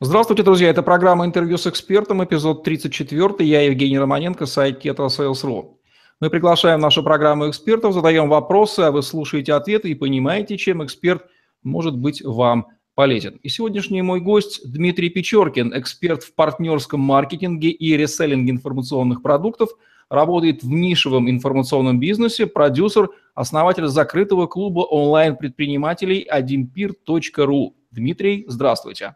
Здравствуйте, 0.00 0.42
друзья. 0.42 0.68
Это 0.68 0.82
программа 0.82 1.26
«Интервью 1.26 1.58
с 1.58 1.66
экспертом», 1.66 2.24
эпизод 2.24 2.64
34. 2.64 3.48
Я 3.48 3.62
Евгений 3.62 3.98
Романенко, 3.98 4.46
сайт 4.46 4.84
KetoSales.ru. 4.84 5.76
Мы 6.20 6.30
приглашаем 6.30 6.78
в 6.78 6.82
нашу 6.82 7.02
программу 7.02 7.48
экспертов, 7.48 7.94
задаем 7.94 8.28
вопросы, 8.28 8.80
а 8.80 8.90
вы 8.90 9.02
слушаете 9.02 9.52
ответы 9.52 9.90
и 9.90 9.94
понимаете, 9.94 10.56
чем 10.56 10.84
эксперт 10.84 11.24
может 11.62 11.96
быть 11.96 12.22
вам 12.22 12.68
полезен. 12.94 13.38
И 13.42 13.48
сегодняшний 13.48 14.02
мой 14.02 14.20
гость 14.20 14.60
Дмитрий 14.64 15.08
Печоркин, 15.08 15.78
эксперт 15.78 16.22
в 16.22 16.34
партнерском 16.34 17.00
маркетинге 17.00 17.70
и 17.70 17.96
реселлинге 17.96 18.52
информационных 18.52 19.22
продуктов, 19.22 19.70
работает 20.08 20.62
в 20.62 20.70
нишевом 20.70 21.30
информационном 21.30 22.00
бизнесе, 22.00 22.46
продюсер, 22.46 23.10
основатель 23.34 23.86
закрытого 23.86 24.46
клуба 24.46 24.80
онлайн-предпринимателей 24.80 26.26
adimpeer.ru. 26.32 27.72
Дмитрий, 27.92 28.44
здравствуйте. 28.48 29.14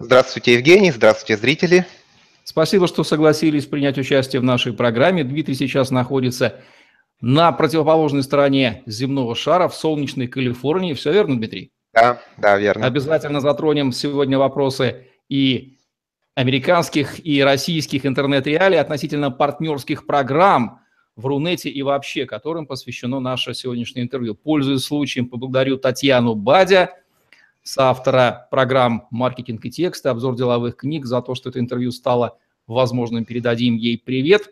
Здравствуйте, 0.00 0.52
Евгений, 0.54 0.92
здравствуйте, 0.92 1.36
зрители. 1.36 1.84
Спасибо, 2.44 2.86
что 2.86 3.02
согласились 3.02 3.66
принять 3.66 3.98
участие 3.98 4.38
в 4.38 4.44
нашей 4.44 4.72
программе. 4.72 5.24
Дмитрий 5.24 5.56
сейчас 5.56 5.90
находится 5.90 6.60
на 7.20 7.50
противоположной 7.50 8.22
стороне 8.22 8.84
земного 8.86 9.34
шара 9.34 9.66
в 9.66 9.74
солнечной 9.74 10.28
Калифорнии. 10.28 10.94
Все 10.94 11.12
верно, 11.12 11.36
Дмитрий? 11.36 11.72
Да, 11.92 12.22
да, 12.36 12.56
верно. 12.58 12.86
Обязательно 12.86 13.40
затронем 13.40 13.90
сегодня 13.90 14.38
вопросы 14.38 15.08
и 15.28 15.78
американских, 16.36 17.26
и 17.26 17.42
российских 17.42 18.06
интернет-реалий 18.06 18.78
относительно 18.78 19.32
партнерских 19.32 20.06
программ 20.06 20.80
в 21.16 21.26
Рунете 21.26 21.70
и 21.70 21.82
вообще, 21.82 22.24
которым 22.24 22.68
посвящено 22.68 23.18
наше 23.18 23.52
сегодняшнее 23.52 24.04
интервью. 24.04 24.36
Пользуясь 24.36 24.84
случаем, 24.84 25.26
поблагодарю 25.26 25.76
Татьяну 25.76 26.36
Бадя– 26.36 26.92
соавтора 27.68 28.48
программ 28.50 29.06
«Маркетинг 29.10 29.62
и 29.66 29.70
тексты», 29.70 30.08
обзор 30.08 30.36
деловых 30.36 30.76
книг, 30.76 31.04
за 31.04 31.20
то, 31.20 31.34
что 31.34 31.50
это 31.50 31.60
интервью 31.60 31.92
стало 31.92 32.38
возможным. 32.66 33.26
Передадим 33.26 33.76
ей 33.76 33.98
привет. 33.98 34.48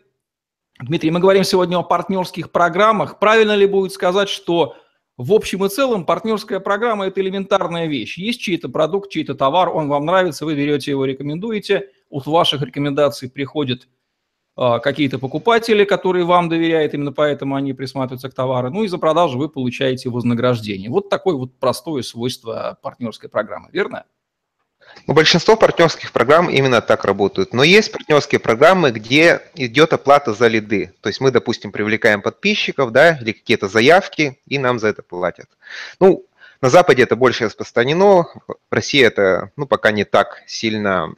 Дмитрий, 0.79 1.09
мы 1.09 1.19
говорим 1.19 1.43
сегодня 1.43 1.77
о 1.77 1.83
партнерских 1.83 2.51
программах. 2.51 3.17
Правильно 3.17 3.55
ли 3.55 3.65
будет 3.65 3.91
сказать, 3.91 4.29
что 4.29 4.75
в 5.17 5.33
общем 5.33 5.65
и 5.65 5.69
целом 5.69 6.05
партнерская 6.05 6.59
программа– 6.59 7.05
это 7.07 7.19
элементарная 7.21 7.87
вещь. 7.87 8.19
Есть 8.19 8.39
чей-то 8.39 8.69
продукт, 8.69 9.09
чей-то 9.09 9.33
товар, 9.33 9.69
он 9.69 9.87
вам 9.87 10.05
нравится, 10.05 10.45
вы 10.45 10.53
берете 10.53 10.91
его, 10.91 11.03
рекомендуете, 11.05 11.89
от 12.11 12.27
ваших 12.27 12.61
рекомендаций 12.61 13.31
приходит 13.31 13.87
какие-то 14.57 15.19
покупатели, 15.19 15.85
которые 15.85 16.25
вам 16.25 16.49
доверяют, 16.49 16.93
именно 16.93 17.11
поэтому 17.11 17.55
они 17.55 17.73
присматриваются 17.73 18.29
к 18.29 18.33
товару. 18.33 18.71
Ну 18.71 18.83
и 18.83 18.87
за 18.87 18.97
продажу 18.97 19.37
вы 19.37 19.49
получаете 19.49 20.09
вознаграждение. 20.09 20.89
Вот 20.89 21.09
такое 21.09 21.35
вот 21.35 21.59
простое 21.59 22.01
свойство 22.01 22.77
партнерской 22.81 23.29
программы, 23.29 23.69
верно? 23.71 24.05
Ну, 25.05 25.13
большинство 25.13 25.55
партнерских 25.55 26.11
программ 26.11 26.49
именно 26.49 26.81
так 26.81 27.05
работают. 27.05 27.53
Но 27.53 27.63
есть 27.63 27.91
партнерские 27.91 28.39
программы, 28.39 28.91
где 28.91 29.41
идет 29.53 29.93
оплата 29.93 30.33
за 30.33 30.47
лиды. 30.47 30.93
То 31.01 31.09
есть 31.09 31.21
мы, 31.21 31.29
допустим, 31.31 31.71
привлекаем 31.71 32.21
подписчиков, 32.21 32.91
да, 32.91 33.17
или 33.17 33.33
какие-то 33.33 33.67
заявки, 33.67 34.39
и 34.47 34.57
нам 34.57 34.79
за 34.79 34.87
это 34.87 35.03
платят. 35.03 35.49
Ну, 35.99 36.25
на 36.61 36.69
Западе 36.69 37.03
это 37.03 37.15
больше 37.15 37.45
распространено, 37.45 38.27
в 38.47 38.55
России 38.71 39.03
это, 39.03 39.51
ну, 39.55 39.67
пока 39.67 39.91
не 39.91 40.03
так 40.03 40.41
сильно 40.47 41.13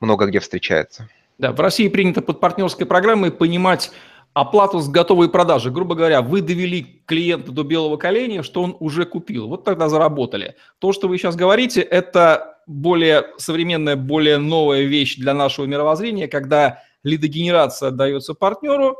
много 0.00 0.26
где 0.26 0.40
встречается. 0.40 1.08
Да, 1.40 1.52
в 1.52 1.60
России 1.60 1.88
принято 1.88 2.20
под 2.20 2.38
партнерской 2.38 2.84
программой 2.84 3.32
понимать 3.32 3.92
оплату 4.34 4.80
с 4.80 4.90
готовой 4.90 5.30
продажи. 5.30 5.70
Грубо 5.70 5.94
говоря, 5.94 6.20
вы 6.20 6.42
довели 6.42 7.02
клиента 7.06 7.50
до 7.50 7.64
белого 7.64 7.96
коленя, 7.96 8.42
что 8.42 8.62
он 8.62 8.76
уже 8.78 9.06
купил. 9.06 9.48
Вот 9.48 9.64
тогда 9.64 9.88
заработали. 9.88 10.56
То, 10.80 10.92
что 10.92 11.08
вы 11.08 11.16
сейчас 11.16 11.36
говорите, 11.36 11.80
это 11.80 12.58
более 12.66 13.28
современная, 13.38 13.96
более 13.96 14.36
новая 14.36 14.82
вещь 14.82 15.16
для 15.16 15.32
нашего 15.32 15.64
мировоззрения, 15.64 16.28
когда 16.28 16.82
лидогенерация 17.04 17.88
отдается 17.88 18.34
партнеру, 18.34 18.98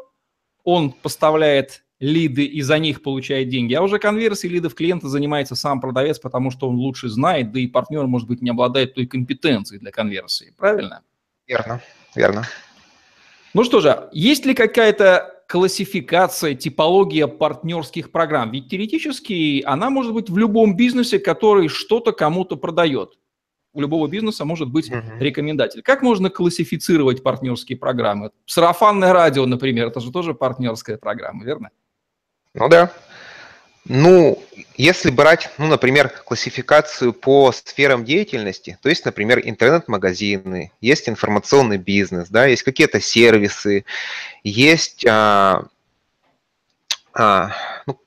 он 0.64 0.92
поставляет 0.92 1.84
лиды 1.98 2.46
и 2.46 2.62
за 2.62 2.78
них 2.78 3.02
получает 3.02 3.50
деньги, 3.50 3.74
а 3.74 3.82
уже 3.82 3.98
конверсией 3.98 4.54
лидов 4.54 4.74
клиента 4.74 5.08
занимается 5.08 5.54
сам 5.54 5.82
продавец, 5.82 6.18
потому 6.18 6.50
что 6.50 6.70
он 6.70 6.76
лучше 6.76 7.10
знает, 7.10 7.52
да 7.52 7.60
и 7.60 7.66
партнер, 7.66 8.06
может 8.06 8.26
быть, 8.26 8.40
не 8.40 8.48
обладает 8.48 8.94
той 8.94 9.06
компетенцией 9.06 9.78
для 9.78 9.90
конверсии. 9.90 10.54
Правильно? 10.56 11.02
Верно 11.46 11.82
верно. 12.14 12.44
Ну 13.54 13.64
что 13.64 13.80
же, 13.80 14.08
есть 14.12 14.46
ли 14.46 14.54
какая-то 14.54 15.42
классификация, 15.48 16.54
типология 16.54 17.26
партнерских 17.26 18.12
программ? 18.12 18.52
Ведь 18.52 18.68
теоретически 18.68 19.62
она 19.66 19.90
может 19.90 20.14
быть 20.14 20.30
в 20.30 20.38
любом 20.38 20.76
бизнесе, 20.76 21.18
который 21.18 21.68
что-то 21.68 22.12
кому-то 22.12 22.56
продает. 22.56 23.18
У 23.72 23.80
любого 23.80 24.08
бизнеса 24.08 24.44
может 24.44 24.68
быть 24.68 24.90
uh-huh. 24.90 25.18
рекомендатель. 25.20 25.82
Как 25.82 26.02
можно 26.02 26.28
классифицировать 26.28 27.22
партнерские 27.22 27.78
программы? 27.78 28.32
Сарафанное 28.46 29.12
радио, 29.12 29.46
например, 29.46 29.88
это 29.88 30.00
же 30.00 30.10
тоже 30.10 30.34
партнерская 30.34 30.98
программа, 30.98 31.44
верно? 31.44 31.70
Ну 32.54 32.68
да. 32.68 32.92
Ну, 33.92 34.40
если 34.76 35.10
брать, 35.10 35.50
ну, 35.58 35.66
например, 35.66 36.10
классификацию 36.10 37.12
по 37.12 37.50
сферам 37.50 38.04
деятельности, 38.04 38.78
то 38.82 38.88
есть, 38.88 39.04
например, 39.04 39.40
интернет-магазины, 39.42 40.70
есть 40.80 41.08
информационный 41.08 41.76
бизнес, 41.76 42.28
да, 42.28 42.46
есть 42.46 42.62
какие-то 42.62 43.00
сервисы, 43.00 43.84
есть, 44.44 45.04
а, 45.08 45.64
а, 47.14 47.50
ну, 47.86 47.98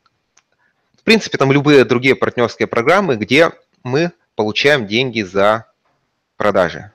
в 0.99 1.03
принципе, 1.03 1.37
там 1.37 1.51
любые 1.51 1.83
другие 1.83 2.15
партнерские 2.15 2.69
программы, 2.69 3.17
где 3.17 3.51
мы 3.83 4.13
получаем 4.35 4.87
деньги 4.87 5.21
за 5.21 5.65
продажи. 6.37 6.93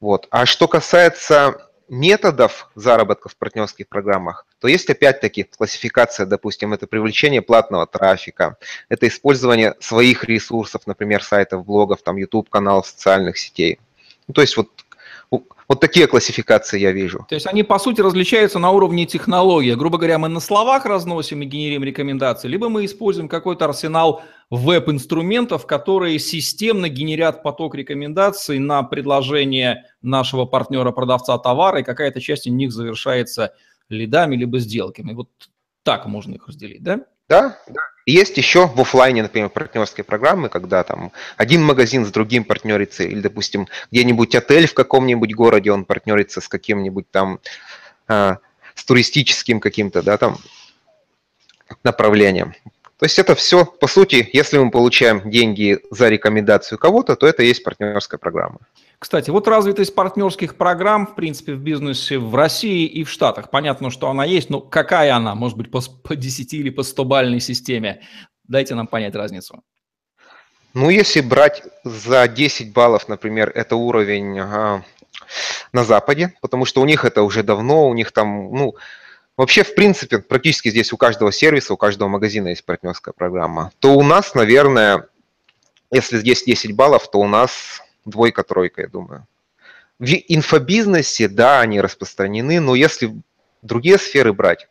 Вот. 0.00 0.28
А 0.30 0.46
что 0.46 0.66
касается 0.66 1.69
методов 1.90 2.70
заработка 2.76 3.28
в 3.28 3.36
партнерских 3.36 3.88
программах, 3.88 4.46
то 4.60 4.68
есть 4.68 4.88
опять-таки 4.88 5.42
классификация, 5.42 6.24
допустим, 6.24 6.72
это 6.72 6.86
привлечение 6.86 7.42
платного 7.42 7.86
трафика, 7.86 8.56
это 8.88 9.08
использование 9.08 9.74
своих 9.80 10.24
ресурсов, 10.24 10.86
например, 10.86 11.22
сайтов, 11.22 11.66
блогов, 11.66 12.02
там, 12.02 12.16
YouTube-каналов, 12.16 12.86
социальных 12.86 13.38
сетей. 13.38 13.80
Ну, 14.28 14.34
то 14.34 14.40
есть 14.40 14.56
вот 14.56 14.68
вот 15.30 15.80
такие 15.80 16.08
классификации 16.08 16.80
я 16.80 16.90
вижу. 16.90 17.24
То 17.28 17.36
есть 17.36 17.46
они, 17.46 17.62
по 17.62 17.78
сути, 17.78 18.00
различаются 18.00 18.58
на 18.58 18.72
уровне 18.72 19.06
технологии. 19.06 19.72
Грубо 19.74 19.98
говоря, 19.98 20.18
мы 20.18 20.28
на 20.28 20.40
словах 20.40 20.84
разносим 20.84 21.42
и 21.42 21.46
генерим 21.46 21.84
рекомендации, 21.84 22.48
либо 22.48 22.68
мы 22.68 22.84
используем 22.84 23.28
какой-то 23.28 23.66
арсенал 23.66 24.22
веб-инструментов, 24.50 25.66
которые 25.66 26.18
системно 26.18 26.88
генерят 26.88 27.44
поток 27.44 27.76
рекомендаций 27.76 28.58
на 28.58 28.82
предложение 28.82 29.84
нашего 30.02 30.44
партнера-продавца 30.44 31.38
товара, 31.38 31.80
и 31.80 31.84
какая-то 31.84 32.20
часть 32.20 32.48
из 32.48 32.52
них 32.52 32.72
завершается 32.72 33.54
лидами 33.88 34.34
либо 34.34 34.58
сделками. 34.58 35.12
Вот 35.12 35.28
так 35.84 36.06
можно 36.06 36.34
их 36.34 36.48
разделить, 36.48 36.82
да? 36.82 37.06
Да. 37.30 37.56
Есть 38.06 38.36
еще 38.38 38.66
в 38.66 38.80
офлайне, 38.80 39.22
например, 39.22 39.50
партнерские 39.50 40.02
программы, 40.02 40.48
когда 40.48 40.82
там 40.82 41.12
один 41.36 41.62
магазин 41.62 42.04
с 42.04 42.10
другим 42.10 42.42
партнерится, 42.42 43.04
или, 43.04 43.20
допустим, 43.20 43.68
где-нибудь 43.92 44.34
отель 44.34 44.66
в 44.66 44.74
каком-нибудь 44.74 45.32
городе, 45.34 45.70
он 45.70 45.84
партнерится 45.84 46.40
с 46.40 46.48
каким-нибудь 46.48 47.08
там, 47.10 47.38
э, 48.08 48.36
с 48.74 48.84
туристическим 48.84 49.60
каким-то, 49.60 50.02
да, 50.02 50.18
там, 50.18 50.38
направлением. 51.84 52.54
То 52.98 53.06
есть 53.06 53.18
это 53.18 53.36
все, 53.36 53.64
по 53.64 53.86
сути, 53.86 54.28
если 54.32 54.58
мы 54.58 54.72
получаем 54.72 55.30
деньги 55.30 55.78
за 55.90 56.08
рекомендацию 56.08 56.78
кого-то, 56.78 57.14
то 57.14 57.28
это 57.28 57.44
и 57.44 57.46
есть 57.46 57.62
партнерская 57.62 58.18
программа. 58.18 58.58
Кстати, 59.00 59.30
вот 59.30 59.48
развитость 59.48 59.94
партнерских 59.94 60.56
программ, 60.56 61.06
в 61.06 61.14
принципе, 61.14 61.54
в 61.54 61.58
бизнесе 61.58 62.18
в 62.18 62.34
России 62.34 62.84
и 62.84 63.02
в 63.02 63.08
Штатах. 63.08 63.48
Понятно, 63.48 63.90
что 63.90 64.10
она 64.10 64.26
есть, 64.26 64.50
но 64.50 64.60
какая 64.60 65.16
она? 65.16 65.34
Может 65.34 65.56
быть, 65.56 65.70
по, 65.70 65.80
по 65.80 66.14
10 66.14 66.52
или 66.52 66.68
по 66.68 66.82
100-бальной 66.82 67.40
системе? 67.40 68.02
Дайте 68.46 68.74
нам 68.74 68.86
понять 68.86 69.14
разницу. 69.14 69.62
Ну, 70.74 70.90
если 70.90 71.22
брать 71.22 71.62
за 71.82 72.28
10 72.28 72.74
баллов, 72.74 73.08
например, 73.08 73.50
это 73.54 73.74
уровень 73.74 74.38
а, 74.38 74.82
на 75.72 75.84
Западе, 75.84 76.34
потому 76.42 76.66
что 76.66 76.82
у 76.82 76.84
них 76.84 77.06
это 77.06 77.22
уже 77.22 77.42
давно, 77.42 77.88
у 77.88 77.94
них 77.94 78.12
там, 78.12 78.54
ну, 78.54 78.76
вообще, 79.38 79.64
в 79.64 79.74
принципе, 79.74 80.18
практически 80.18 80.68
здесь 80.68 80.92
у 80.92 80.98
каждого 80.98 81.32
сервиса, 81.32 81.72
у 81.72 81.78
каждого 81.78 82.08
магазина 82.08 82.48
есть 82.48 82.66
партнерская 82.66 83.14
программа, 83.16 83.72
то 83.78 83.94
у 83.94 84.02
нас, 84.02 84.34
наверное, 84.34 85.08
если 85.90 86.18
здесь 86.18 86.44
10 86.44 86.76
баллов, 86.76 87.10
то 87.10 87.18
у 87.18 87.26
нас 87.26 87.82
двойка-тройка, 88.10 88.82
я 88.82 88.88
думаю. 88.88 89.26
В 89.98 90.04
инфобизнесе, 90.04 91.28
да, 91.28 91.60
они 91.60 91.80
распространены, 91.80 92.60
но 92.60 92.74
если 92.74 93.14
другие 93.62 93.98
сферы 93.98 94.32
брать, 94.32 94.68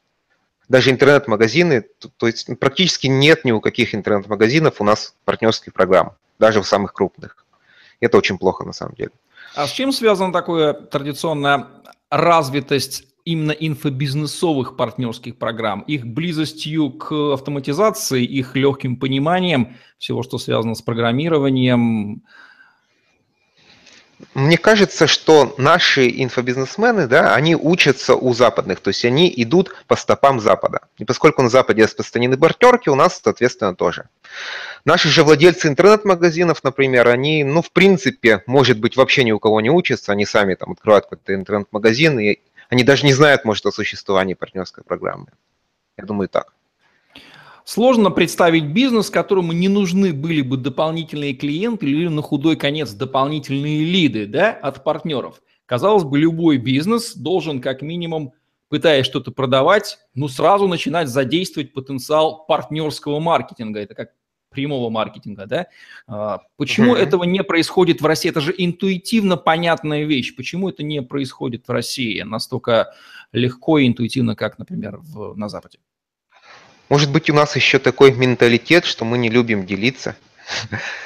даже 0.67 0.91
интернет-магазины, 0.91 1.81
то, 1.81 2.09
то 2.15 2.27
есть 2.27 2.47
практически 2.59 3.07
нет 3.07 3.43
ни 3.43 3.51
у 3.51 3.59
каких 3.59 3.95
интернет-магазинов 3.95 4.79
у 4.79 4.83
нас 4.83 5.15
партнерских 5.25 5.73
программ, 5.73 6.15
даже 6.37 6.61
в 6.61 6.67
самых 6.67 6.93
крупных. 6.93 7.45
Это 7.99 8.17
очень 8.17 8.37
плохо 8.37 8.65
на 8.65 8.73
самом 8.73 8.95
деле. 8.95 9.11
А 9.55 9.67
с 9.67 9.71
чем 9.71 9.91
связана 9.91 10.31
такая 10.31 10.73
традиционная 10.73 11.67
развитость 12.09 13.07
именно 13.25 13.51
инфобизнесовых 13.51 14.75
партнерских 14.75 15.37
программ, 15.37 15.81
их 15.81 16.05
близостью 16.05 16.91
к 16.91 17.33
автоматизации, 17.33 18.23
их 18.23 18.55
легким 18.55 18.95
пониманием 18.95 19.77
всего, 19.97 20.23
что 20.23 20.37
связано 20.37 20.75
с 20.75 20.81
программированием, 20.81 22.23
мне 24.33 24.57
кажется, 24.57 25.07
что 25.07 25.55
наши 25.57 26.09
инфобизнесмены, 26.09 27.07
да, 27.07 27.33
они 27.35 27.55
учатся 27.55 28.15
у 28.15 28.33
западных, 28.33 28.81
то 28.81 28.89
есть 28.89 29.05
они 29.05 29.31
идут 29.35 29.73
по 29.87 29.95
стопам 29.95 30.39
Запада. 30.39 30.81
И 30.97 31.05
поскольку 31.05 31.41
на 31.41 31.49
Западе 31.49 31.83
распространены 31.83 32.37
партнерки, 32.37 32.89
у 32.89 32.95
нас, 32.95 33.21
соответственно, 33.23 33.75
тоже. 33.75 34.09
Наши 34.83 35.07
же 35.07 35.23
владельцы 35.23 35.67
интернет-магазинов, 35.67 36.63
например, 36.63 37.07
они, 37.07 37.43
ну, 37.43 37.61
в 37.61 37.71
принципе, 37.71 38.43
может 38.45 38.79
быть, 38.79 38.97
вообще 38.97 39.23
ни 39.23 39.31
у 39.31 39.39
кого 39.39 39.61
не 39.61 39.69
учатся, 39.69 40.11
они 40.11 40.25
сами 40.25 40.55
там 40.55 40.71
открывают 40.71 41.05
какой-то 41.05 41.33
интернет-магазин, 41.33 42.19
и 42.19 42.39
они 42.69 42.83
даже 42.83 43.05
не 43.05 43.13
знают, 43.13 43.45
может, 43.45 43.65
о 43.65 43.71
существовании 43.71 44.33
партнерской 44.33 44.83
программы. 44.83 45.27
Я 45.97 46.05
думаю, 46.05 46.27
так. 46.27 46.53
Сложно 47.69 48.09
представить 48.09 48.65
бизнес, 48.65 49.11
которому 49.11 49.51
не 49.51 49.67
нужны 49.67 50.11
были 50.11 50.41
бы 50.41 50.57
дополнительные 50.57 51.35
клиенты 51.35 51.85
или 51.85 52.07
на 52.07 52.23
худой 52.23 52.55
конец 52.55 52.93
дополнительные 52.93 53.85
лиды 53.85 54.25
да, 54.25 54.53
от 54.53 54.83
партнеров. 54.83 55.39
Казалось 55.67 56.03
бы, 56.03 56.17
любой 56.17 56.57
бизнес 56.57 57.15
должен 57.15 57.61
как 57.61 57.83
минимум, 57.83 58.33
пытаясь 58.69 59.05
что-то 59.05 59.29
продавать, 59.29 59.99
ну 60.15 60.27
сразу 60.27 60.67
начинать 60.67 61.09
задействовать 61.09 61.71
потенциал 61.71 62.43
партнерского 62.47 63.19
маркетинга. 63.19 63.81
Это 63.81 63.93
как 63.93 64.13
прямого 64.49 64.89
маркетинга, 64.89 65.45
да? 65.45 65.67
А, 66.07 66.39
почему 66.57 66.95
mm-hmm. 66.95 66.99
этого 66.99 67.23
не 67.23 67.43
происходит 67.43 68.01
в 68.01 68.05
России? 68.07 68.31
Это 68.31 68.41
же 68.41 68.51
интуитивно 68.57 69.37
понятная 69.37 70.05
вещь. 70.05 70.35
Почему 70.35 70.69
это 70.69 70.81
не 70.81 71.03
происходит 71.03 71.67
в 71.67 71.71
России 71.71 72.19
настолько 72.23 72.95
легко 73.31 73.77
и 73.77 73.85
интуитивно, 73.85 74.35
как, 74.35 74.57
например, 74.57 74.97
в, 74.97 75.35
на 75.35 75.49
Западе? 75.49 75.77
Может 76.89 77.11
быть, 77.11 77.29
у 77.29 77.33
нас 77.33 77.55
еще 77.55 77.79
такой 77.79 78.11
менталитет, 78.11 78.85
что 78.85 79.05
мы 79.05 79.17
не 79.17 79.29
любим 79.29 79.65
делиться. 79.65 80.15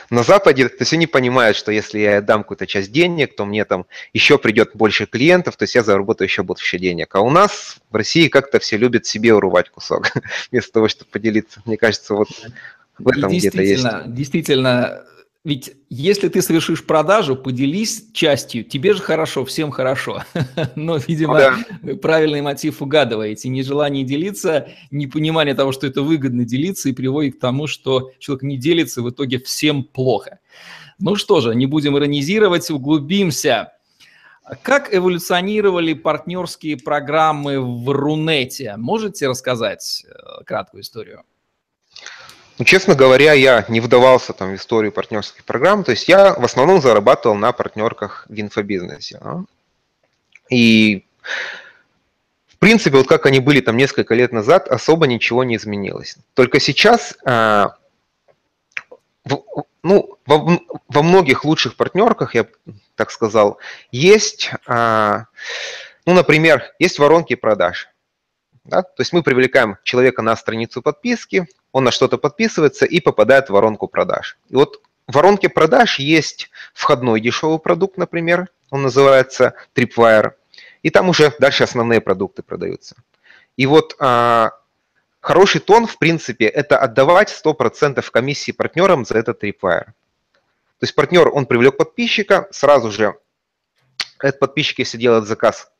На 0.09 0.23
Западе, 0.23 0.69
то 0.69 0.77
есть 0.79 0.93
они 0.93 1.05
понимают, 1.05 1.57
что 1.57 1.71
если 1.71 1.99
я 1.99 2.21
дам 2.21 2.43
какую-то 2.43 2.65
часть 2.65 2.91
денег, 2.91 3.35
то 3.35 3.45
мне 3.45 3.65
там 3.65 3.85
еще 4.13 4.37
придет 4.37 4.71
больше 4.73 5.05
клиентов, 5.05 5.57
то 5.57 5.63
есть 5.63 5.75
я 5.75 5.83
заработаю 5.83 6.27
еще 6.27 6.43
больше 6.43 6.79
денег. 6.79 7.13
А 7.15 7.19
у 7.19 7.29
нас 7.29 7.77
в 7.91 7.95
России 7.95 8.29
как-то 8.29 8.59
все 8.59 8.77
любят 8.77 9.05
себе 9.05 9.33
урывать 9.33 9.69
кусок, 9.69 10.11
вместо 10.51 10.71
того, 10.71 10.87
чтобы 10.87 11.11
поделиться. 11.11 11.61
Мне 11.65 11.75
кажется, 11.77 12.13
вот 12.13 12.29
в 12.97 13.07
этом 13.07 13.31
где-то 13.31 13.61
есть. 13.61 13.85
Действительно, 14.05 15.03
ведь 15.43 15.73
если 15.89 16.29
ты 16.29 16.41
совершишь 16.41 16.85
продажу, 16.85 17.35
поделись 17.35 18.05
частью, 18.13 18.63
тебе 18.63 18.93
же 18.93 19.01
хорошо, 19.01 19.43
всем 19.43 19.71
хорошо. 19.71 20.23
Но, 20.75 20.95
видимо, 20.97 21.37
да. 21.37 21.57
вы 21.81 21.97
правильный 21.97 22.41
мотив 22.41 22.81
угадываете. 22.81 23.49
Нежелание 23.49 24.05
делиться, 24.05 24.69
непонимание 24.89 25.53
того, 25.53 25.73
что 25.73 25.85
это 25.85 26.01
выгодно 26.01 26.45
делиться, 26.45 26.87
и 26.87 26.93
приводит 26.93 27.35
к 27.35 27.39
тому, 27.39 27.67
что 27.67 28.11
человек 28.19 28.43
не 28.43 28.57
делится, 28.57 29.01
в 29.01 29.09
итоге 29.09 29.37
всем 29.39 29.83
плохо. 29.83 30.39
Ну 30.97 31.17
что 31.17 31.41
же, 31.41 31.53
не 31.55 31.65
будем 31.65 31.97
иронизировать, 31.97 32.71
углубимся. 32.71 33.73
Как 34.61 34.93
эволюционировали 34.93 35.93
партнерские 35.93 36.77
программы 36.77 37.59
в 37.59 37.89
Рунете? 37.89 38.75
Можете 38.77 39.27
рассказать 39.27 40.05
э, 40.07 40.43
краткую 40.45 40.83
историю? 40.83 41.23
Ну, 42.63 42.65
честно 42.65 42.95
говоря, 42.95 43.33
я 43.33 43.65
не 43.67 43.81
вдавался 43.81 44.31
там 44.31 44.51
в 44.51 44.55
историю 44.55 44.93
партнерских 44.93 45.43
программ, 45.43 45.83
то 45.83 45.91
есть 45.91 46.07
я 46.07 46.33
в 46.33 46.45
основном 46.45 46.79
зарабатывал 46.79 47.35
на 47.35 47.51
партнерках 47.51 48.25
в 48.29 48.39
инфобизнесе. 48.39 49.19
Да? 49.21 49.43
И 50.49 51.05
в 52.47 52.57
принципе, 52.59 52.95
вот 52.95 53.07
как 53.09 53.25
они 53.25 53.41
были 53.41 53.59
там 53.59 53.75
несколько 53.75 54.15
лет 54.15 54.31
назад, 54.31 54.69
особо 54.69 55.07
ничего 55.07 55.43
не 55.43 55.57
изменилось. 55.57 56.15
Только 56.35 56.61
сейчас, 56.61 57.17
а, 57.25 57.75
в, 59.25 59.43
ну, 59.83 60.17
во, 60.25 60.57
во 60.87 61.03
многих 61.03 61.43
лучших 61.43 61.75
партнерках, 61.75 62.33
я 62.33 62.47
так 62.95 63.11
сказал, 63.11 63.57
есть, 63.91 64.51
а, 64.67 65.25
ну, 66.05 66.13
например, 66.13 66.63
есть 66.79 66.97
воронки 66.97 67.35
продаж. 67.35 67.89
Да? 68.65 68.81
То 68.81 69.01
есть 69.01 69.13
мы 69.13 69.23
привлекаем 69.23 69.77
человека 69.83 70.21
на 70.21 70.35
страницу 70.35 70.81
подписки, 70.81 71.47
он 71.71 71.83
на 71.83 71.91
что-то 71.91 72.17
подписывается 72.17 72.85
и 72.85 72.99
попадает 72.99 73.47
в 73.47 73.53
воронку 73.53 73.87
продаж. 73.87 74.37
И 74.49 74.55
вот 74.55 74.81
в 75.07 75.15
воронке 75.15 75.49
продаж 75.49 75.99
есть 75.99 76.49
входной 76.73 77.19
дешевый 77.19 77.59
продукт, 77.59 77.97
например, 77.97 78.49
он 78.69 78.83
называется 78.83 79.53
Tripwire, 79.75 80.33
и 80.81 80.89
там 80.89 81.09
уже 81.09 81.33
дальше 81.39 81.63
основные 81.63 81.99
продукты 81.99 82.41
продаются. 82.41 82.95
И 83.57 83.65
вот 83.65 83.95
а, 83.99 84.51
хороший 85.19 85.61
тон, 85.61 85.87
в 85.87 85.97
принципе, 85.97 86.45
это 86.45 86.77
отдавать 86.77 87.33
100% 87.45 88.03
комиссии 88.11 88.51
партнерам 88.51 89.05
за 89.05 89.17
этот 89.17 89.43
Tripwire. 89.43 89.85
То 90.79 90.85
есть 90.85 90.95
партнер, 90.95 91.29
он 91.29 91.45
привлек 91.45 91.77
подписчика, 91.77 92.47
сразу 92.51 92.91
же 92.91 93.15
этот 94.19 94.39
подписчик, 94.39 94.79
если 94.79 94.97
делает 94.97 95.25
заказ 95.25 95.71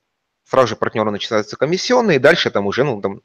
сразу 0.45 0.68
же 0.68 0.75
партнеру 0.75 1.12
начисляются 1.12 1.56
комиссионные, 1.56 2.18
и 2.18 2.19
дальше 2.19 2.51
там 2.51 2.68
уже, 2.68 2.84
ну, 2.84 3.01
там, 3.01 3.22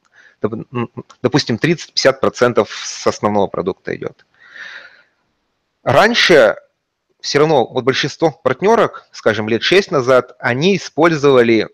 допустим, 1.22 1.56
30-50% 1.56 2.66
с 2.70 3.06
основного 3.06 3.46
продукта 3.46 3.94
идет. 3.96 4.26
Раньше 5.82 6.56
все 7.20 7.38
равно 7.38 7.66
вот 7.66 7.84
большинство 7.84 8.30
партнерок, 8.30 9.08
скажем, 9.12 9.48
лет 9.48 9.62
6 9.62 9.90
назад, 9.90 10.36
они 10.38 10.76
использовали 10.76 11.68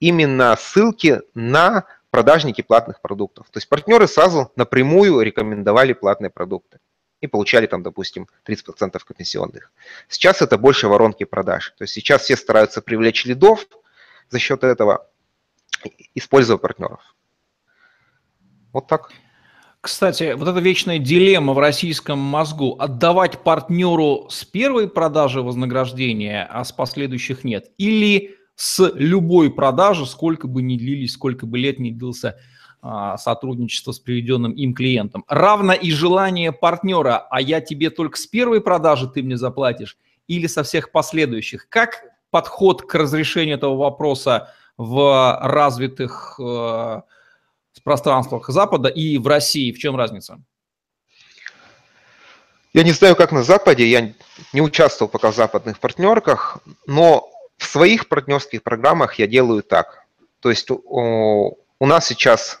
именно 0.00 0.56
ссылки 0.56 1.22
на 1.34 1.84
продажники 2.10 2.62
платных 2.62 3.00
продуктов. 3.00 3.46
То 3.50 3.58
есть 3.58 3.68
партнеры 3.68 4.08
сразу 4.08 4.52
напрямую 4.56 5.20
рекомендовали 5.20 5.92
платные 5.92 6.30
продукты 6.30 6.78
и 7.20 7.26
получали 7.26 7.66
там, 7.66 7.82
допустим, 7.82 8.28
30% 8.46 8.98
комиссионных. 9.04 9.72
Сейчас 10.08 10.42
это 10.42 10.58
больше 10.58 10.88
воронки 10.88 11.24
продаж. 11.24 11.74
То 11.78 11.84
есть 11.84 11.94
сейчас 11.94 12.22
все 12.22 12.36
стараются 12.36 12.82
привлечь 12.82 13.24
лидов, 13.24 13.66
за 14.30 14.38
счет 14.38 14.64
этого, 14.64 15.08
используя 16.14 16.56
партнеров. 16.56 17.00
Вот 18.72 18.86
так. 18.88 19.10
Кстати, 19.80 20.34
вот 20.36 20.48
эта 20.48 20.58
вечная 20.58 20.98
дилемма 20.98 21.52
в 21.52 21.58
российском 21.58 22.18
мозгу– 22.18 22.76
отдавать 22.78 23.38
партнеру 23.44 24.26
с 24.28 24.44
первой 24.44 24.88
продажи 24.88 25.42
вознаграждения, 25.42 26.44
а 26.50 26.64
с 26.64 26.72
последующих 26.72 27.44
нет, 27.44 27.70
или 27.78 28.36
с 28.56 28.90
любой 28.94 29.52
продажи, 29.52 30.06
сколько 30.06 30.48
бы 30.48 30.62
ни 30.62 30.76
длились, 30.76 31.12
сколько 31.12 31.46
бы 31.46 31.58
лет 31.58 31.78
ни 31.78 31.90
длился 31.90 32.36
а, 32.82 33.16
сотрудничество 33.16 33.92
с 33.92 34.00
приведенным 34.00 34.52
им 34.52 34.74
клиентом. 34.74 35.24
Равно 35.28 35.72
и 35.72 35.90
желание 35.92 36.52
партнера, 36.52 37.18
а 37.30 37.40
я 37.40 37.60
тебе 37.60 37.90
только 37.90 38.18
с 38.18 38.26
первой 38.26 38.60
продажи 38.60 39.08
ты 39.08 39.22
мне 39.22 39.36
заплатишь, 39.36 39.96
или 40.26 40.48
со 40.48 40.64
всех 40.64 40.90
последующих. 40.90 41.68
Как 41.68 42.02
подход 42.36 42.82
к 42.82 42.94
разрешению 42.94 43.56
этого 43.56 43.76
вопроса 43.78 44.52
в 44.76 45.38
развитых 45.40 46.38
э, 46.38 47.00
пространствах 47.82 48.50
Запада 48.50 48.90
и 48.90 49.16
в 49.16 49.26
России? 49.26 49.72
В 49.72 49.78
чем 49.78 49.96
разница? 49.96 50.38
Я 52.74 52.82
не 52.82 52.92
знаю, 52.92 53.16
как 53.16 53.32
на 53.32 53.42
Западе, 53.42 53.86
я 53.86 54.12
не 54.52 54.60
участвовал 54.60 55.10
пока 55.10 55.30
в 55.30 55.34
западных 55.34 55.78
партнерках, 55.78 56.58
но 56.86 57.26
в 57.56 57.64
своих 57.64 58.06
партнерских 58.06 58.62
программах 58.62 59.14
я 59.14 59.26
делаю 59.26 59.62
так. 59.62 60.04
То 60.40 60.50
есть 60.50 60.68
у, 60.70 61.56
нас 61.80 62.06
сейчас, 62.06 62.60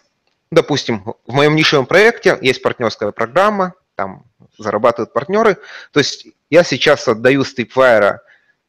допустим, 0.50 1.04
в 1.26 1.34
моем 1.34 1.54
нишевом 1.54 1.84
проекте 1.84 2.38
есть 2.40 2.62
партнерская 2.62 3.12
программа, 3.12 3.74
там 3.94 4.24
зарабатывают 4.56 5.12
партнеры. 5.12 5.58
То 5.92 6.00
есть 6.00 6.28
я 6.48 6.64
сейчас 6.64 7.06
отдаю 7.08 7.42
Streetwire 7.42 8.20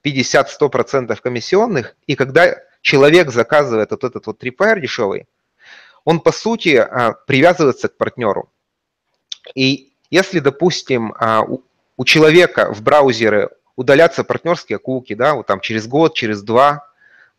50-100% 0.03 1.15
комиссионных, 1.21 1.95
и 2.05 2.15
когда 2.15 2.55
человек 2.81 3.31
заказывает 3.31 3.91
вот 3.91 4.03
этот 4.03 4.27
вот 4.27 4.37
трипайр 4.39 4.79
дешевый, 4.79 5.27
он 6.05 6.19
по 6.19 6.31
сути 6.31 6.75
а, 6.75 7.13
привязывается 7.13 7.89
к 7.89 7.97
партнеру. 7.97 8.49
И 9.55 9.91
если, 10.09 10.39
допустим, 10.39 11.13
а, 11.19 11.43
у 11.97 12.05
человека 12.05 12.73
в 12.73 12.81
браузере 12.81 13.49
удалятся 13.75 14.23
партнерские 14.23 14.79
куки, 14.79 15.15
да, 15.15 15.35
вот 15.35 15.47
там 15.47 15.59
через 15.59 15.87
год, 15.87 16.15
через 16.15 16.41
два, 16.43 16.87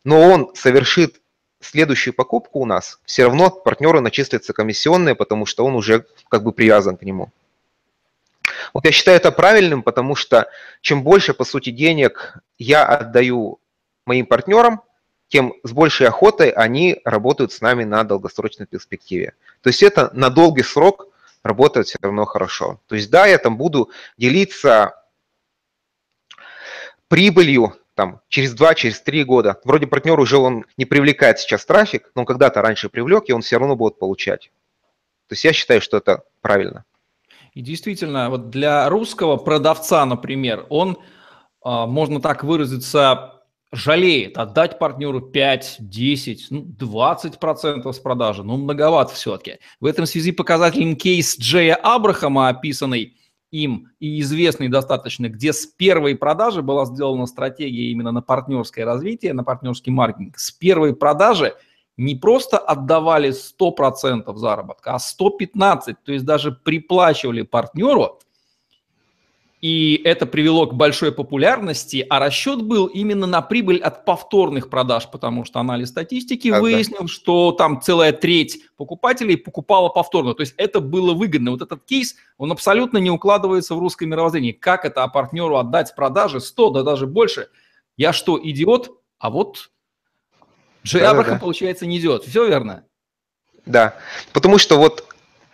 но 0.03 0.21
он 0.21 0.51
совершит 0.55 1.21
следующую 1.61 2.13
покупку 2.13 2.59
у 2.59 2.65
нас, 2.65 2.99
все 3.05 3.25
равно 3.25 3.49
партнеру 3.49 4.01
начислятся 4.01 4.53
комиссионные, 4.53 5.15
потому 5.15 5.45
что 5.45 5.65
он 5.65 5.75
уже 5.75 6.05
как 6.29 6.43
бы 6.43 6.51
привязан 6.51 6.95
к 6.95 7.03
нему. 7.03 7.31
Вот 8.73 8.85
я 8.85 8.91
считаю 8.91 9.17
это 9.17 9.31
правильным, 9.31 9.83
потому 9.83 10.15
что 10.15 10.47
чем 10.81 11.03
больше, 11.03 11.33
по 11.33 11.43
сути, 11.43 11.69
денег 11.71 12.37
я 12.57 12.85
отдаю 12.85 13.59
моим 14.05 14.25
партнерам, 14.25 14.81
тем 15.27 15.53
с 15.63 15.71
большей 15.71 16.07
охотой 16.07 16.49
они 16.49 17.01
работают 17.05 17.51
с 17.51 17.61
нами 17.61 17.83
на 17.83 18.03
долгосрочной 18.03 18.65
перспективе. 18.65 19.33
То 19.61 19.69
есть 19.69 19.83
это 19.83 20.09
на 20.13 20.29
долгий 20.29 20.63
срок 20.63 21.07
работает 21.43 21.87
все 21.87 21.99
равно 22.01 22.25
хорошо. 22.25 22.81
То 22.87 22.95
есть 22.95 23.09
да, 23.09 23.27
я 23.27 23.37
там 23.37 23.57
буду 23.57 23.91
делиться 24.17 24.95
прибылью 27.07 27.75
там, 27.95 28.21
через 28.29 28.53
2, 28.53 28.75
через 28.75 29.01
3 29.01 29.23
года. 29.23 29.59
Вроде 29.63 29.85
партнер 29.85 30.19
уже 30.19 30.37
он 30.37 30.65
не 30.77 30.85
привлекает 30.85 31.39
сейчас 31.39 31.65
трафик, 31.65 32.11
но 32.15 32.25
когда-то 32.25 32.61
раньше 32.61 32.89
привлек, 32.89 33.25
и 33.27 33.33
он 33.33 33.41
все 33.41 33.59
равно 33.59 33.75
будет 33.75 33.99
получать. 33.99 34.51
То 35.27 35.33
есть 35.33 35.43
я 35.43 35.53
считаю, 35.53 35.81
что 35.81 35.97
это 35.97 36.23
правильно. 36.41 36.85
И 37.59 37.61
действительно, 37.61 38.29
вот 38.29 38.51
для 38.51 38.87
русского 38.87 39.35
продавца, 39.35 40.05
например, 40.05 40.65
он 40.69 40.97
а, 41.61 41.87
можно 41.87 42.21
так 42.21 42.45
выразиться, 42.45 43.33
жалеет 43.73 44.37
отдать 44.37 44.79
партнеру 44.79 45.19
5, 45.19 45.75
10, 45.79 46.47
ну, 46.51 46.65
20% 46.79 47.91
с 47.91 47.99
продажи, 47.99 48.43
ну, 48.43 48.55
многовато 48.55 49.13
все-таки. 49.13 49.57
В 49.81 49.87
этом 49.87 50.05
связи 50.05 50.31
показателен 50.31 50.95
кейс 50.95 51.37
Джея 51.37 51.75
Абрахама, 51.75 52.47
описанный 52.47 53.17
им 53.51 53.89
и 53.99 54.21
известный 54.21 54.69
достаточно, 54.69 55.27
где 55.27 55.51
с 55.51 55.65
первой 55.65 56.15
продажи 56.15 56.61
была 56.61 56.85
сделана 56.85 57.25
стратегия 57.25 57.91
именно 57.91 58.13
на 58.13 58.21
партнерское 58.21 58.85
развитие, 58.85 59.33
на 59.33 59.43
партнерский 59.43 59.91
маркетинг. 59.91 60.39
С 60.39 60.49
первой 60.51 60.95
продажи 60.95 61.55
не 61.99 62.15
просто 62.15 62.57
отдавали 62.57 63.31
100% 63.31 64.35
заработка, 64.35 64.95
а 64.95 64.97
115%, 64.97 65.95
то 66.03 66.11
есть 66.11 66.25
даже 66.25 66.51
приплачивали 66.51 67.41
партнеру 67.41 68.19
и 69.61 70.01
это 70.05 70.25
привело 70.25 70.67
к 70.67 70.73
большой 70.73 71.11
популярности, 71.11 72.05
а 72.09 72.19
расчет 72.19 72.61
был 72.61 72.85
именно 72.85 73.27
на 73.27 73.41
прибыль 73.41 73.79
от 73.79 74.05
повторных 74.05 74.69
продаж, 74.69 75.09
потому 75.11 75.43
что 75.43 75.59
анализ 75.59 75.89
статистики 75.89 76.47
а, 76.47 76.61
выяснил, 76.61 77.01
да. 77.01 77.07
что 77.07 77.51
там 77.51 77.81
целая 77.81 78.13
треть 78.13 78.61
покупателей 78.77 79.35
покупала 79.35 79.89
повторно. 79.89 80.33
То 80.33 80.41
есть 80.41 80.53
это 80.55 80.79
было 80.79 81.13
выгодно. 81.13 81.51
Вот 81.51 81.61
этот 81.61 81.83
кейс, 81.83 82.15
он 82.37 82.53
абсолютно 82.53 82.99
не 82.99 83.11
укладывается 83.11 83.75
в 83.75 83.79
русское 83.79 84.05
мировоззрение. 84.05 84.53
Как 84.53 84.85
это 84.85 85.03
а 85.03 85.09
партнеру 85.09 85.57
отдать 85.57 85.89
с 85.89 85.91
продажи 85.91 86.39
100, 86.39 86.69
да 86.69 86.83
даже 86.83 87.05
больше? 87.05 87.49
Я 87.97 88.13
что, 88.13 88.39
идиот? 88.41 88.91
А 89.17 89.29
вот 89.29 89.71
Джей 90.83 91.01
да, 91.01 91.11
Абрахам, 91.11 91.35
да. 91.35 91.39
получается, 91.39 91.85
не 91.85 91.99
идиот. 91.99 92.25
Все 92.25 92.47
верно? 92.47 92.85
Да, 93.65 93.97
потому 94.33 94.57
что 94.57 94.77
вот 94.77 95.07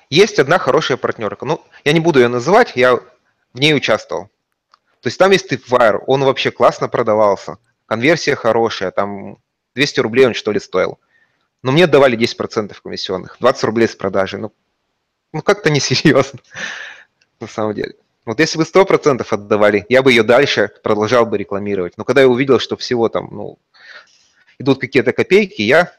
есть 0.10 0.40
одна 0.40 0.58
хорошая 0.60 0.98
партнерка. 0.98 1.46
Ну, 1.46 1.64
я 1.84 1.94
не 1.94 2.00
буду 2.00 2.20
ее 2.20 2.28
называть, 2.28 2.74
я 2.76 2.96
в 2.96 3.60
ней 3.60 3.74
участвовал. 3.74 4.30
То 5.02 5.08
есть 5.08 5.18
там 5.18 5.32
есть 5.32 5.52
Tripwire, 5.52 6.00
он 6.08 6.24
вообще 6.24 6.52
классно 6.52 6.88
продавался, 6.88 7.58
конверсия 7.86 8.36
хорошая, 8.36 8.92
там 8.92 9.38
200 9.76 10.00
рублей 10.00 10.28
он 10.28 10.34
что 10.34 10.52
ли 10.52 10.60
стоил. 10.60 11.00
Но 11.62 11.72
мне 11.72 11.88
давали 11.88 12.18
10% 12.18 12.76
комиссионных, 12.84 13.38
20 13.40 13.64
рублей 13.66 13.88
с 13.88 13.96
продажи. 13.96 14.38
Ну, 14.38 14.52
ну 15.34 15.42
как-то 15.42 15.70
несерьезно, 15.70 16.40
на 17.40 17.48
самом 17.48 17.74
деле. 17.74 17.96
Вот 18.26 18.40
если 18.40 18.58
бы 18.58 18.64
100% 18.64 19.26
отдавали, 19.30 19.86
я 19.90 20.02
бы 20.02 20.12
ее 20.12 20.24
дальше 20.24 20.72
продолжал 20.84 21.26
бы 21.28 21.38
рекламировать. 21.38 21.98
Но 21.98 22.04
когда 22.04 22.22
я 22.22 22.28
увидел, 22.28 22.60
что 22.60 22.76
всего 22.76 23.08
там, 23.08 23.30
ну, 23.32 23.60
идут 24.60 24.80
какие-то 24.80 25.14
копейки, 25.14 25.62
я 25.62 25.92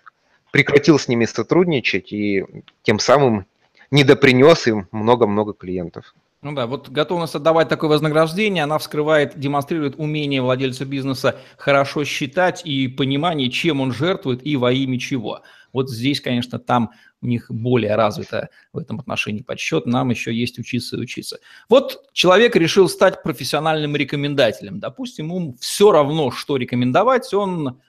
прекратил 0.50 0.98
с 0.98 1.08
ними 1.08 1.25
сотрудничать 1.25 2.12
и 2.12 2.44
тем 2.82 2.98
самым 2.98 3.46
недопринес 3.90 4.66
им 4.66 4.88
много-много 4.90 5.52
клиентов. 5.52 6.14
Ну 6.42 6.52
да, 6.52 6.66
вот 6.66 6.90
готовность 6.90 7.34
отдавать 7.34 7.68
такое 7.68 7.90
вознаграждение, 7.90 8.62
она 8.62 8.78
вскрывает, 8.78 9.38
демонстрирует 9.38 9.96
умение 9.96 10.42
владельца 10.42 10.84
бизнеса 10.84 11.40
хорошо 11.56 12.04
считать 12.04 12.64
и 12.64 12.88
понимание, 12.88 13.50
чем 13.50 13.80
он 13.80 13.92
жертвует 13.92 14.46
и 14.46 14.56
во 14.56 14.70
имя 14.70 14.98
чего. 14.98 15.42
Вот 15.72 15.90
здесь, 15.90 16.20
конечно, 16.20 16.58
там 16.58 16.92
у 17.20 17.26
них 17.26 17.50
более 17.50 17.96
развито 17.96 18.50
в 18.72 18.78
этом 18.78 19.00
отношении 19.00 19.42
подсчет, 19.42 19.86
нам 19.86 20.10
еще 20.10 20.32
есть 20.32 20.58
учиться 20.58 20.96
и 20.96 21.00
учиться. 21.00 21.38
Вот 21.68 22.04
человек 22.12 22.54
решил 22.54 22.88
стать 22.88 23.22
профессиональным 23.22 23.96
рекомендателем. 23.96 24.78
Допустим, 24.78 25.26
ему 25.26 25.56
все 25.58 25.90
равно, 25.90 26.30
что 26.30 26.56
рекомендовать, 26.56 27.32
он 27.34 27.80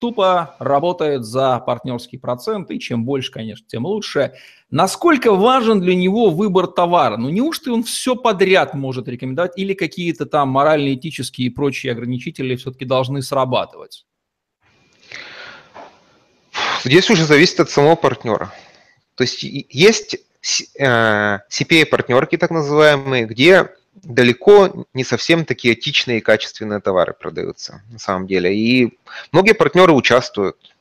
тупо 0.00 0.56
работает 0.58 1.24
за 1.24 1.60
партнерский 1.60 2.18
процент, 2.18 2.70
и 2.70 2.80
чем 2.80 3.04
больше, 3.04 3.30
конечно, 3.30 3.66
тем 3.68 3.86
лучше. 3.86 4.32
Насколько 4.70 5.32
важен 5.32 5.80
для 5.80 5.94
него 5.94 6.30
выбор 6.30 6.66
товара? 6.66 7.16
Ну, 7.16 7.28
неужто 7.28 7.72
он 7.72 7.84
все 7.84 8.16
подряд 8.16 8.74
может 8.74 9.06
рекомендовать, 9.08 9.52
или 9.56 9.74
какие-то 9.74 10.26
там 10.26 10.48
моральные, 10.48 10.94
этические 10.94 11.46
и 11.48 11.50
прочие 11.50 11.92
ограничители 11.92 12.56
все-таки 12.56 12.84
должны 12.84 13.22
срабатывать? 13.22 14.06
Здесь 16.82 17.10
уже 17.10 17.24
зависит 17.24 17.60
от 17.60 17.70
самого 17.70 17.94
партнера. 17.94 18.52
То 19.14 19.24
есть 19.24 19.42
есть 19.42 20.16
CPA-партнерки, 20.42 22.38
так 22.38 22.50
называемые, 22.50 23.26
где 23.26 23.68
далеко 23.92 24.86
не 24.94 25.04
совсем 25.04 25.44
такие 25.44 25.74
этичные 25.74 26.18
и 26.18 26.22
качественные 26.22 26.80
товары 26.80 27.12
продаются 27.12 27.82
на 27.90 27.98
самом 27.98 28.26
деле. 28.26 28.54
И 28.54 28.98
многие 29.32 29.52
партнеры 29.52 29.92
участвуют 29.92 30.74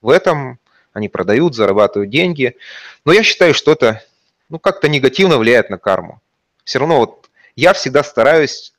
в 0.00 0.08
этом, 0.08 0.58
они 0.92 1.08
продают, 1.08 1.54
зарабатывают 1.54 2.10
деньги. 2.10 2.56
Но 3.04 3.12
я 3.12 3.22
считаю, 3.22 3.54
что 3.54 3.72
это 3.72 4.02
ну, 4.48 4.58
как-то 4.58 4.88
негативно 4.88 5.38
влияет 5.38 5.70
на 5.70 5.78
карму. 5.78 6.20
Все 6.64 6.78
равно 6.78 6.98
вот 6.98 7.30
я 7.56 7.72
всегда 7.72 8.02
стараюсь 8.02 8.72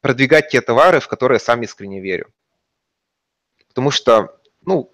продвигать 0.00 0.50
те 0.50 0.60
товары, 0.60 1.00
в 1.00 1.08
которые 1.08 1.40
сам 1.40 1.62
искренне 1.62 2.00
верю. 2.00 2.28
Потому 3.68 3.90
что, 3.90 4.38
ну, 4.64 4.90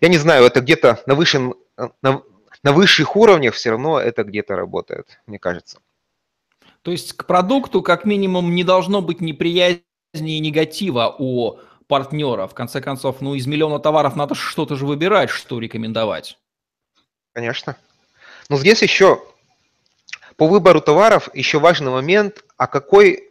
я 0.00 0.08
не 0.08 0.18
знаю, 0.18 0.44
это 0.44 0.60
где-то 0.60 1.02
на, 1.06 1.14
высшем, 1.14 1.54
на, 2.02 2.22
на 2.62 2.72
высших 2.72 3.16
уровнях 3.16 3.54
все 3.54 3.70
равно 3.70 4.00
это 4.00 4.24
где-то 4.24 4.56
работает, 4.56 5.20
мне 5.26 5.38
кажется. 5.38 5.78
То 6.84 6.90
есть 6.90 7.14
к 7.14 7.24
продукту 7.24 7.80
как 7.80 8.04
минимум 8.04 8.54
не 8.54 8.62
должно 8.62 9.00
быть 9.00 9.22
неприязни 9.22 9.80
и 10.12 10.38
негатива 10.38 11.16
у 11.18 11.58
партнера. 11.86 12.46
В 12.46 12.52
конце 12.52 12.82
концов, 12.82 13.22
ну 13.22 13.34
из 13.34 13.46
миллиона 13.46 13.78
товаров 13.78 14.16
надо 14.16 14.34
что-то 14.34 14.76
же 14.76 14.84
выбирать, 14.84 15.30
что 15.30 15.58
рекомендовать. 15.58 16.38
Конечно. 17.32 17.76
Но 18.50 18.58
здесь 18.58 18.82
еще 18.82 19.22
по 20.36 20.46
выбору 20.46 20.82
товаров 20.82 21.30
еще 21.32 21.58
важный 21.58 21.90
момент, 21.90 22.44
а 22.58 22.66
какой, 22.66 23.30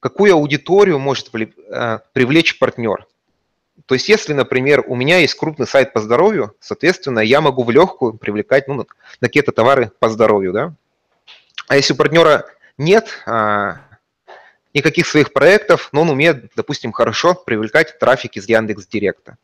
какую 0.00 0.34
аудиторию 0.34 0.98
может 0.98 1.30
э, 1.32 1.98
привлечь 2.12 2.58
партнер. 2.58 3.06
То 3.86 3.94
есть, 3.94 4.08
если, 4.08 4.32
например, 4.32 4.82
у 4.88 4.96
меня 4.96 5.18
есть 5.18 5.34
крупный 5.34 5.68
сайт 5.68 5.92
по 5.92 6.00
здоровью, 6.00 6.56
соответственно, 6.58 7.20
я 7.20 7.40
могу 7.40 7.62
в 7.62 7.70
легкую 7.70 8.14
привлекать 8.14 8.66
ну, 8.66 8.74
на 8.74 8.86
какие-то 9.20 9.52
товары 9.52 9.92
по 10.00 10.08
здоровью, 10.08 10.52
да. 10.52 10.74
А 11.68 11.76
если 11.76 11.92
у 11.92 11.96
партнера 11.96 12.44
нет 12.78 13.10
а, 13.26 13.80
никаких 14.72 15.06
своих 15.06 15.32
проектов, 15.32 15.90
но 15.92 16.02
он 16.02 16.10
умеет, 16.10 16.52
допустим, 16.56 16.92
хорошо 16.92 17.34
привлекать 17.34 17.98
трафик 17.98 18.36
из 18.36 18.48
Яндекс 18.48 18.86
Директа. 18.86 19.36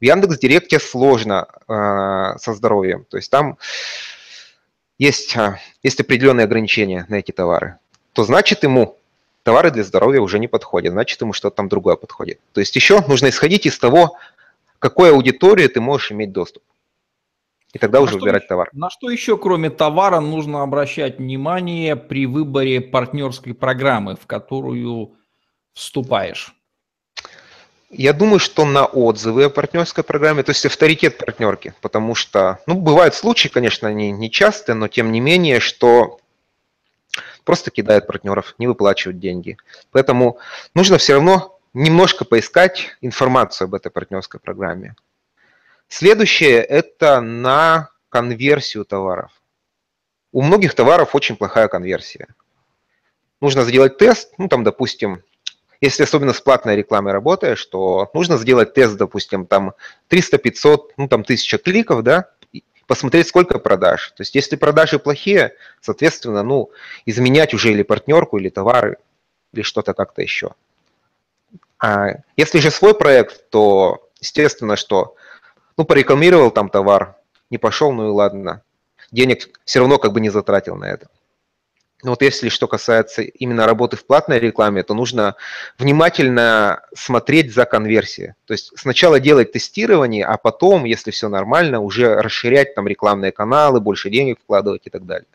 В 0.00 0.04
Яндекс 0.04 0.38
Директе 0.38 0.78
сложно 0.78 1.48
а, 1.66 2.38
со 2.38 2.54
здоровьем, 2.54 3.04
то 3.04 3.16
есть 3.16 3.30
там 3.30 3.58
есть, 4.98 5.36
а, 5.36 5.58
есть 5.82 6.00
определенные 6.00 6.44
ограничения 6.44 7.04
на 7.08 7.16
эти 7.16 7.32
товары. 7.32 7.78
То 8.12 8.24
значит 8.24 8.62
ему 8.62 8.96
товары 9.42 9.70
для 9.70 9.84
здоровья 9.84 10.20
уже 10.20 10.38
не 10.38 10.48
подходят, 10.48 10.92
значит 10.92 11.20
ему 11.20 11.32
что-то 11.32 11.56
там 11.56 11.68
другое 11.68 11.96
подходит. 11.96 12.38
То 12.52 12.60
есть 12.60 12.74
еще 12.76 13.00
нужно 13.06 13.28
исходить 13.28 13.66
из 13.66 13.78
того, 13.78 14.16
какой 14.78 15.10
аудитории 15.10 15.66
ты 15.66 15.80
можешь 15.80 16.12
иметь 16.12 16.32
доступ. 16.32 16.62
И 17.72 17.78
тогда 17.78 17.98
на 17.98 18.04
уже 18.04 18.14
выбирать 18.14 18.42
еще, 18.42 18.48
товар. 18.48 18.70
На 18.72 18.90
что 18.90 19.10
еще, 19.10 19.36
кроме 19.36 19.70
товара, 19.70 20.20
нужно 20.20 20.62
обращать 20.62 21.18
внимание 21.18 21.96
при 21.96 22.26
выборе 22.26 22.80
партнерской 22.80 23.54
программы, 23.54 24.16
в 24.16 24.26
которую 24.26 25.16
вступаешь? 25.74 26.54
Я 27.90 28.12
думаю, 28.12 28.38
что 28.38 28.66
на 28.66 28.84
отзывы 28.84 29.44
о 29.44 29.50
партнерской 29.50 30.04
программе, 30.04 30.42
то 30.42 30.50
есть 30.50 30.64
авторитет 30.66 31.16
партнерки, 31.18 31.72
потому 31.80 32.14
что, 32.14 32.58
ну, 32.66 32.74
бывают 32.74 33.14
случаи, 33.14 33.48
конечно, 33.48 33.88
они 33.88 34.12
не 34.12 34.30
частые, 34.30 34.76
но 34.76 34.88
тем 34.88 35.10
не 35.10 35.20
менее, 35.20 35.60
что 35.60 36.20
просто 37.44 37.70
кидают 37.70 38.06
партнеров, 38.06 38.54
не 38.58 38.66
выплачивают 38.66 39.18
деньги. 39.18 39.56
Поэтому 39.90 40.38
нужно 40.74 40.98
все 40.98 41.14
равно 41.14 41.58
немножко 41.72 42.26
поискать 42.26 42.96
информацию 43.00 43.66
об 43.66 43.74
этой 43.74 43.90
партнерской 43.90 44.38
программе. 44.38 44.94
Следующее– 45.88 46.62
это 46.64 47.20
на 47.20 47.90
конверсию 48.10 48.84
товаров. 48.84 49.32
У 50.32 50.42
многих 50.42 50.74
товаров 50.74 51.14
очень 51.14 51.36
плохая 51.36 51.68
конверсия. 51.68 52.28
Нужно 53.40 53.64
сделать 53.64 53.96
тест, 53.96 54.34
ну 54.36 54.48
там, 54.48 54.64
допустим, 54.64 55.22
если 55.80 56.02
особенно 56.02 56.32
с 56.34 56.40
платной 56.40 56.76
рекламой 56.76 57.12
работаешь, 57.12 57.64
то 57.64 58.10
нужно 58.12 58.36
сделать 58.36 58.74
тест, 58.74 58.96
допустим, 58.96 59.46
там 59.46 59.72
300-500, 60.10 60.90
ну 60.98 61.08
там 61.08 61.22
1000 61.22 61.58
кликов, 61.58 62.02
да, 62.02 62.30
посмотреть, 62.86 63.28
сколько 63.28 63.58
продаж. 63.58 64.10
То 64.16 64.22
есть 64.22 64.34
если 64.34 64.56
продажи 64.56 64.98
плохие, 64.98 65.54
соответственно, 65.80 66.42
ну, 66.42 66.70
изменять 67.06 67.54
уже 67.54 67.70
или 67.70 67.82
партнерку, 67.82 68.38
или 68.38 68.48
товары, 68.50 68.98
или 69.52 69.62
что-то 69.62 69.94
как-то 69.94 70.20
еще. 70.20 70.50
А 71.78 72.16
если 72.36 72.58
же 72.58 72.70
свой 72.70 72.94
проект, 72.94 73.48
то 73.50 74.08
естественно, 74.20 74.76
что 74.76 75.14
ну, 75.78 75.84
порекламировал 75.84 76.50
там 76.50 76.68
товар, 76.68 77.16
не 77.50 77.56
пошел, 77.56 77.92
ну 77.92 78.08
и 78.08 78.10
ладно. 78.10 78.62
Денег 79.10 79.48
все 79.64 79.78
равно 79.78 79.98
как 79.98 80.12
бы 80.12 80.20
не 80.20 80.28
затратил 80.28 80.76
на 80.76 80.84
это. 80.84 81.08
Но 82.02 82.10
вот 82.10 82.22
если 82.22 82.48
что 82.48 82.68
касается 82.68 83.22
именно 83.22 83.66
работы 83.66 83.96
в 83.96 84.04
платной 84.06 84.38
рекламе, 84.38 84.82
то 84.82 84.94
нужно 84.94 85.34
внимательно 85.78 86.82
смотреть 86.94 87.52
за 87.52 87.64
конверсией. 87.64 88.34
То 88.44 88.54
есть 88.54 88.72
сначала 88.76 89.18
делать 89.18 89.52
тестирование, 89.52 90.24
а 90.24 90.36
потом, 90.36 90.84
если 90.84 91.10
все 91.10 91.28
нормально, 91.28 91.80
уже 91.80 92.14
расширять 92.20 92.74
там 92.74 92.86
рекламные 92.86 93.32
каналы, 93.32 93.80
больше 93.80 94.10
денег 94.10 94.38
вкладывать 94.40 94.82
и 94.84 94.90
так 94.90 95.06
далее. 95.06 95.26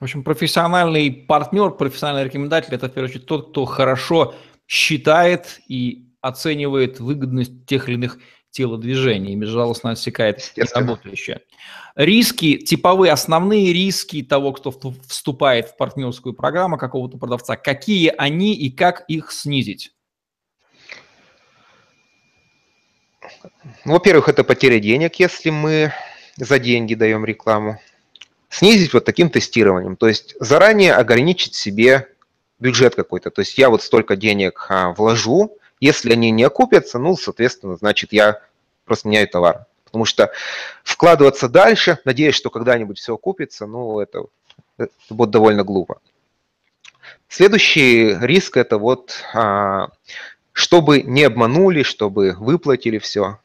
В 0.00 0.04
общем, 0.04 0.22
профессиональный 0.22 1.10
партнер, 1.10 1.70
профессиональный 1.70 2.24
рекомендатель– 2.24 2.68
это, 2.74 2.88
в 2.88 2.92
первую 2.92 3.10
очередь, 3.10 3.26
тот, 3.26 3.50
кто 3.50 3.64
хорошо 3.64 4.34
считает 4.66 5.60
и 5.68 6.06
оценивает 6.20 7.00
выгодность 7.00 7.64
тех 7.66 7.88
или 7.88 7.94
иных 7.94 8.18
телодвижений 8.56 9.34
и 9.34 9.36
безжалостно 9.36 9.90
отсекает 9.90 10.52
работающее. 10.74 11.42
Риски, 11.94 12.56
типовые, 12.56 13.12
основные 13.12 13.72
риски 13.72 14.22
того, 14.22 14.52
кто 14.52 14.72
вступает 15.06 15.68
в 15.68 15.76
партнерскую 15.76 16.34
программу 16.34 16.78
какого-то 16.78 17.18
продавца, 17.18 17.56
какие 17.56 18.12
они 18.16 18.54
и 18.54 18.70
как 18.70 19.04
их 19.08 19.30
снизить? 19.30 19.92
Ну, 23.84 23.92
во-первых, 23.92 24.28
это 24.28 24.44
потеря 24.44 24.78
денег, 24.78 25.16
если 25.16 25.50
мы 25.50 25.92
за 26.36 26.58
деньги 26.58 26.94
даем 26.94 27.24
рекламу. 27.24 27.80
Снизить 28.48 28.94
вот 28.94 29.04
таким 29.04 29.28
тестированием, 29.28 29.96
то 29.96 30.08
есть 30.08 30.34
заранее 30.40 30.94
ограничить 30.94 31.54
себе 31.54 32.08
бюджет 32.58 32.94
какой-то. 32.94 33.30
То 33.30 33.40
есть 33.40 33.58
я 33.58 33.68
вот 33.68 33.82
столько 33.82 34.16
денег 34.16 34.66
а, 34.70 34.92
вложу, 34.92 35.58
если 35.80 36.12
они 36.12 36.30
не 36.30 36.44
окупятся, 36.44 36.98
ну, 36.98 37.16
соответственно, 37.16 37.76
значит, 37.76 38.12
я 38.12 38.40
просто 38.84 39.08
меняю 39.08 39.28
товар. 39.28 39.66
Потому 39.84 40.04
что 40.04 40.32
вкладываться 40.84 41.48
дальше, 41.48 41.98
надеясь, 42.04 42.34
что 42.34 42.50
когда-нибудь 42.50 42.98
все 42.98 43.14
окупится, 43.14 43.66
ну, 43.66 44.00
это, 44.00 44.24
это 44.78 44.90
будет 45.10 45.30
довольно 45.30 45.64
глупо. 45.64 46.00
Следующий 47.28 48.16
риск– 48.20 48.56
это 48.58 48.78
вот, 48.78 49.22
а, 49.34 49.88
чтобы 50.52 51.02
не 51.02 51.24
обманули, 51.24 51.82
чтобы 51.82 52.32
выплатили 52.38 52.98
все 52.98 53.38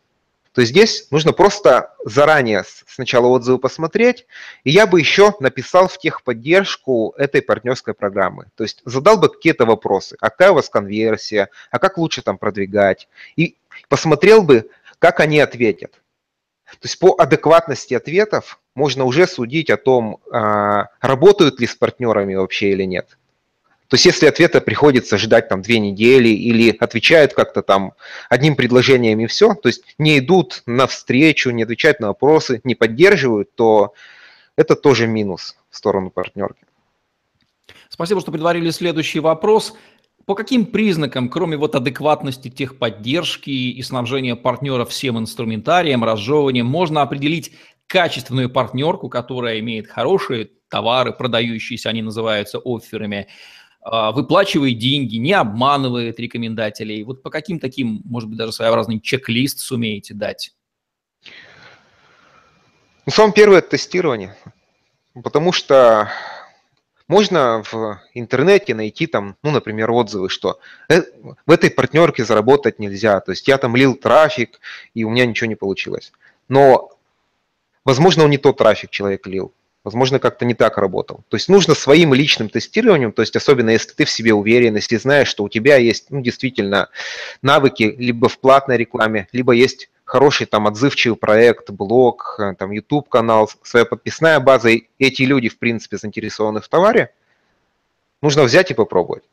то 0.53 0.63
здесь 0.65 1.07
нужно 1.11 1.31
просто 1.31 1.93
заранее 2.03 2.63
сначала 2.87 3.27
отзывы 3.27 3.57
посмотреть, 3.57 4.25
и 4.63 4.71
я 4.71 4.85
бы 4.85 4.99
еще 4.99 5.33
написал 5.39 5.87
в 5.87 5.97
техподдержку 5.97 7.13
этой 7.17 7.41
партнерской 7.41 7.93
программы. 7.93 8.47
То 8.55 8.63
есть 8.63 8.81
задал 8.83 9.17
бы 9.17 9.29
какие-то 9.29 9.65
вопросы, 9.65 10.17
а 10.19 10.29
какая 10.29 10.51
у 10.51 10.55
вас 10.55 10.69
конверсия, 10.69 11.49
а 11.69 11.79
как 11.79 11.97
лучше 11.97 12.21
там 12.21 12.37
продвигать, 12.37 13.07
и 13.35 13.55
посмотрел 13.87 14.43
бы, 14.43 14.69
как 14.99 15.19
они 15.21 15.39
ответят. 15.39 15.93
То 16.65 16.83
есть 16.83 16.99
по 16.99 17.15
адекватности 17.17 17.93
ответов 17.93 18.59
можно 18.75 19.03
уже 19.05 19.27
судить 19.27 19.69
о 19.69 19.77
том, 19.77 20.19
а, 20.31 20.87
работают 21.01 21.59
ли 21.59 21.67
с 21.67 21.75
партнерами 21.75 22.35
вообще 22.35 22.71
или 22.71 22.83
нет. 22.83 23.17
То 23.91 23.95
есть 23.95 24.05
если 24.05 24.25
ответа 24.25 24.61
приходится 24.61 25.17
ждать 25.17 25.49
там 25.49 25.61
две 25.61 25.77
недели 25.77 26.29
или 26.29 26.73
отвечают 26.79 27.33
как-то 27.33 27.61
там 27.61 27.91
одним 28.29 28.55
предложением 28.55 29.19
и 29.19 29.27
все, 29.27 29.53
то 29.53 29.67
есть 29.67 29.83
не 29.97 30.19
идут 30.19 30.63
навстречу, 30.65 31.49
не 31.49 31.63
отвечают 31.63 31.99
на 31.99 32.07
вопросы, 32.07 32.61
не 32.63 32.73
поддерживают, 32.73 33.53
то 33.53 33.93
это 34.55 34.77
тоже 34.77 35.07
минус 35.07 35.57
в 35.69 35.75
сторону 35.75 36.09
партнерки. 36.09 36.63
Спасибо, 37.89 38.21
что 38.21 38.31
предварили 38.31 38.69
следующий 38.69 39.19
вопрос. 39.19 39.73
По 40.25 40.35
каким 40.35 40.67
признакам, 40.67 41.27
кроме 41.27 41.57
вот 41.57 41.75
адекватности 41.75 42.47
техподдержки 42.47 43.49
и 43.49 43.81
снабжения 43.81 44.37
партнеров 44.37 44.91
всем 44.91 45.19
инструментарием, 45.19 46.05
разжевыванием, 46.05 46.65
можно 46.65 47.01
определить 47.01 47.51
качественную 47.87 48.49
партнерку, 48.49 49.09
которая 49.09 49.59
имеет 49.59 49.89
хорошие 49.89 50.47
товары, 50.69 51.11
продающиеся, 51.11 51.89
они 51.89 52.01
называются 52.01 52.57
офферами, 52.57 53.27
выплачивает 53.83 54.77
деньги, 54.77 55.15
не 55.17 55.33
обманывает 55.33 56.19
рекомендателей. 56.19 57.03
Вот 57.03 57.23
по 57.23 57.29
каким 57.29 57.59
таким, 57.59 58.01
может 58.05 58.29
быть, 58.29 58.37
даже 58.37 58.51
своеобразный 58.51 58.99
чек-лист 58.99 59.59
сумеете 59.59 60.13
дать? 60.13 60.53
Ну, 63.05 63.11
самое 63.11 63.33
первое– 63.33 63.57
это 63.59 63.71
тестирование. 63.71 64.37
Потому 65.23 65.51
что 65.51 66.09
можно 67.07 67.63
в 67.69 67.99
интернете 68.13 68.73
найти 68.73 69.07
там, 69.07 69.35
ну, 69.43 69.51
например, 69.51 69.91
отзывы, 69.91 70.29
что 70.29 70.59
э, 70.87 71.01
в 71.45 71.51
этой 71.51 71.69
партнерке 71.69 72.23
заработать 72.23 72.79
нельзя. 72.79 73.19
То 73.19 73.31
есть 73.31 73.47
я 73.47 73.57
там 73.57 73.75
лил 73.75 73.95
трафик, 73.95 74.61
и 74.93 75.03
у 75.03 75.09
меня 75.09 75.25
ничего 75.25 75.47
не 75.47 75.55
получилось. 75.55 76.13
Но, 76.47 76.91
возможно, 77.83 78.23
он 78.23 78.29
не 78.29 78.37
тот 78.37 78.57
трафик 78.57 78.91
человек 78.91 79.27
лил 79.27 79.53
возможно, 79.83 80.19
как-то 80.19 80.45
не 80.45 80.53
так 80.53 80.77
работал. 80.77 81.23
То 81.29 81.37
есть 81.37 81.49
нужно 81.49 81.73
своим 81.73 82.13
личным 82.13 82.49
тестированием, 82.49 83.11
то 83.11 83.21
есть 83.21 83.35
особенно 83.35 83.71
если 83.71 83.93
ты 83.93 84.05
в 84.05 84.09
себе 84.09 84.33
уверен, 84.33 84.75
если 84.75 84.97
знаешь, 84.97 85.27
что 85.27 85.43
у 85.43 85.49
тебя 85.49 85.77
есть 85.77 86.11
ну, 86.11 86.21
действительно 86.21 86.89
навыки 87.41 87.95
либо 87.97 88.29
в 88.29 88.39
платной 88.39 88.77
рекламе, 88.77 89.27
либо 89.31 89.53
есть 89.53 89.89
хороший 90.05 90.45
там 90.45 90.67
отзывчивый 90.67 91.17
проект, 91.17 91.69
блог, 91.71 92.35
э, 92.37 92.53
там 92.55 92.71
YouTube 92.71 93.09
канал, 93.09 93.49
своя 93.63 93.85
подписная 93.85 94.39
база, 94.39 94.69
и 94.69 94.87
эти 94.99 95.23
люди 95.23 95.49
в 95.49 95.57
принципе 95.57 95.97
заинтересованы 95.97 96.61
в 96.61 96.67
товаре, 96.67 97.13
нужно 98.21 98.43
взять 98.43 98.71
и 98.71 98.75
попробовать. 98.75 99.23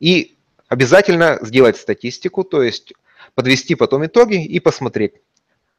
И 0.00 0.36
обязательно 0.68 1.38
сделать 1.42 1.76
статистику, 1.76 2.44
то 2.44 2.62
есть 2.62 2.92
подвести 3.34 3.74
потом 3.74 4.06
итоги 4.06 4.42
и 4.42 4.60
посмотреть, 4.60 5.14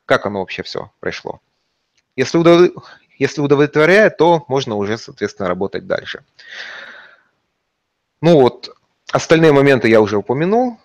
как 0.06 0.26
оно 0.26 0.40
вообще 0.40 0.64
все 0.64 0.92
прошло. 1.00 1.40
Если, 2.16 2.38
если 3.20 3.42
удовлетворяет, 3.42 4.18
то 4.18 4.46
можно 4.48 4.76
уже, 4.76 4.98
соответственно, 4.98 5.50
работать 5.50 5.86
дальше. 5.86 6.24
Ну 8.22 8.42
вот, 8.42 8.76
остальные 9.12 9.52
моменты 9.52 9.90
я 9.90 10.02
уже 10.02 10.18
упомянул, 10.18 10.80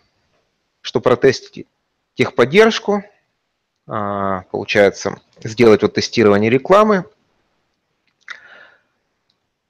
что 0.83 1.01
протестить 1.01 1.67
техподдержку, 2.15 3.05
а, 3.87 4.43
получается, 4.51 5.21
сделать 5.43 5.83
вот 5.83 5.95
тестирование 5.95 6.51
рекламы. 6.51 7.05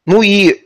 Ну 0.07 0.23
и 0.23 0.64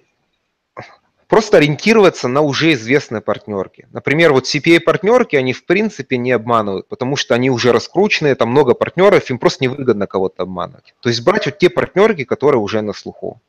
просто 1.29 1.59
ориентироваться 1.59 2.27
на 2.27 2.41
уже 2.41 2.73
известные 2.73 3.21
партнерки. 3.21 3.87
Например, 3.93 4.33
вот 4.33 4.45
CPA-партнерки, 4.45 5.37
они 5.37 5.53
в 5.53 5.67
принципе 5.67 6.17
не 6.17 6.33
обманывают, 6.33 6.89
потому 6.89 7.17
что 7.17 7.35
они 7.35 7.51
уже 7.51 7.73
раскрученные, 7.73 8.35
там 8.35 8.49
много 8.51 8.75
партнеров, 8.75 9.31
им 9.31 9.39
просто 9.39 9.65
невыгодно 9.65 10.07
кого-то 10.07 10.43
обманывать. 10.43 10.95
То 11.01 11.09
есть 11.09 11.23
брать 11.23 11.47
вот 11.47 11.59
те 11.59 11.71
партнерки, 11.71 12.25
которые 12.25 12.61
уже 12.61 12.81
на 12.81 12.95
слуху. 12.95 13.41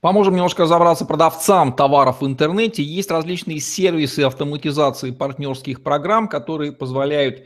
Поможем 0.00 0.34
немножко 0.34 0.62
разобраться 0.62 1.04
продавцам 1.04 1.74
товаров 1.74 2.22
в 2.22 2.26
интернете. 2.26 2.82
Есть 2.82 3.10
различные 3.10 3.60
сервисы 3.60 4.20
автоматизации 4.20 5.10
партнерских 5.10 5.82
программ, 5.82 6.26
которые 6.26 6.72
позволяют 6.72 7.44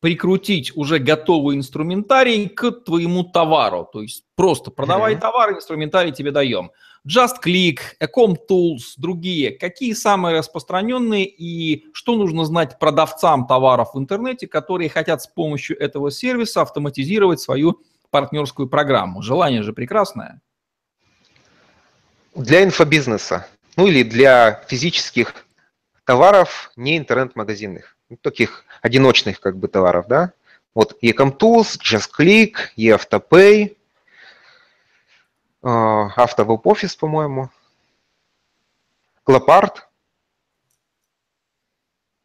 прикрутить 0.00 0.76
уже 0.76 1.00
готовый 1.00 1.56
инструментарий 1.56 2.48
к 2.48 2.70
твоему 2.70 3.24
товару. 3.24 3.88
То 3.92 4.02
есть 4.02 4.24
просто 4.36 4.70
продавай 4.70 5.14
mm-hmm. 5.14 5.20
товар, 5.20 5.52
инструментарий 5.54 6.12
тебе 6.12 6.30
даем. 6.30 6.70
Just 7.06 7.36
Click, 7.44 7.78
Ecom 8.00 8.36
Tools, 8.50 8.94
другие. 8.96 9.52
Какие 9.52 9.92
самые 9.92 10.36
распространенные 10.38 11.24
и 11.24 11.86
что 11.92 12.16
нужно 12.16 12.44
знать 12.44 12.80
продавцам 12.80 13.46
товаров 13.46 13.94
в 13.94 13.98
интернете, 13.98 14.48
которые 14.48 14.90
хотят 14.90 15.22
с 15.22 15.28
помощью 15.28 15.78
этого 15.80 16.10
сервиса 16.10 16.62
автоматизировать 16.62 17.40
свою 17.40 17.80
партнерскую 18.10 18.68
программу? 18.68 19.22
Желание 19.22 19.62
же 19.62 19.72
прекрасное. 19.72 20.40
Для 22.34 22.64
инфобизнеса, 22.64 23.46
ну 23.76 23.86
или 23.86 24.02
для 24.02 24.64
физических 24.66 25.34
товаров, 26.04 26.72
не 26.76 26.98
интернет-магазинных, 26.98 27.96
ну, 28.10 28.16
таких 28.16 28.64
одиночных 28.82 29.40
как 29.40 29.56
бы 29.58 29.68
товаров, 29.68 30.06
да? 30.08 30.32
Вот 30.74 30.98
Ecom 31.02 31.36
Tools, 31.38 31.78
Just 31.80 32.10
Click, 32.18 32.54
eAutoPay, 32.76 33.76
Автовеб-офис, 35.66 36.94
по-моему, 36.94 37.50
Клопарт, 39.24 39.88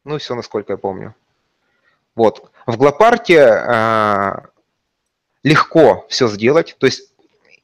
ну 0.04 0.14
и 0.14 0.18
все, 0.18 0.36
насколько 0.36 0.74
я 0.74 0.76
помню. 0.76 1.16
Вот. 2.14 2.52
В 2.66 2.76
Глопарте 2.76 3.42
а, 3.42 4.50
легко 5.42 6.06
все 6.08 6.28
сделать, 6.28 6.76
то 6.78 6.86
есть 6.86 7.12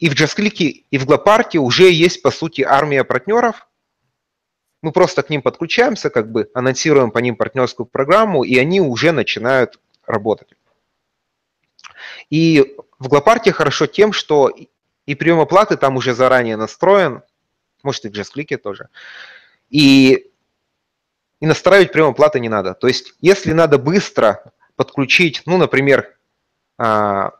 и 0.00 0.08
в 0.08 0.14
JustClick, 0.14 0.84
и 0.90 0.98
в 0.98 1.06
Глопарте 1.06 1.58
уже 1.58 1.90
есть, 1.90 2.22
по 2.22 2.32
сути, 2.32 2.62
армия 2.62 3.04
партнеров. 3.04 3.68
Мы 4.82 4.90
просто 4.90 5.22
к 5.22 5.30
ним 5.30 5.42
подключаемся, 5.42 6.10
как 6.10 6.32
бы 6.32 6.50
анонсируем 6.54 7.12
по 7.12 7.18
ним 7.18 7.36
партнерскую 7.36 7.86
программу, 7.86 8.42
и 8.42 8.58
они 8.58 8.80
уже 8.80 9.12
начинают 9.12 9.78
работать. 10.06 10.48
И 12.30 12.76
в 12.98 13.08
Глопарте 13.08 13.52
хорошо 13.52 13.86
тем, 13.86 14.12
что 14.12 14.52
и 15.08 15.14
прием 15.14 15.40
оплаты 15.40 15.78
там 15.78 15.96
уже 15.96 16.14
заранее 16.14 16.58
настроен, 16.58 17.22
может 17.82 18.04
и 18.04 18.10
в 18.10 18.12
JustClick 18.12 18.58
тоже. 18.58 18.90
И, 19.70 20.30
и 21.40 21.46
настраивать 21.46 21.92
прием 21.92 22.08
оплаты 22.08 22.40
не 22.40 22.50
надо. 22.50 22.74
То 22.74 22.88
есть, 22.88 23.14
если 23.22 23.52
надо 23.54 23.78
быстро 23.78 24.52
подключить, 24.76 25.44
ну, 25.46 25.56
например, 25.56 26.14
а, 26.76 27.32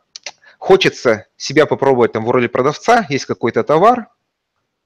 хочется 0.57 1.27
себя 1.37 1.67
попробовать 1.67 2.13
там 2.13 2.25
в 2.25 2.31
роли 2.31 2.47
продавца, 2.47 3.05
есть 3.07 3.25
какой-то 3.25 3.63
товар, 3.63 4.07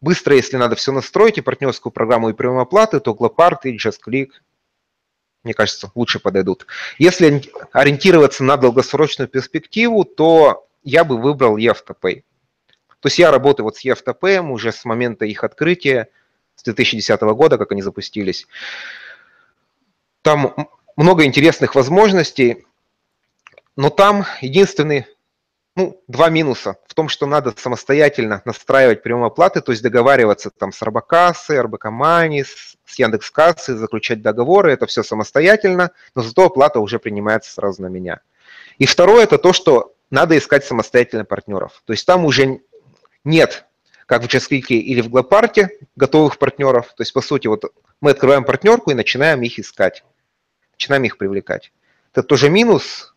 быстро, 0.01 0.35
если 0.35 0.57
надо 0.57 0.75
все 0.75 0.91
настроить, 0.91 1.37
и 1.37 1.41
партнерскую 1.41 1.93
программу, 1.93 2.31
и 2.31 2.33
прием 2.33 2.57
оплаты, 2.57 2.99
то 2.99 3.11
Glopart 3.11 3.59
и 3.63 3.77
JustClick, 3.77 4.31
мне 5.45 5.53
кажется, 5.53 5.89
лучше 5.95 6.19
подойдут. 6.19 6.67
Если 6.97 7.43
ориентироваться 7.71 8.43
на 8.43 8.57
долгосрочную 8.57 9.29
перспективу, 9.29 10.03
то 10.03 10.67
я 10.83 11.05
бы 11.05 11.17
выбрал 11.17 11.57
eAutoPay. 11.57 12.23
То 13.03 13.07
есть 13.07 13.19
я 13.19 13.31
работаю 13.31 13.65
вот 13.65 13.75
с 13.75 13.85
EFTP 13.85 14.39
уже 14.49 14.71
с 14.71 14.85
момента 14.85 15.25
их 15.25 15.43
открытия. 15.43 16.07
с 16.55 16.63
2010 16.63 17.19
года, 17.21 17.57
как 17.57 17.73
они 17.73 17.81
запустились. 17.81 18.47
Там 20.21 20.69
много 20.95 21.25
интересных 21.25 21.75
возможностей, 21.75 22.65
но 23.75 23.89
там 23.89 24.25
единственный 24.39 25.05
ну, 25.75 26.01
два 26.07 26.29
минуса 26.29 26.77
в 26.87 26.93
том, 26.93 27.09
что 27.09 27.25
надо 27.25 27.53
самостоятельно 27.57 28.41
настраивать 28.45 29.03
прием 29.03 29.25
оплаты, 29.25 29.59
то 29.59 29.73
есть 29.73 29.83
договариваться 29.83 30.49
там 30.49 30.71
с 30.71 30.81
Робокассой, 30.81 31.59
РБК 31.59 31.87
Мани, 31.87 32.45
с, 32.45 32.77
с 32.85 32.99
Яндекс.Кассой, 32.99 33.75
заключать 33.75 34.21
договоры, 34.21 34.71
это 34.71 34.85
все 34.85 35.03
самостоятельно, 35.03 35.91
но 36.15 36.21
зато 36.21 36.45
оплата 36.45 36.79
уже 36.79 36.99
принимается 36.99 37.51
сразу 37.51 37.81
на 37.81 37.87
меня. 37.87 38.21
И 38.77 38.85
второе, 38.85 39.23
это 39.23 39.37
то, 39.37 39.51
что 39.51 39.93
надо 40.09 40.37
искать 40.37 40.63
самостоятельно 40.63 41.25
партнеров. 41.25 41.81
То 41.85 41.91
есть 41.91 42.05
там 42.05 42.23
уже 42.23 42.61
нет, 43.23 43.65
как 44.05 44.23
в 44.23 44.27
JustClick 44.27 44.67
или 44.67 45.01
в 45.01 45.09
Глопарте, 45.09 45.77
готовых 45.95 46.37
партнеров. 46.37 46.87
То 46.95 47.01
есть, 47.01 47.13
по 47.13 47.21
сути, 47.21 47.47
вот 47.47 47.65
мы 48.01 48.11
открываем 48.11 48.43
партнерку 48.43 48.91
и 48.91 48.95
начинаем 48.95 49.41
их 49.41 49.59
искать, 49.59 50.03
начинаем 50.73 51.03
их 51.03 51.17
привлекать. 51.17 51.71
Это 52.11 52.23
тоже 52.23 52.49
минус, 52.49 53.13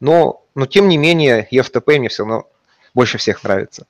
но, 0.00 0.44
но 0.54 0.66
тем 0.66 0.88
не 0.88 0.98
менее, 0.98 1.48
EFTP 1.50 1.98
мне 1.98 2.08
все 2.08 2.24
равно 2.24 2.48
больше 2.94 3.18
всех 3.18 3.42
нравится. 3.44 3.86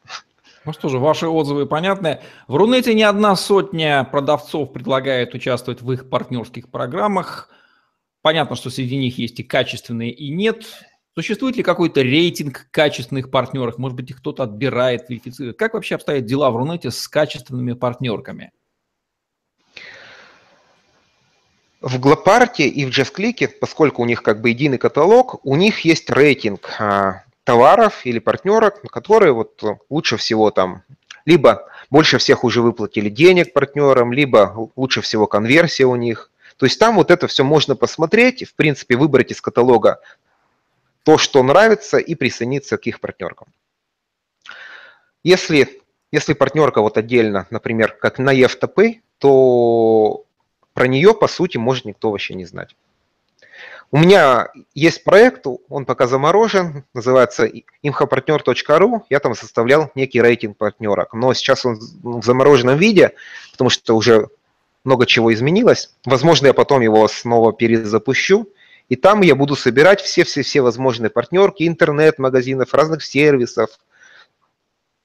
Ну 0.64 0.72
что 0.72 0.88
же, 0.88 0.98
ваши 0.98 1.26
отзывы 1.26 1.66
понятны. 1.66 2.20
В 2.46 2.56
Рунете 2.56 2.92
не 2.92 3.02
одна 3.02 3.36
сотня 3.36 4.04
продавцов 4.04 4.72
предлагает 4.72 5.32
участвовать 5.34 5.80
в 5.80 5.90
их 5.92 6.10
партнерских 6.10 6.68
программах. 6.68 7.48
Понятно, 8.20 8.54
что 8.54 8.68
среди 8.68 8.98
них 8.98 9.18
есть 9.18 9.40
и 9.40 9.42
качественные, 9.42 10.10
и 10.10 10.28
нет. 10.28 10.66
Существует 11.14 11.56
ли 11.56 11.62
какой-то 11.62 12.02
рейтинг 12.02 12.68
качественных 12.70 13.30
партнеров? 13.30 13.78
Может 13.78 13.96
быть, 13.96 14.10
их 14.10 14.18
кто-то 14.18 14.44
отбирает, 14.44 15.08
верифицирует? 15.08 15.58
Как 15.58 15.74
вообще 15.74 15.96
обстоят 15.96 16.26
дела 16.26 16.50
в 16.50 16.56
Рунете 16.56 16.90
с 16.90 17.08
качественными 17.08 17.72
партнерками? 17.72 18.52
В 21.80 21.98
Глопарте 22.00 22.68
и 22.68 22.84
в 22.84 22.88
JustClick, 22.90 23.48
поскольку 23.60 24.02
у 24.02 24.04
них 24.04 24.22
как 24.22 24.40
бы 24.40 24.50
единый 24.50 24.78
каталог, 24.78 25.44
у 25.44 25.56
них 25.56 25.80
есть 25.80 26.10
рейтинг 26.10 26.70
а, 26.78 27.22
товаров 27.44 28.04
или 28.04 28.18
партнерок, 28.18 28.82
которые 28.90 29.32
вот 29.32 29.62
лучше 29.88 30.16
всего 30.16 30.50
там 30.50 30.82
либо 31.24 31.68
больше 31.90 32.18
всех 32.18 32.42
уже 32.42 32.62
выплатили 32.62 33.08
денег 33.08 33.52
партнерам, 33.52 34.12
либо 34.12 34.70
лучше 34.76 35.02
всего 35.02 35.26
конверсия 35.26 35.84
у 35.84 35.94
них. 35.94 36.30
То 36.56 36.66
есть 36.66 36.78
там 36.78 36.96
вот 36.96 37.10
это 37.10 37.26
все 37.26 37.44
можно 37.44 37.76
посмотреть, 37.76 38.48
в 38.48 38.54
принципе, 38.54 38.96
выбрать 38.96 39.30
из 39.30 39.40
каталога 39.40 40.00
то, 41.08 41.16
что 41.16 41.42
нравится, 41.42 41.96
и 41.96 42.14
присоединиться 42.14 42.76
к 42.76 42.84
их 42.86 43.00
партнеркам. 43.00 43.48
Если, 45.24 45.80
если 46.12 46.34
партнерка 46.34 46.82
вот 46.82 46.98
отдельно, 46.98 47.46
например, 47.48 47.92
как 47.92 48.18
на 48.18 48.38
EFTP, 48.38 49.00
то 49.16 50.24
про 50.74 50.86
нее, 50.86 51.14
по 51.14 51.26
сути, 51.26 51.56
может 51.56 51.86
никто 51.86 52.10
вообще 52.10 52.34
не 52.34 52.44
знать. 52.44 52.76
У 53.90 53.96
меня 53.96 54.48
есть 54.74 55.02
проект, 55.02 55.46
он 55.70 55.86
пока 55.86 56.06
заморожен, 56.06 56.84
называется 56.92 57.50
imhopartner.ru. 57.82 59.00
Я 59.08 59.20
там 59.20 59.34
составлял 59.34 59.90
некий 59.94 60.20
рейтинг 60.20 60.58
партнерок, 60.58 61.14
но 61.14 61.32
сейчас 61.32 61.64
он 61.64 61.78
в 62.02 62.22
замороженном 62.22 62.76
виде, 62.76 63.14
потому 63.52 63.70
что 63.70 63.96
уже 63.96 64.28
много 64.84 65.06
чего 65.06 65.32
изменилось. 65.32 65.94
Возможно, 66.04 66.48
я 66.48 66.52
потом 66.52 66.82
его 66.82 67.08
снова 67.08 67.54
перезапущу, 67.54 68.46
и 68.88 68.96
там 68.96 69.22
я 69.22 69.34
буду 69.34 69.56
собирать 69.56 70.00
все-все-все 70.00 70.60
возможные 70.62 71.10
партнерки 71.10 71.66
интернет-магазинов, 71.66 72.74
разных 72.74 73.02
сервисов, 73.02 73.70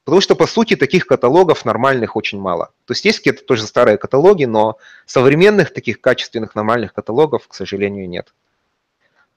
Потому 0.05 0.21
что, 0.21 0.35
по 0.35 0.47
сути, 0.47 0.75
таких 0.75 1.05
каталогов 1.05 1.63
нормальных 1.63 2.15
очень 2.15 2.39
мало. 2.39 2.71
То 2.85 2.91
есть 2.91 3.05
есть 3.05 3.19
какие-то 3.19 3.45
тоже 3.45 3.63
старые 3.63 3.97
каталоги, 3.97 4.43
но 4.43 4.77
современных 5.05 5.73
таких 5.73 6.01
качественных 6.01 6.55
нормальных 6.55 6.93
каталогов, 6.93 7.47
к 7.47 7.53
сожалению, 7.53 8.09
нет. 8.09 8.33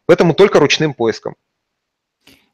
Поэтому 0.07 0.35
только 0.35 0.59
ручным 0.59 0.93
поиском. 0.93 1.37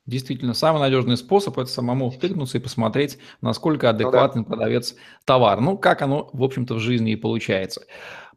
Действительно, 0.04 0.52
самый 0.52 0.80
надежный 0.80 1.16
способ– 1.16 1.58
это 1.58 1.70
самому 1.70 2.10
тыкнуться 2.10 2.58
и 2.58 2.60
посмотреть, 2.60 3.18
насколько 3.40 3.88
адекватный 3.88 4.40
ну, 4.40 4.46
да. 4.46 4.56
продавец 4.56 4.96
товар. 5.24 5.60
Ну, 5.60 5.78
как 5.78 6.02
оно, 6.02 6.28
в 6.32 6.42
общем-то, 6.42 6.74
в 6.74 6.80
жизни 6.80 7.12
и 7.12 7.16
получается. 7.16 7.86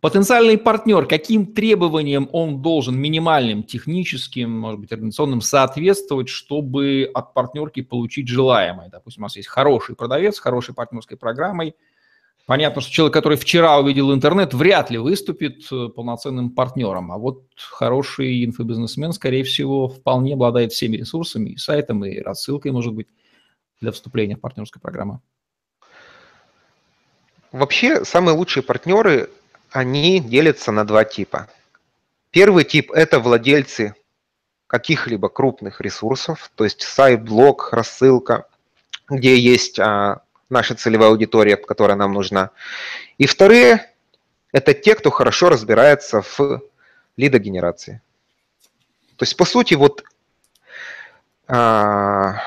Потенциальный 0.05 0.59
партнер, 0.59 1.07
каким 1.07 1.47
требованиям 1.47 2.29
он 2.31 2.61
должен 2.61 2.95
минимальным, 2.95 3.63
техническим, 3.63 4.51
может 4.51 4.79
быть, 4.79 4.91
организационным 4.91 5.41
соответствовать, 5.41 6.29
чтобы 6.29 7.09
от 7.11 7.33
партнерки 7.33 7.81
получить 7.81 8.27
желаемое? 8.27 8.89
Допустим, 8.89 9.23
у 9.23 9.25
нас 9.25 9.35
есть 9.35 9.47
хороший 9.47 9.95
продавец 9.95 10.35
с 10.35 10.39
хорошей 10.39 10.75
партнерской 10.75 11.17
программой. 11.17 11.73
Понятно, 12.45 12.83
что 12.83 12.91
человек, 12.91 13.15
который 13.15 13.35
вчера 13.35 13.79
увидел 13.79 14.13
интернет, 14.13 14.53
вряд 14.53 14.91
ли 14.91 14.99
выступит 14.99 15.65
э, 15.71 15.87
полноценным 15.87 16.51
партнером. 16.51 17.11
А 17.11 17.17
вот 17.17 17.41
хороший 17.57 18.45
инфобизнесмен, 18.45 19.11
скорее 19.11 19.43
всего, 19.43 19.87
вполне 19.87 20.35
обладает 20.35 20.71
всеми 20.71 20.97
ресурсами, 20.97 21.49
и 21.49 21.57
сайтом, 21.57 22.05
и 22.05 22.19
рассылкой, 22.19 22.73
может 22.73 22.93
быть, 22.93 23.07
для 23.81 23.91
вступления 23.91 24.35
в 24.35 24.39
партнерскую 24.39 24.83
программу. 24.83 25.23
Вообще, 27.51 28.05
самые 28.05 28.37
лучшие 28.37 28.61
партнеры 28.61 29.31
они 29.75 30.21
делятся 30.21 30.71
на 30.71 30.85
два 30.85 31.03
типа. 31.03 31.49
Первый 32.31 32.63
тип– 32.63 32.91
это 32.93 33.19
владельцы 33.19 33.93
каких-либо 34.67 35.27
крупных 35.27 35.81
ресурсов, 35.81 36.49
то 36.55 36.63
есть 36.63 36.81
сайт, 36.81 37.23
блог, 37.23 37.73
рассылка, 37.73 38.47
где 39.09 39.37
есть 39.37 39.79
а, 39.79 40.21
наша 40.49 40.75
целевая 40.75 41.09
аудитория, 41.09 41.57
которая 41.57 41.97
нам 41.97 42.13
нужна. 42.13 42.51
И 43.17 43.25
вторые– 43.25 43.91
это 44.53 44.73
те, 44.73 44.95
кто 44.95 45.11
хорошо 45.11 45.49
разбирается 45.49 46.21
в 46.21 46.61
лидогенерации. 47.17 48.01
То 49.17 49.23
есть, 49.23 49.35
по 49.35 49.45
сути, 49.45 49.73
вот, 49.73 50.03
а, 51.47 52.41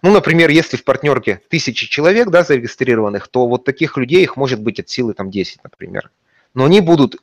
ну, 0.00 0.10
например, 0.10 0.48
если 0.50 0.78
в 0.78 0.84
партнерке 0.84 1.42
тысячи 1.48 1.86
человек 1.86 2.28
да, 2.30 2.44
зарегистрированных, 2.44 3.28
то 3.28 3.46
вот 3.46 3.64
таких 3.64 3.98
людей 3.98 4.22
их 4.22 4.36
может 4.36 4.60
быть 4.60 4.80
от 4.80 4.88
силы 4.88 5.12
там 5.12 5.30
10, 5.30 5.62
например 5.62 6.10
но 6.56 6.64
они 6.64 6.80
будут 6.80 7.16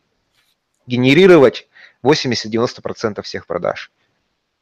генерировать 0.85 1.67
80-90% 2.03 3.21
всех 3.23 3.47
продаж, 3.47 3.91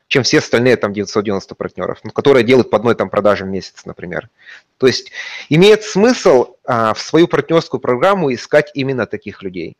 чем 0.08 0.24
все 0.24 0.40
остальные 0.40 0.78
там 0.78 0.94
990 0.94 1.56
партнеров, 1.56 2.00
ну, 2.04 2.12
которые 2.12 2.44
делают 2.46 2.70
по 2.70 2.78
одной 2.78 2.96
там 2.96 3.10
продаже 3.10 3.44
в 3.44 3.50
месяц, 3.50 3.86
например. 3.86 4.30
То 4.78 4.88
есть 4.88 5.12
имеет 5.50 5.84
смысл 5.84 6.56
а, 6.64 6.94
в 6.94 7.02
свою 7.02 7.28
партнерскую 7.28 7.82
программу 7.82 8.34
искать 8.34 8.72
именно 8.74 9.06
таких 9.06 9.44
людей. 9.44 9.76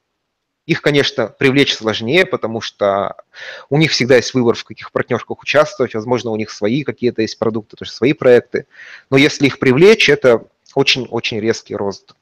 Их, 0.66 0.82
конечно, 0.82 1.28
привлечь 1.28 1.74
сложнее, 1.74 2.26
потому 2.26 2.60
что 2.60 3.16
у 3.70 3.78
них 3.78 3.92
всегда 3.92 4.18
есть 4.18 4.34
выбор, 4.34 4.56
в 4.56 4.64
каких 4.66 4.92
партнерках 4.92 5.42
участвовать. 5.42 5.96
Возможно, 5.96 6.32
у 6.32 6.36
них 6.36 6.52
свои 6.52 6.84
какие-то 6.84 7.22
есть 7.22 7.40
продукты, 7.40 7.78
тоже 7.78 7.92
свои 7.92 8.14
проекты. 8.14 8.68
Но 9.10 9.18
если 9.18 9.48
их 9.48 9.58
привлечь, 9.58 10.10
это 10.10 10.46
очень-очень 10.76 11.40
резкий 11.40 11.76
рост 11.76 12.14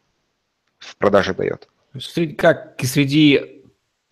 в 0.77 0.95
продаже 0.97 1.33
дает. 1.33 1.67
Среди, 1.97 2.33
как 2.33 2.75
среди 2.83 3.63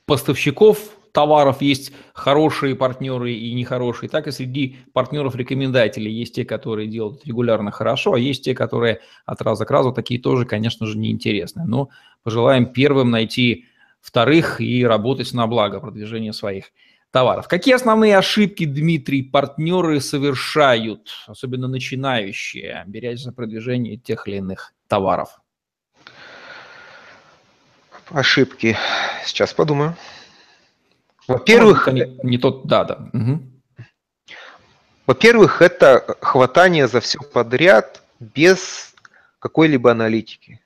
поставщиков 0.05 0.97
товаров 1.11 1.61
есть 1.61 1.91
хорошие 2.13 2.75
партнеры 2.75 3.33
и 3.33 3.53
нехорошие, 3.53 4.09
так 4.09 4.27
и 4.27 4.31
среди 4.31 4.77
партнеров-рекомендателей 4.93 6.11
есть 6.11 6.35
те, 6.35 6.45
которые 6.45 6.87
делают 6.87 7.25
регулярно 7.25 7.71
хорошо, 7.71 8.13
а 8.13 8.19
есть 8.19 8.43
те, 8.43 8.53
которые 8.53 8.99
от 9.25 9.41
раза 9.41 9.65
к 9.65 9.71
разу 9.71 9.91
такие 9.91 10.19
тоже, 10.19 10.45
конечно 10.45 10.85
же, 10.85 10.97
неинтересны. 10.97 11.65
Но 11.65 11.89
пожелаем 12.23 12.67
первым 12.67 13.09
найти 13.11 13.65
вторых 13.99 14.61
и 14.61 14.85
работать 14.85 15.33
на 15.33 15.47
благо 15.47 15.79
продвижения 15.79 16.33
своих 16.33 16.65
товаров. 17.11 17.47
Какие 17.47 17.75
основные 17.75 18.17
ошибки, 18.17 18.65
Дмитрий, 18.65 19.23
партнеры 19.23 19.99
совершают, 20.01 21.09
особенно 21.25 21.67
начинающие, 21.67 22.83
берясь 22.85 23.21
за 23.21 23.31
продвижение 23.31 23.97
тех 23.97 24.27
или 24.27 24.37
иных 24.37 24.73
товаров? 24.87 25.39
Ошибки. 28.11 28.77
Сейчас 29.25 29.53
подумаю. 29.53 29.95
Во-первых... 31.27 31.87
Не, 31.87 32.17
не 32.23 32.37
тот, 32.37 32.65
да, 32.67 32.83
да. 32.83 33.09
Угу. 33.13 33.41
Во-первых, 35.07 35.61
это 35.61 36.17
хватание 36.21 36.87
за 36.87 36.99
все 36.99 37.19
подряд 37.19 38.01
без 38.19 38.93
какой-либо 39.39 39.91
аналитики. 39.91 40.59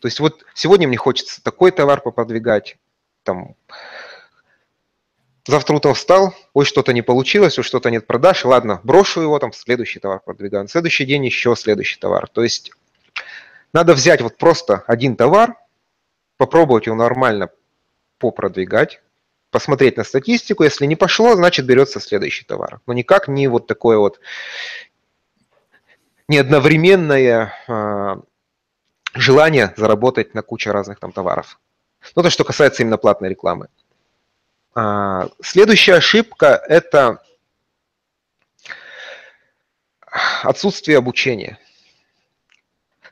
То 0.00 0.08
есть 0.08 0.20
вот 0.20 0.44
сегодня 0.54 0.86
мне 0.88 0.96
хочется 0.96 1.42
такой 1.42 1.70
товар 1.70 2.00
поподвигать, 2.00 2.76
там, 3.22 3.54
завтра 5.46 5.74
утром 5.74 5.94
встал, 5.94 6.34
ой, 6.52 6.64
что-то 6.64 6.92
не 6.92 7.02
получилось, 7.02 7.58
ой, 7.58 7.64
что-то 7.64 7.90
нет 7.90 8.06
продаж, 8.06 8.44
ладно, 8.44 8.80
брошу 8.82 9.22
его, 9.22 9.38
там, 9.38 9.52
следующий 9.52 9.98
товар 9.98 10.20
продвигаю, 10.20 10.64
на 10.64 10.68
следующий 10.68 11.04
день 11.06 11.24
еще 11.24 11.56
следующий 11.56 11.98
товар. 11.98 12.28
То 12.28 12.42
есть 12.42 12.70
надо 13.72 13.94
взять 13.94 14.20
вот 14.20 14.36
просто 14.36 14.84
один 14.86 15.16
товар, 15.16 15.56
попробовать 16.36 16.86
его 16.86 16.96
нормально 16.96 17.50
попродвигать, 18.18 19.02
посмотреть 19.50 19.96
на 19.96 20.04
статистику. 20.04 20.64
Если 20.64 20.86
не 20.86 20.96
пошло, 20.96 21.34
значит 21.34 21.66
берется 21.66 22.00
следующий 22.00 22.44
товар. 22.44 22.80
Но 22.86 22.92
никак 22.92 23.28
не 23.28 23.48
вот 23.48 23.66
такое 23.66 23.98
вот 23.98 24.20
не 26.28 26.38
одновременное 26.38 27.54
а, 27.68 28.20
желание 29.14 29.74
заработать 29.76 30.34
на 30.34 30.42
куче 30.42 30.70
разных 30.70 30.98
там 30.98 31.12
товаров. 31.12 31.60
Ну, 32.16 32.22
то, 32.22 32.30
что 32.30 32.44
касается 32.44 32.82
именно 32.82 32.98
платной 32.98 33.30
рекламы. 33.30 33.68
А, 34.74 35.28
следующая 35.42 35.94
ошибка– 35.94 36.62
это 36.68 37.22
отсутствие 40.42 40.98
обучения. 40.98 41.58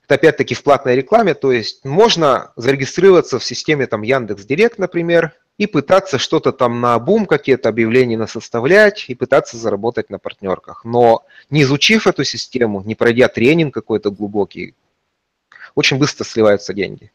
Это 0.04 0.14
опять-таки 0.16 0.54
в 0.54 0.62
платной 0.62 0.96
рекламе, 0.96 1.34
то 1.34 1.52
есть 1.52 1.84
можно 1.84 2.52
зарегистрироваться 2.56 3.38
в 3.38 3.44
системе 3.44 3.86
там 3.86 4.02
Яндекс 4.02 4.44
Директ, 4.44 4.78
например, 4.78 5.32
и 5.58 5.66
пытаться 5.66 6.18
что-то 6.18 6.52
там 6.52 6.80
на 6.80 6.98
бум, 6.98 7.26
какие-то 7.26 7.68
объявления 7.68 8.16
насоставлять 8.16 9.04
и 9.08 9.14
пытаться 9.14 9.56
заработать 9.56 10.10
на 10.10 10.18
партнерках. 10.18 10.84
Но 10.84 11.24
не 11.50 11.62
изучив 11.62 12.06
эту 12.06 12.24
систему, 12.24 12.82
не 12.82 12.94
пройдя 12.94 13.28
тренинг 13.28 13.72
какой-то 13.72 14.10
глубокий, 14.10 14.74
очень 15.74 15.98
быстро 15.98 16.24
сливаются 16.24 16.74
деньги. 16.74 17.12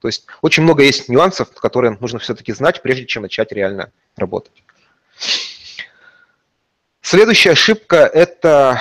То 0.00 0.08
есть 0.08 0.26
очень 0.42 0.64
много 0.64 0.82
есть 0.82 1.08
нюансов, 1.08 1.50
которые 1.52 1.96
нужно 2.00 2.18
все-таки 2.18 2.52
знать, 2.52 2.82
прежде 2.82 3.06
чем 3.06 3.22
начать 3.22 3.52
реально 3.52 3.90
работать. 4.16 4.64
Следующая 7.00 7.52
ошибка– 7.52 7.96
это 8.14 8.80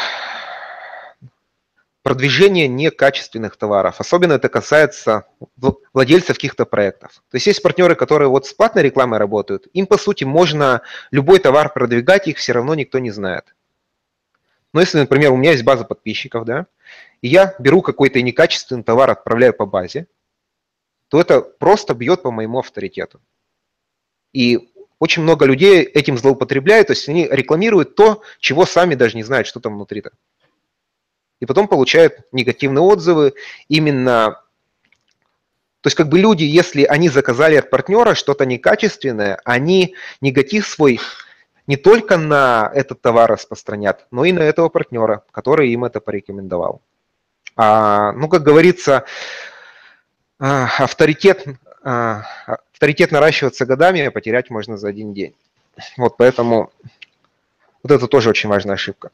продвижение 2.04 2.68
некачественных 2.68 3.56
товаров. 3.56 4.00
Особенно 4.00 4.34
это 4.34 4.50
касается 4.50 5.26
владельцев 5.94 6.36
каких-то 6.36 6.66
проектов. 6.66 7.24
То 7.32 7.38
есть 7.38 7.48
есть 7.48 7.63
партнеры, 7.63 7.96
которые 7.96 8.28
вот 8.28 8.46
с 8.46 8.54
платной 8.54 8.84
рекламой 8.84 9.20
работают. 9.20 9.68
Им, 9.74 9.88
по 9.88 9.98
сути, 9.98 10.26
можно 10.26 10.82
любой 11.12 11.39
товар 11.39 11.72
продвигать, 11.72 12.28
их 12.28 12.38
все 12.38 12.52
равно 12.52 12.76
никто 12.76 13.00
не 13.00 13.10
знает. 13.10 13.56
Но 14.74 14.82
если, 14.82 15.00
например, 15.00 15.32
у 15.32 15.38
меня 15.38 15.52
есть 15.52 15.63
база 15.63 15.86
подписчиков, 15.86 16.46
да, 16.46 16.68
и 17.22 17.30
я 17.30 17.56
беру 17.58 17.82
какой-то 17.82 18.22
некачественный 18.22 18.84
товар, 18.84 19.10
отправляю 19.10 19.54
по 19.54 19.66
базе, 19.66 20.08
то 21.08 21.22
это 21.22 21.42
просто 21.42 21.94
бьет 21.94 22.22
по 22.22 22.32
моему 22.32 22.60
авторитету. 22.60 23.22
И 24.34 24.72
очень 25.00 25.24
много 25.24 25.46
людей 25.46 25.84
этим 25.84 26.18
злоупотребляют, 26.18 26.88
то 26.88 26.94
есть 26.94 27.08
они 27.08 27.30
рекламируют 27.32 27.96
то, 27.96 28.24
чего 28.39 28.66
сами 28.66 28.96
даже 28.96 29.16
не 29.16 29.24
знают, 29.24 29.48
что 29.48 29.60
там 29.62 29.76
внутри-то 29.76 30.12
и 31.43 31.45
потом 31.45 31.67
получают 31.67 32.19
негативные 32.32 32.82
отзывы 32.82 33.34
именно 33.67 34.39
то 35.82 35.88
есть 35.88 35.97
как 35.97 36.08
бы 36.08 36.17
люди, 36.17 36.45
если 36.45 36.86
они 36.86 37.10
заказали 37.10 37.58
от 37.58 37.69
партнера 37.69 38.15
что-то 38.15 38.45
некачественное, 38.45 39.41
они 39.43 39.95
негатив 40.21 40.65
свой 40.65 41.01
не 41.67 41.75
только 41.75 42.15
на 42.15 42.71
этот 42.73 43.01
товар 43.01 43.29
распространят, 43.29 44.08
но 44.10 44.23
и 44.23 44.32
на 44.32 44.39
этого 44.39 44.69
партнера, 44.69 45.23
который 45.32 45.71
им 45.71 45.84
это 45.84 45.99
порекомендовал. 45.99 46.82
А, 47.58 48.13
ну, 48.13 48.29
как 48.29 48.43
говорится, 48.43 49.03
а, 50.39 50.69
авторитет, 50.77 51.45
а, 51.84 52.23
авторитет 52.71 53.12
наращивается 53.12 53.65
годами, 53.65 54.03
а 54.03 54.12
потерять 54.12 54.49
можно 54.49 54.77
за 54.77 54.88
один 54.88 55.13
день. 55.13 55.36
Вот 55.97 56.15
поэтому 56.15 56.71
вот 57.84 57.91
это 57.91 58.08
тоже 58.08 58.29
очень 58.29 58.47
важная 58.47 58.75
ошибка. 58.75 59.12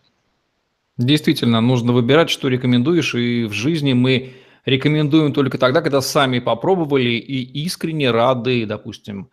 Действительно, 1.00 1.62
нужно 1.62 1.94
выбирать, 1.94 2.30
что 2.30 2.50
рекомендуешь, 2.50 3.16
и 3.16 3.46
в 3.46 3.54
жизни 3.54 3.94
мы 3.94 4.34
рекомендуем 4.66 5.32
только 5.32 5.58
тогда, 5.58 5.82
когда 5.82 6.02
сами 6.02 6.40
попробовали 6.40 7.12
и 7.12 7.42
искренне 7.64 8.12
рады, 8.12 8.66
допустим, 8.66 9.30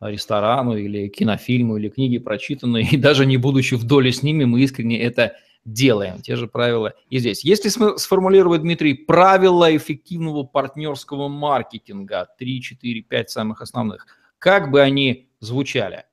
ресторану 0.00 0.76
или 0.76 1.08
кинофильму 1.08 1.76
или 1.76 1.88
книге 1.88 2.20
прочитанной, 2.20 2.86
и 2.92 2.96
даже 2.96 3.26
не 3.26 3.36
будучи 3.36 3.74
в 3.74 3.82
доле 3.82 4.12
с 4.12 4.22
ними, 4.22 4.44
мы 4.44 4.60
искренне 4.60 5.02
это 5.02 5.34
делаем. 5.64 6.22
Те 6.22 6.36
же 6.36 6.46
правила 6.46 6.94
и 7.10 7.18
здесь. 7.18 7.44
Если 7.44 7.68
сформулировать, 7.96 8.62
Дмитрий, 8.62 8.94
правила 8.94 9.76
эффективного 9.76 10.44
партнерского 10.44 11.26
маркетинга, 11.26 12.28
3, 12.38 12.62
4, 12.62 13.02
5 13.02 13.30
самых 13.30 13.60
основных, 13.60 14.06
как 14.38 14.70
бы 14.70 14.80
они 14.80 15.26
звучали? 15.40 16.04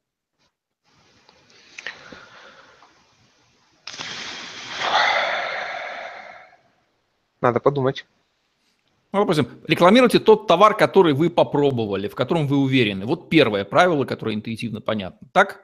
Надо 7.45 7.59
подумать. 7.59 8.07
Ну, 9.11 9.19
допустим, 9.19 9.47
рекламируйте 9.67 10.17
тот 10.17 10.47
товар, 10.47 10.75
который 10.75 11.13
вы 11.13 11.29
попробовали, 11.29 12.07
в 12.07 12.15
котором 12.15 12.47
вы 12.47 12.57
уверены. 12.57 13.05
Вот 13.05 13.29
первое 13.29 13.65
правило, 13.65 14.03
которое 14.03 14.33
интуитивно 14.33 14.81
понятно. 14.81 15.27
Так? 15.31 15.63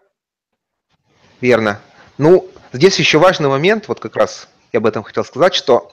Верно. 1.41 1.81
Ну, 2.19 2.47
здесь 2.71 2.99
еще 2.99 3.17
важный 3.17 3.49
момент, 3.49 3.87
вот 3.87 3.99
как 3.99 4.15
раз 4.15 4.47
я 4.71 4.77
об 4.77 4.85
этом 4.85 5.01
хотел 5.01 5.25
сказать, 5.25 5.55
что 5.55 5.91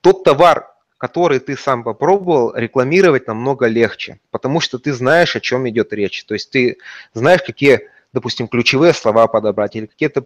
тот 0.00 0.22
товар, 0.22 0.72
который 0.98 1.40
ты 1.40 1.56
сам 1.56 1.82
попробовал, 1.82 2.54
рекламировать 2.54 3.26
намного 3.26 3.66
легче, 3.66 4.20
потому 4.30 4.60
что 4.60 4.78
ты 4.78 4.92
знаешь, 4.92 5.34
о 5.34 5.40
чем 5.40 5.68
идет 5.68 5.92
речь. 5.92 6.24
То 6.26 6.34
есть 6.34 6.52
ты 6.52 6.78
знаешь, 7.12 7.42
какие, 7.42 7.90
допустим, 8.12 8.46
ключевые 8.46 8.94
слова 8.94 9.26
подобрать 9.26 9.74
или 9.74 9.86
какие-то, 9.86 10.24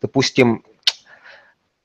допустим, 0.00 0.64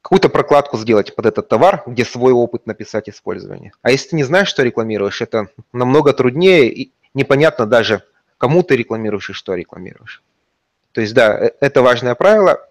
какую-то 0.07 0.29
прокладку 0.29 0.77
сделать 0.77 1.13
под 1.13 1.25
этот 1.25 1.49
товар, 1.49 1.83
где 1.85 2.05
свой 2.05 2.31
опыт 2.31 2.65
написать 2.65 3.09
использования. 3.09 3.73
А 3.81 3.91
если 3.91 4.11
ты 4.11 4.15
не 4.15 4.23
знаешь, 4.23 4.47
что 4.47 4.63
рекламируешь, 4.63 5.21
это 5.21 5.49
намного 5.73 6.13
труднее 6.13 6.71
и 6.71 6.93
непонятно 7.13 7.65
даже, 7.65 8.03
кому 8.37 8.63
ты 8.63 8.77
рекламируешь 8.77 9.31
и 9.31 9.33
что 9.33 9.53
рекламируешь. 9.53 10.23
То 10.93 11.01
есть, 11.01 11.13
да, 11.13 11.37
э, 11.37 11.51
это 11.59 11.81
важное 11.81 12.15
правило. 12.15 12.69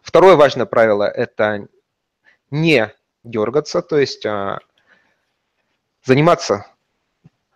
Второе 0.00 0.36
важное 0.36 0.64
правило– 0.64 1.04
это 1.14 1.68
не 2.50 2.90
дергаться, 3.22 3.82
то 3.82 3.98
есть 3.98 4.24
а, 4.24 4.60
заниматься 6.02 6.64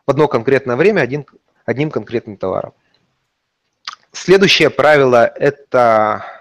в 0.06 0.10
одно 0.10 0.28
конкретное 0.28 0.76
время 0.76 1.00
один, 1.00 1.24
одним 1.64 1.90
конкретным 1.90 2.36
товаром. 2.36 2.74
Следующее 4.12 4.68
правило– 4.68 5.24
это 5.34 6.39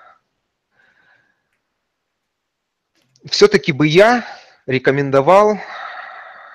все-таки 3.29 3.71
бы 3.71 3.87
я 3.87 4.25
рекомендовал 4.65 5.57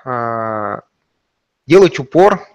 а, 0.04 0.80
делать 1.66 1.98
упор. 1.98 2.46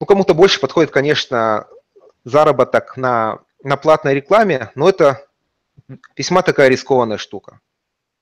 Ну, 0.00 0.06
кому-то 0.06 0.34
больше 0.34 0.60
подходит, 0.60 0.90
конечно, 0.90 1.66
заработок 2.24 2.96
на, 2.96 3.40
на 3.62 3.76
платной 3.76 4.14
рекламе, 4.14 4.70
но 4.74 4.88
это 4.88 5.26
весьма 6.16 6.42
такая 6.42 6.68
рискованная 6.68 7.18
штука. 7.18 7.60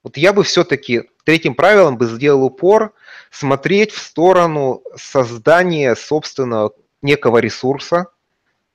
Вот 0.02 0.16
я 0.16 0.32
бы 0.32 0.42
все-таки 0.42 1.11
третьим 1.24 1.54
правилом 1.54 1.96
бы 1.96 2.06
сделал 2.06 2.42
упор 2.42 2.92
смотреть 3.30 3.92
в 3.92 3.98
сторону 3.98 4.82
создания 4.96 5.94
собственного 5.94 6.72
некого 7.02 7.38
ресурса, 7.38 8.06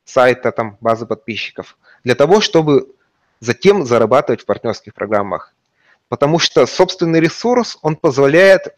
сайта, 0.06 0.52
там, 0.52 0.78
базы 0.80 1.06
подписчиков, 1.06 1.78
для 2.04 2.16
того, 2.16 2.40
чтобы 2.40 2.96
затем 3.40 3.86
зарабатывать 3.86 4.42
в 4.42 4.46
партнерских 4.46 4.94
программах. 4.94 5.54
Потому 6.10 6.40
что 6.40 6.66
собственный 6.66 7.20
ресурс, 7.20 7.78
он 7.82 7.96
позволяет 7.96 8.76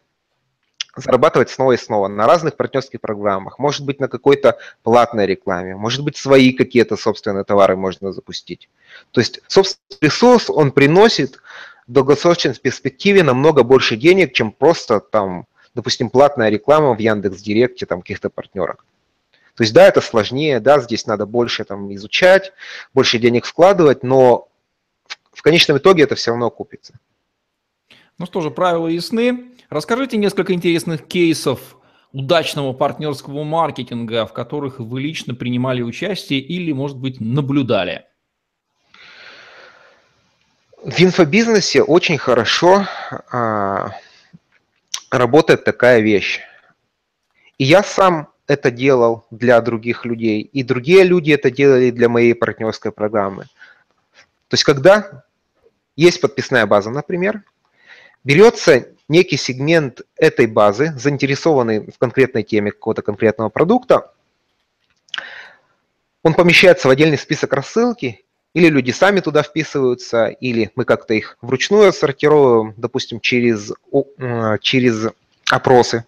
зарабатывать 0.96 1.50
снова 1.50 1.72
и 1.72 1.76
снова 1.76 2.08
на 2.08 2.26
разных 2.26 2.56
партнерских 2.56 3.00
программах, 3.00 3.58
может 3.58 3.84
быть, 3.84 4.00
на 4.00 4.08
какой-то 4.08 4.58
платной 4.82 5.26
рекламе, 5.26 5.76
может 5.76 6.02
быть, 6.02 6.16
свои 6.16 6.52
какие-то 6.52 6.96
собственные 6.96 7.44
товары 7.44 7.76
можно 7.76 8.12
запустить. 8.12 8.68
То 9.12 9.20
есть 9.20 9.40
собственный 9.46 9.98
ресурс, 10.00 10.50
он 10.50 10.72
приносит 10.72 11.36
в 11.86 11.92
долгосрочной 11.92 12.54
перспективе 12.54 13.22
намного 13.22 13.62
больше 13.62 13.96
денег, 13.96 14.32
чем 14.32 14.50
просто 14.50 15.00
там, 15.00 15.46
допустим, 15.74 16.10
платная 16.10 16.48
реклама 16.48 16.94
в 16.94 16.98
Яндекс 16.98 17.40
Директе, 17.40 17.86
там, 17.86 18.02
каких-то 18.02 18.28
партнерах. 18.28 18.84
То 19.54 19.62
есть, 19.62 19.74
да, 19.74 19.86
это 19.86 20.00
сложнее, 20.00 20.58
да, 20.58 20.80
здесь 20.80 21.06
надо 21.06 21.26
больше 21.26 21.64
там 21.64 21.92
изучать, 21.94 22.52
больше 22.94 23.18
денег 23.18 23.44
вкладывать, 23.44 24.02
но 24.02 24.48
в 25.32 25.42
конечном 25.42 25.78
итоге 25.78 26.04
это 26.04 26.14
все 26.14 26.30
равно 26.30 26.46
окупится. 26.46 26.94
Ну 28.20 28.26
что 28.26 28.42
же, 28.42 28.50
правила 28.50 28.86
ясны. 28.86 29.46
Расскажите 29.70 30.18
несколько 30.18 30.52
интересных 30.52 31.06
кейсов 31.06 31.78
удачного 32.12 32.74
партнерского 32.74 33.44
маркетинга, 33.44 34.26
в 34.26 34.34
которых 34.34 34.78
вы 34.78 35.00
лично 35.00 35.34
принимали 35.34 35.80
участие 35.80 36.38
или, 36.38 36.70
может 36.72 36.98
быть, 36.98 37.18
наблюдали. 37.18 38.04
В 40.84 41.00
инфобизнесе 41.00 41.82
очень 41.82 42.18
хорошо 42.18 42.84
а, 43.32 43.92
работает 45.10 45.64
такая 45.64 46.00
вещь. 46.00 46.40
И 47.56 47.64
я 47.64 47.82
сам 47.82 48.28
это 48.46 48.70
делал 48.70 49.24
для 49.30 49.58
других 49.62 50.04
людей, 50.04 50.42
и 50.42 50.62
другие 50.62 51.04
люди 51.04 51.30
это 51.30 51.50
делали 51.50 51.90
для 51.90 52.10
моей 52.10 52.34
партнерской 52.34 52.92
программы. 52.92 53.44
То 54.48 54.54
есть, 54.56 54.64
когда 54.64 55.24
есть 55.96 56.20
подписная 56.20 56.66
база, 56.66 56.90
например, 56.90 57.44
Берется 58.24 58.88
некий 59.08 59.36
сегмент 59.36 60.02
этой 60.16 60.46
базы, 60.46 60.92
заинтересованный 60.96 61.90
в 61.90 61.98
конкретной 61.98 62.42
теме 62.42 62.70
какого-то 62.70 63.02
конкретного 63.02 63.48
продукта, 63.48 64.12
он 66.22 66.34
помещается 66.34 66.86
в 66.86 66.90
отдельный 66.90 67.18
список 67.18 67.52
рассылки, 67.52 68.24
или 68.52 68.68
люди 68.68 68.90
сами 68.90 69.20
туда 69.20 69.42
вписываются, 69.42 70.26
или 70.26 70.70
мы 70.74 70.84
как-то 70.84 71.14
их 71.14 71.38
вручную 71.40 71.92
сортируем, 71.92 72.74
допустим, 72.76 73.20
через, 73.20 73.72
через 74.60 75.08
опросы. 75.50 76.04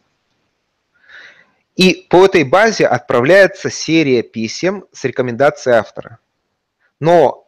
И 1.77 2.07
по 2.11 2.27
этой 2.27 2.45
базе 2.45 2.87
отправляется 2.87 3.71
серия 3.71 4.23
писем 4.23 4.85
с 4.93 5.05
рекомендацией 5.05 5.77
автора. 5.77 6.19
Но 7.01 7.42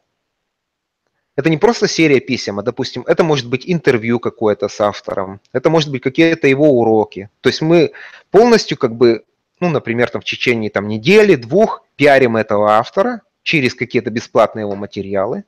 это 1.36 1.50
не 1.50 1.56
просто 1.56 1.88
серия 1.88 2.20
писем, 2.20 2.58
а, 2.58 2.62
допустим, 2.62 3.02
это 3.06 3.24
может 3.24 3.48
быть 3.48 3.64
интервью 3.66 4.20
какое-то 4.20 4.68
с 4.68 4.80
автором, 4.80 5.40
это 5.52 5.70
может 5.70 5.90
быть 5.90 6.02
какие-то 6.02 6.46
его 6.46 6.70
уроки. 6.70 7.28
То 7.40 7.48
есть 7.48 7.60
мы 7.60 7.92
полностью 8.30 8.78
как 8.78 8.94
бы, 8.94 9.24
ну, 9.60 9.68
например, 9.68 10.10
там 10.10 10.22
в 10.22 10.24
течение 10.24 10.70
там, 10.70 10.86
недели, 10.88 11.34
двух 11.34 11.84
пиарим 11.96 12.36
этого 12.36 12.72
автора 12.72 13.22
через 13.42 13.74
какие-то 13.74 14.10
бесплатные 14.10 14.62
его 14.62 14.76
материалы 14.76 15.44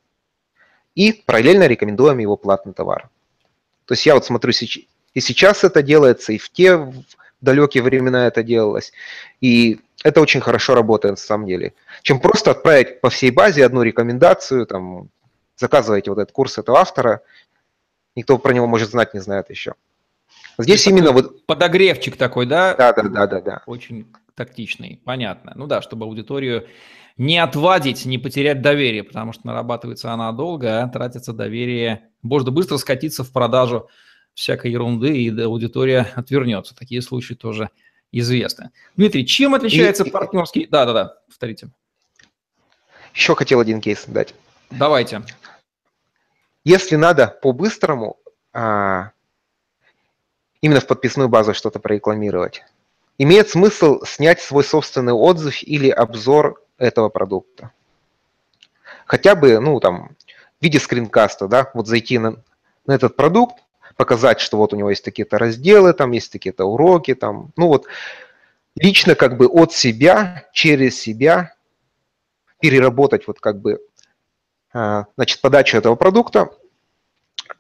и 0.94 1.12
параллельно 1.12 1.66
рекомендуем 1.66 2.18
его 2.18 2.36
платный 2.36 2.72
товар. 2.72 3.08
То 3.84 3.94
есть 3.94 4.04
я 4.06 4.14
вот 4.14 4.24
смотрю, 4.24 4.52
и 5.14 5.20
сейчас 5.20 5.62
это 5.62 5.82
делается, 5.82 6.32
и 6.32 6.38
в 6.38 6.50
те 6.50 6.92
далекие 7.40 7.82
времена 7.82 8.26
это 8.26 8.42
делалось. 8.42 8.92
И 9.40 9.78
это 10.02 10.20
очень 10.20 10.40
хорошо 10.40 10.74
работает 10.74 11.12
на 11.12 11.16
самом 11.16 11.46
деле. 11.46 11.74
Чем 12.02 12.20
просто 12.20 12.50
отправить 12.50 13.00
по 13.00 13.10
всей 13.10 13.30
базе 13.30 13.64
одну 13.64 13.82
рекомендацию, 13.82 14.66
там, 14.66 15.08
заказываете 15.56 16.10
вот 16.10 16.18
этот 16.18 16.32
курс 16.32 16.58
этого 16.58 16.78
автора, 16.78 17.22
никто 18.14 18.38
про 18.38 18.52
него, 18.52 18.66
может, 18.66 18.90
знать 18.90 19.14
не 19.14 19.20
знает 19.20 19.50
еще. 19.50 19.74
Здесь 20.58 20.82
Это 20.82 20.90
именно 20.90 21.12
вот... 21.12 21.46
Подогревчик 21.46 22.16
такой, 22.16 22.46
да? 22.46 22.74
Да, 22.74 22.92
да, 22.92 23.02
да, 23.02 23.26
да, 23.26 23.40
да. 23.40 23.62
Очень 23.66 24.06
тактичный, 24.34 25.00
понятно. 25.04 25.52
Ну 25.54 25.66
да, 25.66 25.82
чтобы 25.82 26.04
аудиторию 26.04 26.66
не 27.16 27.38
отвадить, 27.38 28.04
не 28.04 28.18
потерять 28.18 28.60
доверие, 28.62 29.02
потому 29.02 29.32
что 29.32 29.46
нарабатывается 29.46 30.12
она 30.12 30.32
долго, 30.32 30.82
а 30.82 30.88
тратится 30.88 31.32
доверие, 31.32 32.10
можно 32.22 32.50
быстро 32.50 32.76
скатиться 32.76 33.24
в 33.24 33.32
продажу 33.32 33.88
всякой 34.34 34.70
ерунды, 34.70 35.16
и 35.16 35.40
аудитория 35.40 36.08
отвернется. 36.14 36.74
Такие 36.74 37.00
случаи 37.00 37.34
тоже 37.34 37.70
известны. 38.12 38.70
Дмитрий, 38.96 39.26
чем 39.26 39.54
отличается 39.54 40.04
и, 40.04 40.10
партнерский... 40.10 40.66
Да-да-да, 40.66 41.16
повторите. 41.26 41.70
Еще 43.14 43.34
хотел 43.34 43.60
один 43.60 43.80
кейс 43.80 44.04
дать. 44.06 44.34
Давайте. 44.70 45.22
Если 46.66 46.96
надо 46.96 47.28
по-быстрому 47.28 48.18
а, 48.52 49.12
именно 50.60 50.80
в 50.80 50.88
подписную 50.88 51.28
базу 51.28 51.54
что-то 51.54 51.78
прорекламировать, 51.78 52.64
имеет 53.18 53.48
смысл 53.48 54.02
снять 54.04 54.40
свой 54.40 54.64
собственный 54.64 55.12
отзыв 55.12 55.62
или 55.62 55.88
обзор 55.88 56.60
этого 56.76 57.08
продукта. 57.08 57.70
Хотя 59.04 59.36
бы, 59.36 59.60
ну, 59.60 59.78
там, 59.78 60.16
в 60.58 60.64
виде 60.64 60.80
скринкаста, 60.80 61.46
да, 61.46 61.70
вот 61.72 61.86
зайти 61.86 62.18
на, 62.18 62.42
на 62.84 62.96
этот 62.96 63.14
продукт, 63.14 63.62
показать, 63.94 64.40
что 64.40 64.56
вот 64.56 64.72
у 64.72 64.76
него 64.76 64.90
есть 64.90 65.04
такие-то 65.04 65.38
разделы, 65.38 65.92
там 65.92 66.10
есть 66.10 66.32
такие-то 66.32 66.64
уроки, 66.64 67.14
там, 67.14 67.52
ну 67.54 67.68
вот, 67.68 67.86
лично 68.74 69.14
как 69.14 69.36
бы 69.36 69.46
от 69.46 69.72
себя, 69.72 70.48
через 70.52 71.00
себя 71.00 71.54
переработать 72.58 73.28
вот 73.28 73.38
как 73.38 73.60
бы 73.60 73.78
значит, 74.72 75.40
подачу 75.40 75.76
этого 75.76 75.94
продукта, 75.96 76.50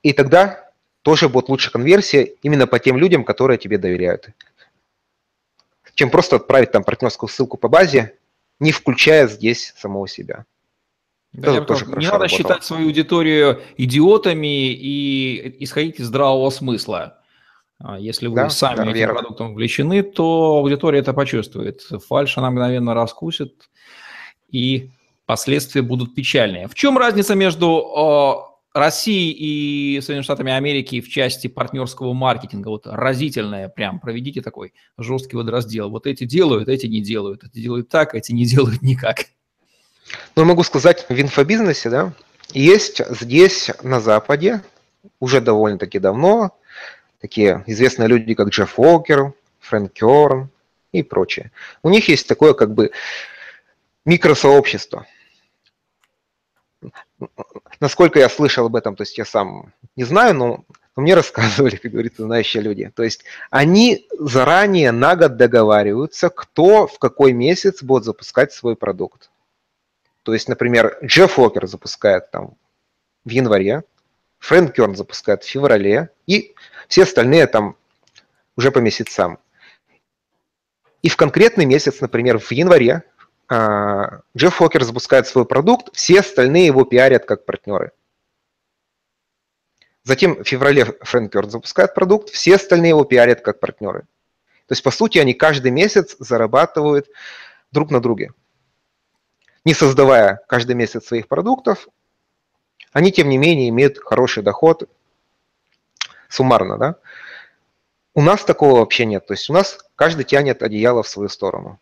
и 0.02 0.12
тогда 0.12 0.70
тоже 1.02 1.28
будет 1.28 1.48
лучше 1.48 1.70
конверсия 1.70 2.24
именно 2.42 2.66
по 2.66 2.78
тем 2.78 2.96
людям, 2.96 3.24
которые 3.24 3.58
тебе 3.58 3.78
доверяют. 3.78 4.28
Чем 5.94 6.10
просто 6.10 6.36
отправить 6.36 6.72
там 6.72 6.84
партнерскую 6.84 7.30
ссылку 7.30 7.56
по 7.56 7.68
базе, 7.68 8.18
не 8.60 8.72
включая 8.72 9.28
здесь 9.28 9.72
самого 9.76 10.08
себя. 10.08 10.44
Да, 11.32 11.60
тоже 11.60 11.86
не 11.86 11.92
надо 11.92 12.06
работало. 12.06 12.28
считать 12.28 12.64
свою 12.64 12.86
аудиторию 12.86 13.62
идиотами 13.76 14.72
и 14.72 15.62
исходить 15.62 16.00
из 16.00 16.06
здравого 16.06 16.50
смысла. 16.50 17.18
А 17.78 17.98
если 17.98 18.26
вы 18.26 18.36
да, 18.36 18.48
сами 18.48 18.76
да, 18.76 18.82
этим 18.84 18.92
верно. 18.94 19.14
продуктом 19.14 19.50
увлечены, 19.52 20.02
то 20.02 20.56
аудитория 20.58 21.00
это 21.00 21.12
почувствует. 21.12 21.82
Фальш 22.08 22.38
она 22.38 22.50
мгновенно 22.50 22.94
раскусит, 22.94 23.68
и 24.50 24.90
последствия 25.26 25.82
будут 25.82 26.14
печальные. 26.14 26.68
В 26.68 26.74
чем 26.74 26.96
разница 26.96 27.34
между 27.34 28.52
Россией 28.72 29.32
и 29.32 30.00
Соединенными 30.00 30.24
Штатами 30.24 30.52
Америки 30.52 31.00
в 31.00 31.08
части 31.08 31.48
партнерского 31.48 32.12
маркетинга? 32.12 32.68
Вот 32.68 32.86
разительное 32.86 33.68
прям, 33.68 34.00
проведите 34.00 34.40
такой 34.40 34.72
жесткий 34.96 35.36
водораздел. 35.36 35.90
Вот 35.90 36.06
эти 36.06 36.24
делают, 36.24 36.68
эти 36.68 36.86
не 36.86 37.00
делают. 37.00 37.44
Эти 37.44 37.58
делают 37.60 37.88
так, 37.88 38.14
эти 38.14 38.32
не 38.32 38.46
делают 38.46 38.82
никак. 38.82 39.26
Ну, 40.36 40.44
могу 40.44 40.62
сказать, 40.62 41.04
в 41.08 41.20
инфобизнесе, 41.20 41.90
да, 41.90 42.12
есть 42.52 43.02
здесь, 43.20 43.70
на 43.82 44.00
Западе, 44.00 44.62
уже 45.18 45.40
довольно-таки 45.40 45.98
давно, 45.98 46.56
такие 47.20 47.64
известные 47.66 48.06
люди, 48.06 48.34
как 48.34 48.48
Джефф 48.50 48.78
Уокер, 48.78 49.32
Фрэнк 49.58 49.92
Керн 49.92 50.48
и 50.92 51.02
прочее. 51.02 51.50
У 51.82 51.88
них 51.88 52.08
есть 52.08 52.28
такое 52.28 52.54
как 52.54 52.72
бы 52.72 52.92
микросообщество– 54.04 55.06
насколько 57.80 58.18
я 58.18 58.28
слышал 58.28 58.66
об 58.66 58.76
этом, 58.76 58.96
то 58.96 59.02
есть 59.02 59.18
я 59.18 59.24
сам 59.24 59.72
не 59.96 60.04
знаю, 60.04 60.34
но, 60.34 60.64
но 60.96 61.02
мне 61.02 61.14
рассказывали, 61.16 61.76
как 61.76 61.92
говорится, 61.92 62.24
знающие 62.24 62.62
люди. 62.62 62.90
То 62.94 63.02
есть 63.02 63.24
они 63.50 64.06
заранее 64.18 64.92
на 64.92 65.16
год 65.16 65.36
договариваются, 65.36 66.28
кто 66.28 66.86
в 66.86 66.98
какой 66.98 67.32
месяц 67.32 67.82
будет 67.82 68.04
запускать 68.04 68.52
свой 68.52 68.76
продукт. 68.76 69.30
То 70.22 70.32
есть, 70.32 70.48
например, 70.48 70.98
Джефф 71.04 71.38
Уокер 71.38 71.66
запускает 71.66 72.30
там 72.30 72.56
в 73.24 73.30
январе, 73.30 73.84
Фрэнк 74.40 74.74
Керн 74.74 74.96
запускает 74.96 75.44
в 75.44 75.48
феврале, 75.48 76.10
и 76.26 76.54
все 76.88 77.04
остальные 77.04 77.46
там 77.46 77.76
уже 78.56 78.70
по 78.70 78.78
месяцам. 78.78 79.38
И 81.02 81.08
в 81.08 81.16
конкретный 81.16 81.64
месяц, 81.64 82.00
например, 82.00 82.38
в 82.38 82.50
январе 82.50 83.04
Джефф 83.48 84.54
Фокер 84.54 84.82
запускает 84.82 85.26
свой 85.26 85.44
продукт, 85.44 85.94
все 85.94 86.20
остальные 86.20 86.66
его 86.66 86.84
пиарят 86.84 87.24
как 87.26 87.44
партнеры. 87.44 87.92
Затем 90.02 90.42
в 90.42 90.44
феврале 90.44 90.84
Фрэнк 91.00 91.32
Кёрд 91.32 91.50
запускает 91.50 91.94
продукт, 91.94 92.30
все 92.30 92.56
остальные 92.56 92.90
его 92.90 93.04
пиарят 93.04 93.40
как 93.40 93.58
партнеры. 93.60 94.02
То 94.66 94.72
есть, 94.72 94.82
по 94.82 94.90
сути, 94.90 95.18
они 95.18 95.34
каждый 95.34 95.70
месяц 95.70 96.16
зарабатывают 96.18 97.08
друг 97.72 97.90
на 97.90 98.00
друге. 98.00 98.32
Не 99.64 99.74
создавая 99.74 100.40
каждый 100.48 100.76
месяц 100.76 101.06
своих 101.06 101.28
продуктов, 101.28 101.88
они, 102.92 103.12
тем 103.12 103.28
не 103.28 103.36
менее, 103.36 103.68
имеют 103.68 103.98
хороший 103.98 104.42
доход 104.42 104.88
суммарно. 106.28 106.78
Да? 106.78 106.96
У 108.14 108.22
нас 108.22 108.44
такого 108.44 108.78
вообще 108.78 109.06
нет. 109.06 109.26
То 109.26 109.34
есть 109.34 109.50
у 109.50 109.52
нас 109.52 109.78
каждый 109.96 110.24
тянет 110.24 110.62
одеяло 110.62 111.02
в 111.02 111.08
свою 111.08 111.28
сторону. 111.28 111.80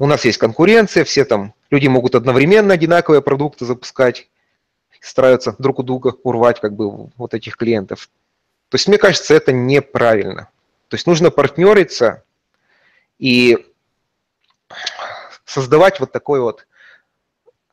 У 0.00 0.06
нас 0.06 0.24
есть 0.24 0.38
конкуренция, 0.38 1.04
все 1.04 1.26
там, 1.26 1.52
люди 1.68 1.86
могут 1.86 2.14
одновременно 2.14 2.72
одинаковые 2.72 3.20
продукты 3.20 3.66
запускать, 3.66 4.30
стараются 4.98 5.54
друг 5.58 5.80
у 5.80 5.82
друга 5.82 6.14
урвать 6.22 6.58
как 6.58 6.72
бы 6.72 7.10
вот 7.18 7.34
этих 7.34 7.58
клиентов. 7.58 8.08
То 8.70 8.76
есть 8.76 8.88
мне 8.88 8.96
кажется, 8.96 9.34
это 9.34 9.52
неправильно. 9.52 10.48
То 10.88 10.94
есть 10.94 11.06
нужно 11.06 11.30
партнериться 11.30 12.22
и 13.18 13.58
создавать 15.44 16.00
вот 16.00 16.12
такой 16.12 16.40
вот 16.40 16.66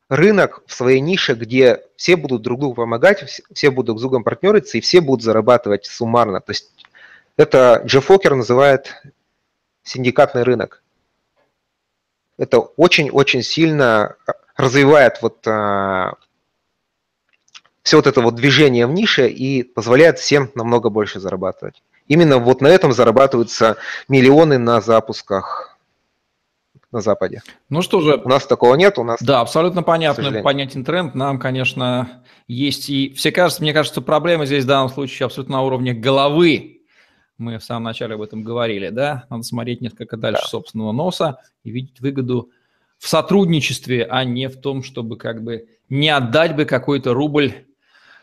рынок 0.09 0.63
в 0.67 0.73
своей 0.73 0.99
нише, 0.99 1.33
где 1.33 1.81
все 1.95 2.17
будут 2.17 2.41
друг 2.41 2.59
другу 2.59 2.75
помогать, 2.75 3.41
все 3.53 3.71
будут 3.71 3.99
с 3.99 4.01
другом 4.01 4.25
партнериться, 4.25 4.77
и 4.77 4.81
все 4.81 4.99
будут 4.99 5.23
зарабатывать 5.23 5.85
суммарно. 5.85 6.41
То 6.41 6.51
есть 6.51 6.73
это 7.37 7.83
Джефф 7.85 8.03
Фокер 8.03 8.35
называет 8.35 9.01
синдикатный 9.83 10.43
рынок 10.43 10.83
это 12.37 12.59
очень-очень 12.59 13.43
сильно 13.43 14.15
развивает 14.55 15.19
вот 15.21 15.45
а, 15.47 16.13
все 17.83 17.97
вот 17.97 18.07
это 18.07 18.21
вот 18.21 18.35
движение 18.35 18.85
в 18.85 18.91
нише 18.91 19.29
и 19.29 19.63
позволяет 19.63 20.19
всем 20.19 20.51
намного 20.55 20.89
больше 20.89 21.19
зарабатывать. 21.19 21.81
Именно 22.07 22.37
вот 22.37 22.61
на 22.61 22.67
этом 22.67 22.93
зарабатываются 22.93 23.77
миллионы 24.07 24.57
на 24.57 24.81
запусках 24.81 25.77
на 26.91 27.01
Западе. 27.01 27.41
Ну 27.69 27.81
что 27.81 27.99
же. 28.01 28.21
У 28.23 28.29
нас 28.29 28.45
такого 28.45 28.75
нет, 28.75 28.97
у 28.97 29.03
нас... 29.03 29.21
Да, 29.21 29.41
абсолютно 29.41 29.83
понятно, 29.83 30.41
понятен 30.41 30.85
тренд. 30.85 31.15
Нам, 31.15 31.37
конечно, 31.37 32.23
есть 32.47 32.89
и... 32.89 33.13
Все 33.13 33.31
кажется, 33.31 33.61
мне 33.61 33.73
кажется, 33.73 34.01
проблема 34.01 34.45
здесь 34.45 34.63
в 34.63 34.67
данном 34.67 34.89
случае 34.89 35.25
абсолютно 35.25 35.57
на 35.57 35.63
уровне 35.63 35.93
головы 35.93 36.76
мы 37.37 37.57
в 37.57 37.63
самом 37.63 37.83
начале 37.83 38.15
об 38.15 38.21
этом 38.21 38.43
говорили, 38.43 38.89
да, 38.89 39.25
надо 39.29 39.43
смотреть 39.43 39.81
несколько 39.81 40.17
дальше 40.17 40.41
да. 40.43 40.47
собственного 40.47 40.91
носа 40.91 41.39
и 41.63 41.71
видеть 41.71 41.99
выгоду 41.99 42.51
в 42.97 43.07
сотрудничестве, 43.07 44.05
а 44.05 44.23
не 44.23 44.49
в 44.49 44.59
том, 44.59 44.83
чтобы 44.83 45.17
как 45.17 45.43
бы 45.43 45.67
не 45.89 46.09
отдать 46.09 46.55
бы 46.55 46.65
какой-то 46.65 47.13
рубль 47.13 47.53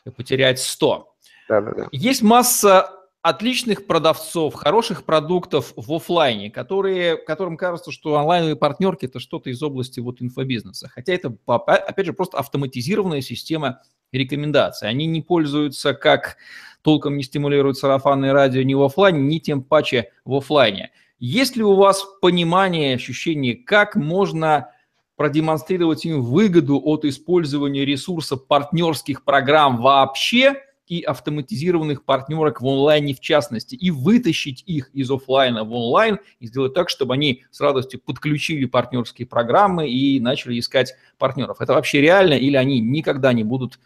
и 0.05 0.11
потерять 0.11 0.59
100. 0.61 1.15
Да, 1.49 1.61
да, 1.61 1.73
да. 1.73 1.89
Есть 1.93 2.23
масса 2.23 2.91
отличных 3.23 3.87
продавцов, 3.87 4.53
хороших 4.53 5.05
продуктов 5.05 5.73
в 5.77 5.95
офлайне, 5.95 6.51
которые, 6.51 7.17
которым 7.17 7.57
кажется, 7.57 7.91
что 7.91 8.19
онлайновые 8.19 8.57
партнерки– 8.57 9.07
это 9.07 9.19
что-то 9.19 9.49
из 9.49 9.63
области 9.63 9.99
вот 10.01 10.21
инфобизнеса. 10.21 10.91
Хотя 10.91 11.15
это, 11.15 11.35
опять 11.47 12.05
же, 12.05 12.13
просто 12.13 12.37
автоматизированная 12.37 13.23
система 13.23 13.81
рекомендаций. 14.13 14.89
Они 14.91 15.07
не 15.07 15.23
пользуются, 15.23 15.95
как 15.95 16.37
толком 16.85 17.17
не 17.17 17.25
стимулируют 17.25 17.79
сарафанное 17.79 18.33
радио 18.33 18.63
ни 18.63 18.75
в 18.75 18.83
офлайне, 18.83 19.21
ни 19.21 19.39
тем 19.39 19.63
паче 19.63 20.11
в 20.25 20.35
офлайне. 20.37 20.91
Есть 21.19 21.57
ли 21.57 21.65
у 21.65 21.75
вас 21.75 22.05
понимание, 22.21 22.95
ощущение, 22.95 23.57
как 23.57 23.97
можно 23.97 24.71
продемонстрировать 25.17 26.05
им 26.05 26.23
выгоду 26.23 26.81
от 26.85 27.07
использования 27.07 27.85
ресурсов 27.85 28.47
партнерских 28.47 29.25
программ 29.25 29.81
вообще– 29.81 30.55
и 30.87 31.01
автоматизированных 31.03 32.05
партнерок 32.05 32.61
в 32.61 32.67
онлайне 32.67 33.15
в 33.15 33.21
частности, 33.21 33.75
и 33.75 33.91
вытащить 33.91 34.63
их 34.67 34.91
из 34.93 35.11
офлайна 35.11 35.65
в 35.65 35.73
онлайн 35.73 36.19
и 36.41 36.47
сделать 36.47 36.75
так, 36.75 36.91
чтобы 36.91 37.15
они 37.15 37.45
с 37.51 37.61
радостью 37.61 38.01
подключили 38.01 38.67
партнерские 38.67 39.27
программы 39.27 39.89
и 39.89 40.21
начали 40.21 40.59
искать 40.59 40.95
партнеров. 41.19 41.61
Это 41.61 41.73
вообще 41.73 42.01
реально 42.01 42.35
или 42.35 42.57
они 42.57 42.81
никогда 42.81 43.33
не 43.33 43.45
будут 43.45 43.79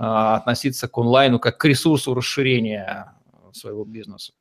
относиться 0.00 0.88
к 0.88 0.96
онлайну 0.96 1.38
как 1.38 1.58
к 1.58 1.64
ресурсу 1.66 2.14
расширения 2.14 3.12
своего 3.52 3.84
бизнеса? 3.84 4.32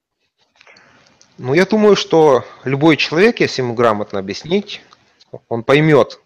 Ну, 1.37 1.53
я 1.53 1.65
думаю, 1.65 1.95
что 1.95 2.45
любой 2.63 2.95
человек, 2.95 3.41
если 3.41 3.61
ему 3.61 3.73
грамотно 3.73 4.19
объяснить, 4.19 4.81
он 5.49 5.63
поймет 5.63 6.19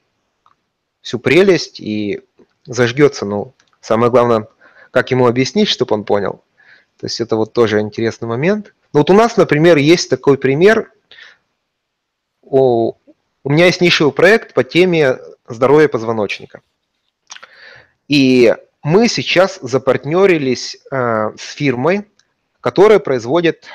всю 1.02 1.20
прелесть 1.20 1.80
и 1.80 2.22
зажгется. 2.66 3.26
Ну, 3.26 3.54
самое 3.82 4.12
главное, 4.12 4.48
как 4.92 5.10
ему 5.10 5.28
объяснить, 5.28 5.68
чтобы 5.68 5.96
он 5.96 6.04
понял. 6.04 6.44
То 7.00 7.08
есть 7.08 7.20
это 7.20 7.36
вот 7.36 7.54
тоже 7.54 7.80
интересный 7.80 8.28
момент. 8.28 8.74
Ну 8.94 9.00
вот 9.00 9.10
у 9.10 9.14
нас, 9.14 9.36
например, 9.36 9.78
есть 9.78 10.10
такой 10.10 10.38
пример. 10.38 10.92
У, 12.44 12.94
у 13.44 13.50
меня 13.50 13.66
есть 13.66 13.82
нишевый 13.82 14.14
проект 14.14 14.54
по 14.54 14.64
теме 14.64 15.18
здоровья 15.48 15.88
позвоночника. 15.88 16.62
И 18.08 18.56
мы 18.84 19.08
сейчас 19.08 19.60
запартнерились 19.62 20.78
э, 20.92 21.32
с 21.38 21.54
фирмой, 21.54 22.06
которая 22.60 23.00
производит 23.00 23.68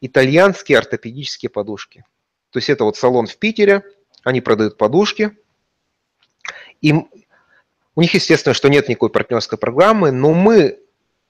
итальянские 0.00 0.78
ортопедические 0.78 1.50
подушки. 1.50 2.04
То 2.50 2.58
есть 2.58 2.70
это 2.70 2.84
вот 2.84 2.96
салон 2.96 3.26
в 3.26 3.36
Питере, 3.36 3.82
они 4.24 4.40
продают 4.40 4.78
подушки. 4.78 5.36
И 6.80 6.92
у 6.92 8.00
них, 8.00 8.14
естественно, 8.14 8.54
что 8.54 8.68
нет 8.68 8.88
никакой 8.88 9.10
партнерской 9.10 9.58
программы, 9.58 10.10
но 10.12 10.32
мы 10.32 10.78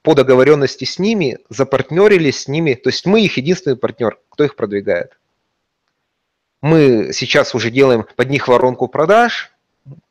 по 0.02 0.14
договоренности 0.14 0.84
с 0.84 0.98
ними 0.98 1.38
запартнерились 1.48 2.42
с 2.42 2.48
ними, 2.48 2.74
то 2.74 2.90
есть 2.90 3.06
мы 3.06 3.22
их 3.22 3.38
единственный 3.38 3.76
партнер, 3.76 4.20
кто 4.28 4.44
их 4.44 4.54
продвигает. 4.54 5.18
Мы 6.60 7.12
сейчас 7.12 7.54
уже 7.54 7.70
делаем 7.70 8.06
под 8.14 8.30
них 8.30 8.46
воронку 8.48 8.88
продаж, 8.88 9.52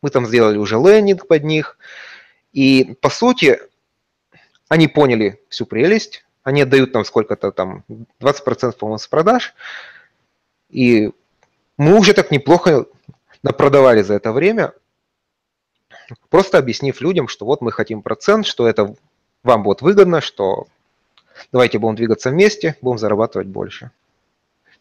мы 0.01 0.09
там 0.09 0.25
сделали 0.25 0.57
уже 0.57 0.75
лендинг 0.75 1.27
под 1.27 1.43
них, 1.43 1.77
и 2.55 2.95
по 3.01 3.09
сути 3.09 3.59
они 4.67 4.87
поняли 4.87 5.39
всю 5.49 5.65
прелесть, 5.65 6.25
они 6.43 6.63
отдают 6.63 6.93
нам 6.93 7.05
сколько-то 7.05 7.51
там, 7.51 7.83
20% 8.19 8.71
по-моему 8.77 8.97
с 8.97 9.07
продаж, 9.07 9.53
и 10.69 11.11
мы 11.77 11.99
уже 11.99 12.13
так 12.13 12.31
неплохо 12.31 12.85
напродавали 13.43 14.01
за 14.01 14.15
это 14.15 14.31
время, 14.31 14.73
Просто 16.29 16.57
объяснив 16.57 17.01
людям, 17.01 17.27
что 17.27 17.45
вот 17.45 17.61
мы 17.61 17.71
хотим 17.71 18.01
процент, 18.01 18.45
что 18.45 18.67
это 18.67 18.95
вам 19.43 19.63
будет 19.63 19.81
выгодно, 19.81 20.21
что 20.21 20.67
давайте 21.51 21.79
будем 21.79 21.95
двигаться 21.95 22.29
вместе, 22.29 22.77
будем 22.81 22.97
зарабатывать 22.97 23.47
больше. 23.47 23.91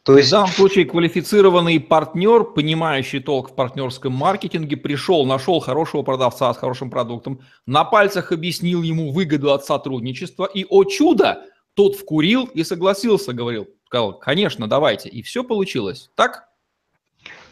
То 0.05 0.19
есть... 0.19 0.29
В 0.29 0.33
данном 0.33 0.51
случае 0.51 0.85
квалифицированный 0.85 1.81
партнер, 1.81 2.45
понимающий 2.45 3.21
толк 3.21 3.51
в 3.51 3.55
партнерском 3.55 4.13
маркетинге, 4.13 4.77
пришел, 4.77 5.25
нашел 5.25 5.61
хорошего 5.61 6.03
продавца 6.03 6.53
с 6.53 6.59
хорошим 6.59 6.91
продуктом, 6.91 7.41
на 7.67 7.85
пальцах 7.85 8.31
объяснил 8.31 8.83
ему 8.83 9.13
выгоду 9.13 9.53
от 9.53 9.65
сотрудничества, 9.65 10.45
и, 10.45 10.67
о 10.69 10.85
чудо, 10.85 11.45
тот 11.73 11.97
вкурил 11.97 12.45
и 12.45 12.65
согласился, 12.65 13.33
говорил, 13.33 13.67
сказал, 13.87 14.19
конечно, 14.19 14.69
давайте. 14.69 15.09
И 15.09 15.23
все 15.23 15.43
получилось, 15.43 16.11
так? 16.15 16.49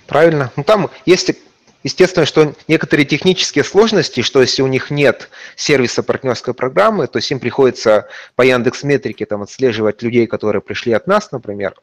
Правильно. 0.06 0.52
Ну, 0.56 0.62
там, 0.62 0.90
если 1.06 1.36
Естественно, 1.84 2.26
что 2.26 2.54
некоторые 2.68 3.04
технические 3.04 3.64
сложности, 3.64 4.20
что 4.22 4.40
если 4.40 4.62
у 4.62 4.68
них 4.68 4.92
нет 4.92 5.28
сервиса 5.56 6.04
партнерской 6.04 6.54
программы, 6.54 7.08
то 7.08 7.18
есть 7.18 7.28
им 7.32 7.40
приходится 7.40 8.08
по 8.36 8.42
Яндекс 8.42 8.84
Метрике 8.84 9.26
там 9.26 9.42
отслеживать 9.42 10.00
людей, 10.00 10.28
которые 10.28 10.62
пришли 10.62 10.92
от 10.92 11.08
нас, 11.08 11.32
например. 11.32 11.74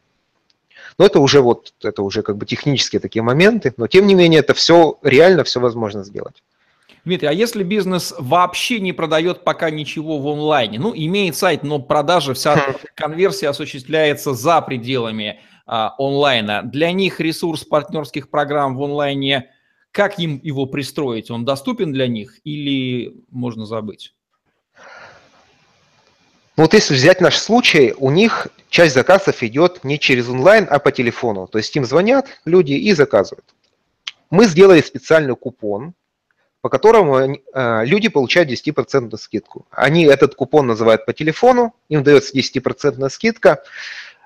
Но 0.98 1.06
это 1.06 1.20
уже 1.20 1.42
вот, 1.42 1.74
это 1.84 2.02
уже 2.02 2.22
как 2.22 2.38
бы 2.38 2.46
технические 2.46 3.00
такие 3.00 3.22
моменты, 3.22 3.74
но 3.78 3.88
тем 3.88 4.08
не 4.08 4.16
менее 4.16 4.40
это 4.40 4.54
все 4.54 4.98
реально, 5.04 5.44
все 5.44 5.60
возможно 5.60 6.04
сделать. 6.04 6.44
Дмитрий, 7.06 7.30
а 7.30 7.34
если 7.34 7.64
бизнес 7.64 8.14
вообще 8.18 8.80
не 8.80 8.92
продает 8.92 9.44
пока 9.44 9.70
ничего 9.70 10.20
в 10.20 10.28
онлайне, 10.28 10.80
ну, 10.80 10.94
имеет 10.94 11.36
сайт, 11.36 11.64
но 11.64 11.80
продажа, 11.80 12.34
вся 12.34 12.56
хм. 12.56 12.74
конверсия 12.94 13.50
осуществляется 13.50 14.34
за 14.34 14.60
пределами 14.62 15.40
а, 15.66 15.96
онлайна, 15.98 16.62
для 16.64 16.92
них 16.92 17.20
ресурс 17.20 17.64
партнерских 17.64 18.30
программ 18.30 18.76
в 18.76 18.84
онлайне– 18.84 19.50
как 19.92 20.20
им 20.20 20.40
его 20.44 20.66
пристроить? 20.66 21.32
Он 21.32 21.46
доступен 21.46 21.92
для 21.92 22.08
них 22.08 22.40
или 22.44 23.16
можно 23.32 23.66
забыть? 23.66 24.14
Ну, 26.58 26.64
вот 26.64 26.74
если 26.74 26.94
взять 26.94 27.22
наш 27.22 27.38
случай, 27.38 27.94
у 27.98 28.12
них 28.12 28.48
часть 28.70 28.94
заказов 28.94 29.44
идет 29.44 29.84
не 29.84 30.00
через 30.00 30.30
онлайн, 30.30 30.68
а 30.70 30.80
по 30.80 30.92
телефону. 30.92 31.48
То 31.48 31.58
есть 31.58 31.76
им 31.76 31.86
звонят 31.86 32.28
люди 32.46 32.74
и 32.74 32.94
заказывают. 32.94 33.46
Мы 34.30 34.46
сделали 34.46 34.82
специальный 34.82 35.36
купон, 35.36 35.94
по 36.62 36.70
которому 36.70 37.18
э, 37.20 37.86
люди 37.86 38.10
получают 38.10 38.50
10% 38.50 39.18
скидку. 39.18 39.66
Они 39.72 40.06
этот 40.06 40.36
купон 40.36 40.68
называют 40.68 41.06
по 41.06 41.14
телефону, 41.14 41.74
им 41.88 42.04
дается 42.04 42.38
10% 42.38 43.10
скидка, 43.10 43.64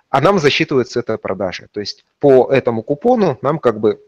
а 0.10 0.22
нам 0.22 0.40
засчитывается 0.40 1.00
эта 1.00 1.18
продажа. 1.18 1.68
То 1.72 1.80
есть 1.80 2.06
по 2.20 2.52
этому 2.52 2.84
купону 2.84 3.38
нам 3.42 3.60
как 3.60 3.80
бы 3.80 4.02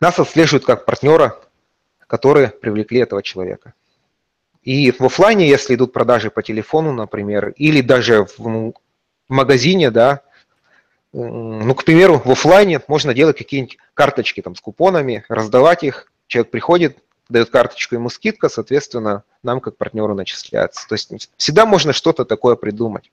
нас 0.00 0.18
отслеживают 0.18 0.64
как 0.64 0.84
партнера, 0.84 1.40
которые 2.06 2.48
привлекли 2.48 3.00
этого 3.00 3.22
человека. 3.22 3.74
И 4.64 4.90
в 4.90 5.02
офлайне, 5.02 5.46
если 5.46 5.74
идут 5.74 5.92
продажи 5.92 6.30
по 6.30 6.42
телефону, 6.42 6.92
например, 6.92 7.50
или 7.50 7.82
даже 7.82 8.26
в 8.38 8.72
магазине, 9.28 9.90
да, 9.90 10.22
ну, 11.12 11.74
к 11.74 11.84
примеру, 11.84 12.20
в 12.24 12.30
офлайне 12.30 12.80
можно 12.88 13.14
делать 13.14 13.36
какие-нибудь 13.38 13.78
карточки 13.92 14.40
там 14.40 14.56
с 14.56 14.60
купонами, 14.60 15.24
раздавать 15.28 15.84
их. 15.84 16.10
Человек 16.26 16.50
приходит, 16.50 16.98
дает 17.28 17.50
карточку, 17.50 17.94
ему 17.94 18.08
скидка, 18.08 18.48
соответственно, 18.48 19.22
нам 19.42 19.60
как 19.60 19.76
партнеру 19.76 20.14
начисляется. 20.14 20.88
То 20.88 20.94
есть 20.94 21.30
всегда 21.36 21.66
можно 21.66 21.92
что-то 21.92 22.24
такое 22.24 22.56
придумать. 22.56 23.12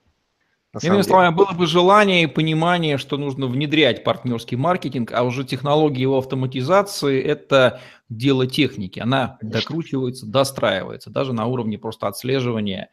Иными 0.81 1.01
словами, 1.01 1.33
было 1.35 1.51
бы 1.51 1.67
желание 1.67 2.23
и 2.23 2.27
понимание, 2.27 2.97
что 2.97 3.17
нужно 3.17 3.47
внедрять 3.47 4.05
партнерский 4.05 4.55
маркетинг, 4.55 5.11
а 5.13 5.23
уже 5.23 5.43
технология 5.43 6.03
его 6.03 6.17
автоматизации– 6.17 7.21
это 7.23 7.81
дело 8.07 8.47
техники. 8.47 8.99
Она 8.99 9.37
Конечно. 9.41 9.59
докручивается, 9.59 10.25
достраивается, 10.25 11.09
даже 11.09 11.33
на 11.33 11.45
уровне 11.45 11.77
просто 11.77 12.07
отслеживания, 12.07 12.89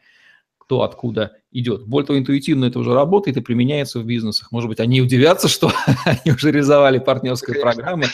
кто 0.57 0.83
откуда 0.83 1.37
идет. 1.51 1.87
Более 1.87 2.05
того, 2.07 2.19
интуитивно 2.19 2.65
это 2.65 2.79
уже 2.79 2.93
работает 2.93 3.37
и 3.37 3.41
применяется 3.41 3.99
в 3.99 4.05
бизнесах. 4.05 4.51
Может 4.51 4.67
быть, 4.67 4.81
они 4.81 5.01
удивятся, 5.01 5.47
что 5.47 5.71
они 6.05 6.35
уже 6.35 6.51
реализовали 6.51 6.99
партнерские 6.99 7.61
программы, 7.61 8.07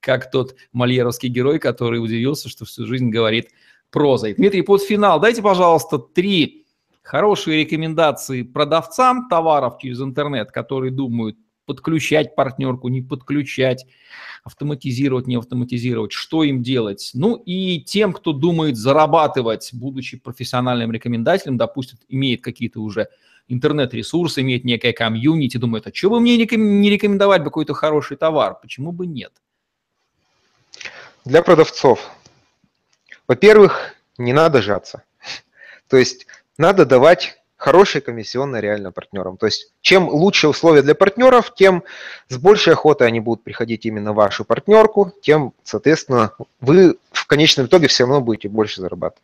как 0.00 0.32
тот 0.32 0.56
мольеровский 0.72 1.28
герой, 1.28 1.60
который 1.60 2.02
удивился, 2.02 2.48
что 2.48 2.64
всю 2.64 2.86
жизнь 2.86 3.08
говорит 3.08 3.50
прозой. 3.90 4.34
Дмитрий, 4.34 4.62
под 4.62 4.82
финал 4.82 5.20
дайте, 5.20 5.42
пожалуйста, 5.42 5.98
три 5.98 6.61
хорошие 7.02 7.64
рекомендации 7.64 8.42
продавцам 8.42 9.28
товаров 9.28 9.78
через 9.78 10.00
интернет, 10.00 10.50
которые 10.50 10.92
думают 10.92 11.36
подключать 11.66 12.34
партнерку, 12.34 12.88
не 12.88 13.02
подключать, 13.02 13.86
автоматизировать, 14.44 15.26
не 15.26 15.36
автоматизировать, 15.36 16.12
что 16.12 16.42
им 16.42 16.62
делать. 16.62 17.10
Ну 17.14 17.36
и 17.36 17.80
тем, 17.80 18.12
кто 18.12 18.32
думает 18.32 18.76
зарабатывать, 18.76 19.70
будучи 19.72 20.18
профессиональным 20.18 20.90
рекомендателем, 20.90 21.56
допустим, 21.56 21.98
имеет 22.08 22.42
какие-то 22.42 22.80
уже 22.80 23.08
интернет-ресурсы, 23.48 24.40
имеет 24.40 24.64
некое 24.64 24.92
комьюнити, 24.92 25.56
думает, 25.56 25.86
а 25.86 25.94
что 25.94 26.10
бы 26.10 26.20
мне 26.20 26.36
не 26.36 26.90
рекомендовать 26.90 27.44
какой-то 27.44 27.74
хороший 27.74 28.16
товар? 28.16 28.58
Почему 28.60 28.92
бы 28.92 29.06
нет? 29.06 29.32
Для 31.24 31.42
продавцов. 31.42 32.10
Во-первых, 33.28 33.94
не 34.18 34.32
надо 34.32 34.60
жаться. 34.60 35.04
То 35.88 35.96
есть 35.96 36.26
надо 36.62 36.86
давать 36.86 37.42
хорошие 37.56 38.00
комиссионные 38.00 38.62
реально 38.62 38.92
партнерам. 38.92 39.36
То 39.36 39.46
есть 39.46 39.72
чем 39.80 40.08
лучше 40.08 40.48
условия 40.48 40.82
для 40.82 40.94
партнеров, 40.94 41.54
тем 41.54 41.84
с 42.28 42.36
большей 42.36 42.72
охотой 42.72 43.08
они 43.08 43.20
будут 43.20 43.44
приходить 43.44 43.84
именно 43.84 44.12
в 44.12 44.16
вашу 44.16 44.44
партнерку, 44.44 45.12
тем, 45.22 45.52
соответственно, 45.64 46.34
вы 46.60 46.96
в 47.10 47.26
конечном 47.26 47.66
итоге 47.66 47.88
все 47.88 48.04
равно 48.04 48.20
будете 48.20 48.48
больше 48.48 48.80
зарабатывать. 48.80 49.22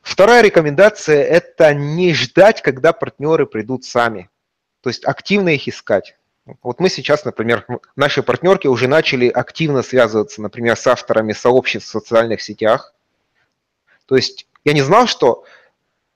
Вторая 0.00 0.42
рекомендация– 0.42 1.22
это 1.38 1.72
не 1.72 2.12
ждать, 2.12 2.62
когда 2.62 2.92
партнеры 2.92 3.46
придут 3.46 3.84
сами. 3.84 4.28
То 4.80 4.90
есть 4.90 5.04
активно 5.04 5.50
их 5.50 5.68
искать. 5.68 6.16
Вот 6.62 6.80
мы 6.80 6.88
сейчас, 6.88 7.24
например, 7.24 7.64
наши 7.94 8.24
партнерки 8.24 8.66
уже 8.66 8.88
начали 8.88 9.28
активно 9.28 9.82
связываться, 9.82 10.42
например, 10.42 10.76
с 10.76 10.84
авторами 10.88 11.32
сообществ 11.32 11.88
в 11.88 11.92
социальных 11.92 12.42
сетях. 12.42 12.92
То 14.06 14.16
есть 14.16 14.48
я 14.64 14.72
не 14.72 14.82
знал, 14.82 15.06
что 15.06 15.44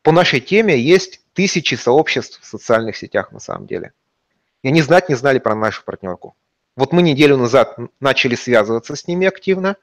по 0.07 0.13
нашей 0.13 0.39
теме 0.39 0.79
есть 0.79 1.21
тысячи 1.33 1.75
сообществ 1.75 2.41
в 2.41 2.47
социальных 2.47 2.97
сетях 2.97 3.33
на 3.33 3.41
самом 3.41 3.67
деле. 3.67 3.93
И 4.63 4.69
они 4.69 4.81
знать 4.81 5.09
не 5.09 5.17
знали 5.17 5.41
про 5.41 5.57
нашу 5.57 5.83
партнерку. 5.83 6.37
Вот 6.77 6.93
мы 6.93 7.03
неделю 7.03 7.37
назад 7.37 7.77
начали 7.99 8.37
связываться 8.37 8.95
с 8.95 9.09
ними 9.09 9.27
активно, 9.27 9.75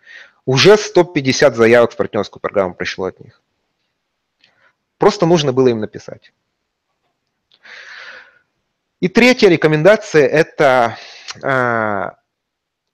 уже 0.46 0.78
150 0.78 1.58
заявок 1.58 1.92
в 1.92 1.98
партнерскую 1.98 2.40
программу 2.40 2.74
пришло 2.74 3.08
от 3.08 3.20
них. 3.20 3.42
Просто 4.98 5.26
нужно 5.26 5.52
было 5.52 5.68
им 5.68 5.82
написать. 5.82 6.32
И 9.02 9.10
третья 9.10 9.50
рекомендация– 9.50 10.26
это 10.30 10.98
э, 11.44 12.12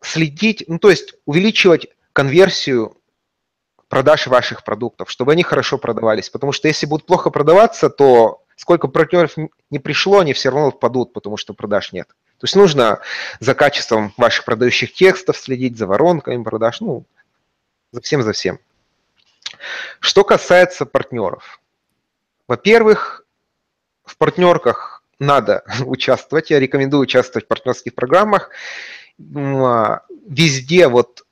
следить, 0.01 0.63
ну 0.67 0.79
то 0.79 0.89
есть 0.89 1.13
увеличивать 1.27 1.89
конверсию 2.11 2.97
продаж 3.89 4.27
ваших 4.27 4.63
продуктов, 4.63 5.09
чтобы 5.09 5.33
они 5.33 5.43
хорошо 5.43 5.77
продавались. 5.77 6.29
Потому 6.29 6.51
что 6.51 6.67
если 6.67 6.85
будут 6.85 7.05
плохо 7.05 7.31
продаваться, 7.31 7.89
то 7.89 8.43
сколько 8.55 8.87
партнеров 8.87 9.35
не 9.69 9.79
пришло, 9.79 10.19
они 10.19 10.33
все 10.33 10.49
равно 10.49 10.71
впадут, 10.71 11.11
потому 11.11 11.37
что 11.37 11.53
продаж 11.53 11.91
нет. 11.91 12.07
То 12.07 12.45
есть 12.45 12.55
нужно 12.55 13.01
за 13.39 13.53
качеством 13.55 14.13
ваших 14.15 14.45
продающих 14.45 14.93
текстов 14.93 15.37
следить, 15.37 15.77
за 15.77 15.87
воронками 15.87 16.41
продаж, 16.43 16.79
ну, 16.79 17.03
за 17.91 18.01
всем, 18.01 18.21
за 18.21 18.31
всем. 18.31 18.59
Что 19.99 20.23
касается 20.23 20.85
партнеров. 20.85 21.59
Во-первых, 22.47 23.25
в 24.05 24.17
партнерках 24.17 25.03
надо 25.19 25.63
участвовать. 25.85 26.51
Я 26.51 26.59
рекомендую 26.59 27.01
участвовать 27.01 27.45
в 27.45 27.47
партнерских 27.47 27.95
программах. 27.95 28.51
А, 29.35 30.01
везде 30.27 30.87
вот 30.87 31.25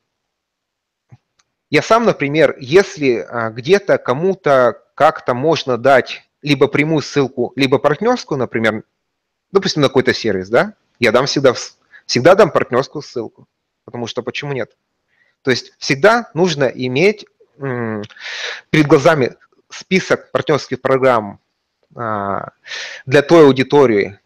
я 1.70 1.82
сам, 1.82 2.06
например, 2.06 2.56
если 2.60 3.18
а, 3.18 3.50
где-то 3.50 3.98
кому-то 3.98 4.82
как-то 4.96 5.34
можно 5.34 5.78
дать 5.78 6.24
либо 6.42 6.68
прямую 6.68 7.02
ссылку, 7.02 7.52
либо 7.56 7.78
партнерскую, 7.78 8.38
например, 8.38 8.84
допустим, 9.52 9.82
на 9.82 9.90
какой-то 9.90 10.14
сервис, 10.14 10.50
да, 10.50 10.74
я 11.00 11.12
дам 11.12 11.26
всегда, 11.26 11.54
всегда 12.06 12.36
дам 12.36 12.52
партнерскую 12.52 13.02
ссылку, 13.02 13.48
потому 13.86 14.08
что 14.08 14.24
почему 14.24 14.54
нет? 14.54 14.76
То 15.42 15.52
есть 15.52 15.74
всегда 15.78 16.30
нужно 16.34 16.66
иметь 16.66 17.26
перед 17.58 18.88
глазами 18.88 19.36
список 19.70 20.32
партнерских 20.32 20.82
программ 20.82 21.40
а, 21.96 22.52
для 23.06 23.22
той 23.22 23.46
аудитории, 23.46 24.20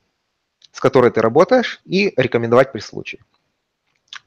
с 0.72 0.80
которой 0.80 1.12
ты 1.12 1.22
работаешь, 1.22 1.82
и 1.86 2.14
рекомендовать 2.18 2.72
при 2.72 2.80
случае. 2.80 3.24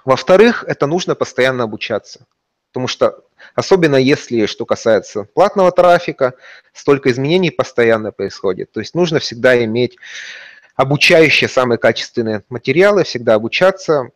Во-вторых, 0.04 0.64
это 0.66 0.86
нужно 0.86 1.14
постоянно 1.14 1.64
обучаться. 1.64 2.26
Потому 2.74 2.88
что, 2.88 3.22
особенно 3.54 3.94
если, 3.94 4.46
что 4.46 4.66
касается 4.66 5.22
платного 5.22 5.70
трафика, 5.70 6.34
столько 6.72 7.12
изменений 7.12 7.52
постоянно 7.52 8.10
происходит. 8.10 8.72
То 8.72 8.80
есть 8.80 8.96
нужно 8.96 9.20
всегда 9.20 9.64
иметь 9.64 9.96
обучающие 10.74 11.48
самые 11.48 11.78
качественные 11.78 12.42
материалы, 12.48 13.04
всегда 13.04 13.34
обучаться, 13.34 14.10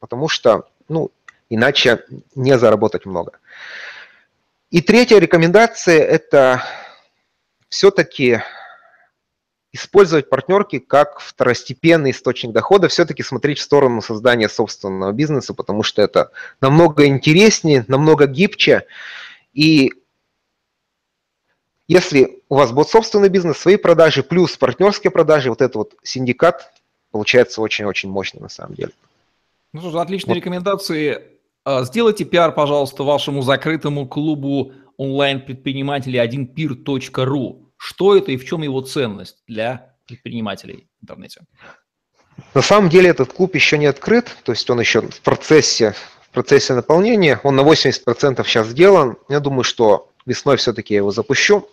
потому 0.00 0.26
что, 0.26 0.68
ну, 0.88 1.12
иначе 1.50 2.04
не 2.34 2.58
заработать 2.58 3.06
много. 3.06 3.38
И 4.72 4.82
третья 4.82 5.20
рекомендация– 5.20 5.98
это 6.00 6.64
все-таки 7.68 8.42
использовать 9.72 10.28
партнерки 10.28 10.78
как 10.78 11.20
второстепенный 11.20 12.10
источник 12.10 12.52
дохода, 12.52 12.88
все-таки 12.88 13.22
смотреть 13.22 13.58
в 13.58 13.62
сторону 13.62 14.02
создания 14.02 14.48
собственного 14.48 15.12
бизнеса, 15.12 15.54
потому 15.54 15.82
что 15.82 16.02
это 16.02 16.30
намного 16.60 17.06
интереснее, 17.06 17.84
намного 17.86 18.26
гибче. 18.26 18.86
И 19.52 19.92
если 21.86 22.42
у 22.48 22.56
вас 22.56 22.72
будет 22.72 22.88
собственный 22.88 23.28
бизнес, 23.28 23.58
свои 23.58 23.76
продажи, 23.76 24.22
плюс 24.22 24.56
партнерские 24.56 25.10
продажи, 25.10 25.50
вот 25.50 25.60
этот 25.60 25.76
вот 25.76 25.94
синдикат 26.02 26.72
получается 27.10 27.60
очень-очень 27.60 28.10
мощный 28.10 28.40
на 28.40 28.48
самом 28.48 28.74
деле. 28.74 28.92
Ну 29.72 29.80
что 29.80 29.90
ж, 29.90 29.96
отличные 29.96 30.34
вот. 30.34 30.36
рекомендации. 30.36 31.22
А, 31.64 31.84
сделайте 31.84 32.24
пиар, 32.24 32.52
пожалуйста, 32.52 33.04
вашему 33.04 33.42
закрытому 33.42 34.08
клубу 34.08 34.72
онлайн-предпринимателей 34.96 36.18
1pir.ru. 36.18 37.69
Что 37.82 38.14
это 38.14 38.30
и 38.30 38.36
в 38.36 38.44
чем 38.44 38.60
его 38.60 38.82
ценность 38.82 39.38
для 39.46 39.94
предпринимателей 40.06 40.86
в 41.00 41.04
интернете? 41.04 41.40
На 42.52 42.60
самом 42.60 42.90
деле 42.90 43.08
этот 43.08 43.32
клуб 43.32 43.54
еще 43.54 43.78
не 43.78 43.86
открыт, 43.86 44.36
то 44.42 44.52
есть 44.52 44.68
он 44.68 44.80
еще 44.80 45.00
в 45.00 45.20
процессе, 45.22 45.94
в 46.20 46.28
процессе 46.28 46.74
наполнения, 46.74 47.40
он 47.42 47.56
на 47.56 47.62
80% 47.62 48.44
сейчас 48.44 48.66
сделан. 48.66 49.16
Я 49.30 49.40
думаю, 49.40 49.64
что 49.64 50.10
весной 50.26 50.58
все-таки 50.58 50.92
я 50.92 50.98
его 50.98 51.10
запущу. 51.10 51.70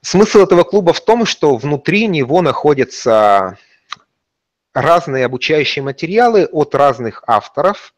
Смысл 0.00 0.38
этого 0.38 0.62
клуба 0.62 0.92
в 0.92 1.04
том, 1.04 1.26
что 1.26 1.56
внутри 1.56 2.06
него 2.06 2.40
находятся 2.40 3.58
разные 4.72 5.24
обучающие 5.24 5.82
материалы 5.82 6.46
от 6.46 6.72
разных 6.76 7.24
авторов, 7.26 7.95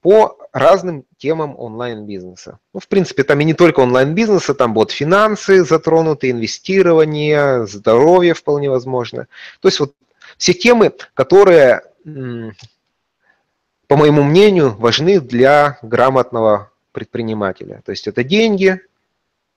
по 0.00 0.38
разным 0.52 1.04
темам 1.16 1.58
онлайн-бизнеса. 1.58 2.58
Ну, 2.72 2.80
в 2.80 2.88
принципе, 2.88 3.24
там 3.24 3.40
и 3.40 3.44
не 3.44 3.54
только 3.54 3.80
онлайн-бизнеса, 3.80 4.54
там 4.54 4.72
будут 4.72 4.92
финансы 4.92 5.64
затронуты, 5.64 6.30
инвестирование, 6.30 7.66
здоровье 7.66 8.34
вполне 8.34 8.70
возможно. 8.70 9.26
То 9.60 9.68
есть 9.68 9.80
вот 9.80 9.94
все 10.36 10.54
темы, 10.54 10.92
которые, 11.14 11.82
по 12.04 13.96
моему 13.96 14.22
мнению, 14.22 14.76
важны 14.76 15.20
для 15.20 15.78
грамотного 15.82 16.70
предпринимателя. 16.92 17.82
То 17.84 17.90
есть 17.90 18.06
это 18.06 18.22
деньги, 18.22 18.80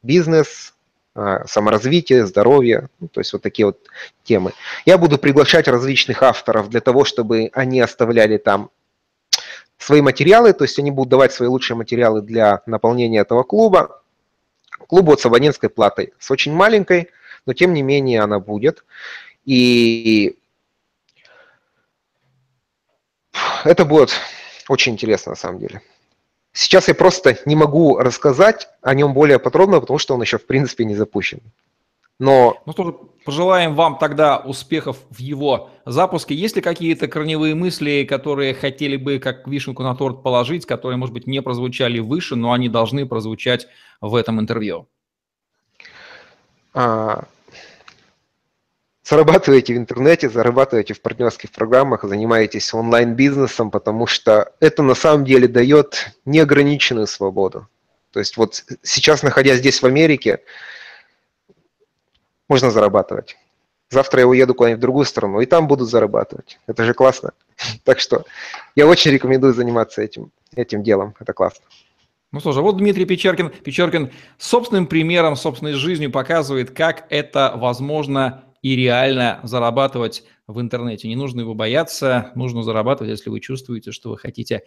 бизнес, 0.02 0.74
а, 1.14 1.46
саморазвитие, 1.46 2.26
здоровье, 2.26 2.88
ну, 3.00 3.08
то 3.10 3.20
есть 3.20 3.34
вот 3.34 3.42
такие 3.42 3.66
вот 3.66 3.78
темы. 4.24 4.54
Я 4.86 4.98
буду 4.98 5.18
приглашать 5.18 5.68
различных 5.68 6.24
авторов 6.24 6.70
для 6.70 6.80
того, 6.80 7.04
чтобы 7.04 7.50
они 7.54 7.82
оставляли 7.82 8.38
там 8.38 8.70
свои 9.82 10.02
материалы, 10.02 10.54
то 10.54 10.64
есть 10.64 10.78
они 10.80 10.92
будут 10.92 11.10
давать 11.10 11.34
свои 11.34 11.50
лучшие 11.50 11.76
материалы 11.76 12.22
для 12.22 12.62
наполнения 12.66 13.20
этого 13.20 13.44
клуба. 13.44 14.02
Клуб 14.88 15.06
вот 15.06 15.22
с 15.22 15.26
абонентской 15.26 15.70
платой, 15.70 16.14
с 16.20 16.30
очень 16.30 16.54
маленькой, 16.54 17.10
но 17.46 17.54
тем 17.54 17.74
не 17.74 17.82
менее 17.82 18.22
она 18.22 18.40
будет. 18.40 18.86
И 19.46 20.38
это 23.64 23.86
будет 23.86 24.12
очень 24.68 24.94
интересно 24.94 25.32
на 25.32 25.36
самом 25.36 25.60
деле. 25.60 25.82
Сейчас 26.54 26.88
я 26.88 26.94
просто 26.94 27.38
не 27.46 27.56
могу 27.56 27.98
рассказать 27.98 28.70
о 28.82 28.94
нем 28.94 29.14
более 29.14 29.40
подробно, 29.40 29.80
потому 29.80 29.98
что 29.98 30.14
он 30.14 30.22
еще 30.22 30.38
в 30.38 30.46
принципе 30.46 30.86
не 30.86 30.96
запущен. 30.96 31.40
Но... 32.22 32.62
Ну 32.68 32.74
что 32.74 32.84
же, 32.84 32.94
пожелаем 33.26 33.74
вам 33.74 33.98
тогда 33.98 34.38
успехов 34.38 34.98
в 35.10 35.18
его 35.18 35.72
запуске. 35.88 36.36
Есть 36.36 36.56
ли 36.56 36.62
какие-то 36.62 37.08
корневые 37.08 37.56
мысли, 37.56 38.06
которые 38.08 38.54
хотели 38.54 38.96
бы 38.96 39.18
как 39.18 39.48
вишенку 39.48 39.82
на 39.82 39.96
торт 39.96 40.22
положить, 40.22 40.68
которые, 40.68 40.98
может 40.98 41.16
быть, 41.16 41.26
не 41.26 41.42
прозвучали 41.42 41.98
выше, 41.98 42.36
но 42.36 42.52
они 42.52 42.70
должны 42.70 43.08
прозвучать 43.08 43.68
в 44.02 44.14
этом 44.14 44.40
интервью? 44.40 44.88
А, 46.76 47.24
зарабатываете 49.04 49.74
в 49.74 49.78
интернете, 49.78 50.30
зарабатываете 50.30 50.94
в 50.94 51.02
партнерских 51.02 51.50
программах, 51.50 52.04
занимаетесь 52.04 52.72
онлайн-бизнесом, 52.72 53.72
потому 53.72 54.06
что 54.06 54.54
это 54.60 54.84
на 54.84 54.94
самом 54.94 55.26
деле 55.26 55.48
дает 55.48 56.16
неограниченную 56.26 57.08
свободу. 57.08 57.68
То 58.12 58.20
есть 58.20 58.38
вот 58.38 58.64
сейчас, 58.84 59.24
находясь 59.24 59.58
здесь 59.58 59.82
в 59.82 59.88
Америке, 59.88 60.42
можно 62.52 62.70
зарабатывать. 62.70 63.38
Завтра 63.90 64.20
я 64.20 64.28
уеду 64.28 64.54
куда-нибудь 64.54 64.80
в 64.80 64.82
другую 64.82 65.06
страну, 65.06 65.40
и 65.40 65.46
там 65.46 65.70
буду 65.70 65.86
зарабатывать. 65.86 66.60
Это 66.68 66.84
же 66.84 66.94
классно. 66.94 67.32
Так 67.86 68.02
что 68.02 68.26
я 68.76 68.88
очень 68.88 69.12
рекомендую 69.12 69.54
заниматься 69.54 70.02
этим, 70.02 70.32
этим 70.54 70.84
делом. 70.84 71.14
Это 71.22 71.32
классно. 71.32 71.66
Ну 72.34 72.42
что 72.42 72.52
же, 72.52 72.62
вот 72.62 72.76
Дмитрий 72.76 73.06
Печеркин, 73.06 73.52
Печеркин 73.64 74.12
собственным 74.38 74.88
примером, 74.88 75.38
собственной 75.38 75.74
жизнью 75.74 76.12
показывает, 76.12 76.72
как 76.72 77.06
это 77.10 77.54
возможно 77.56 78.44
и 78.62 78.76
реально 78.76 79.40
зарабатывать 79.44 80.26
в 80.48 80.60
интернете. 80.60 81.08
Не 81.08 81.16
нужно 81.16 81.42
его 81.42 81.54
бояться, 81.54 82.32
нужно 82.36 82.64
зарабатывать, 82.64 83.12
если 83.12 83.30
вы 83.30 83.40
чувствуете, 83.40 83.94
что 83.94 84.10
вы 84.10 84.18
хотите 84.18 84.64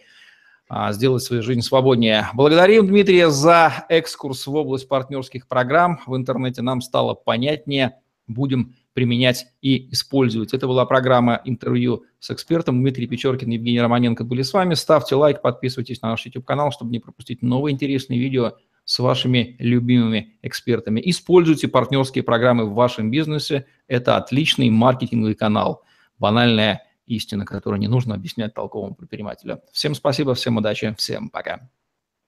сделать 0.91 1.23
свою 1.23 1.43
жизнь 1.43 1.61
свободнее. 1.61 2.27
Благодарим 2.33 2.87
Дмитрия 2.87 3.29
за 3.29 3.85
экскурс 3.89 4.47
в 4.47 4.55
область 4.55 4.87
партнерских 4.87 5.47
программ. 5.47 5.99
В 6.05 6.15
интернете 6.15 6.61
нам 6.61 6.81
стало 6.81 7.13
понятнее. 7.13 7.97
Будем 8.27 8.75
применять 8.93 9.45
и 9.61 9.91
использовать. 9.91 10.53
Это 10.53 10.67
была 10.67 10.85
программа 10.85 11.41
интервью 11.45 12.05
с 12.19 12.31
экспертом. 12.31 12.81
Дмитрий 12.81 13.05
Печоркин, 13.05 13.49
Евгений 13.49 13.81
Романенко 13.81 14.23
были 14.23 14.41
с 14.41 14.53
вами. 14.53 14.73
Ставьте 14.73 15.15
лайк, 15.15 15.41
подписывайтесь 15.41 16.01
на 16.01 16.09
наш 16.09 16.25
YouTube-канал, 16.25 16.71
чтобы 16.71 16.91
не 16.91 16.99
пропустить 16.99 17.43
новые 17.43 17.73
интересные 17.73 18.19
видео. 18.19 18.53
с 18.85 18.99
вашими 18.99 19.55
любимыми 19.59 20.37
экспертами. 20.43 21.01
Используйте 21.03 21.67
партнерские 21.67 22.23
программы 22.23 22.65
в 22.65 22.75
вашем 22.75 23.11
бизнесе. 23.11 23.65
Это 23.87 24.15
отличный 24.15 24.69
маркетинговый 24.69 25.33
канал. 25.33 25.83
Банальная 26.19 26.83
истина, 27.05 27.45
которую 27.45 27.79
не 27.79 27.87
нужно 27.87 28.15
объяснять 28.15 28.53
толковому 28.53 28.95
предпринимателю. 28.95 29.61
Всем 29.71 29.95
спасибо, 29.95 30.33
всем 30.33 30.57
удачи, 30.57 30.93
всем 30.97 31.29
пока. 31.29 31.69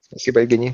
Спасибо, 0.01 0.41
Евгений. 0.41 0.73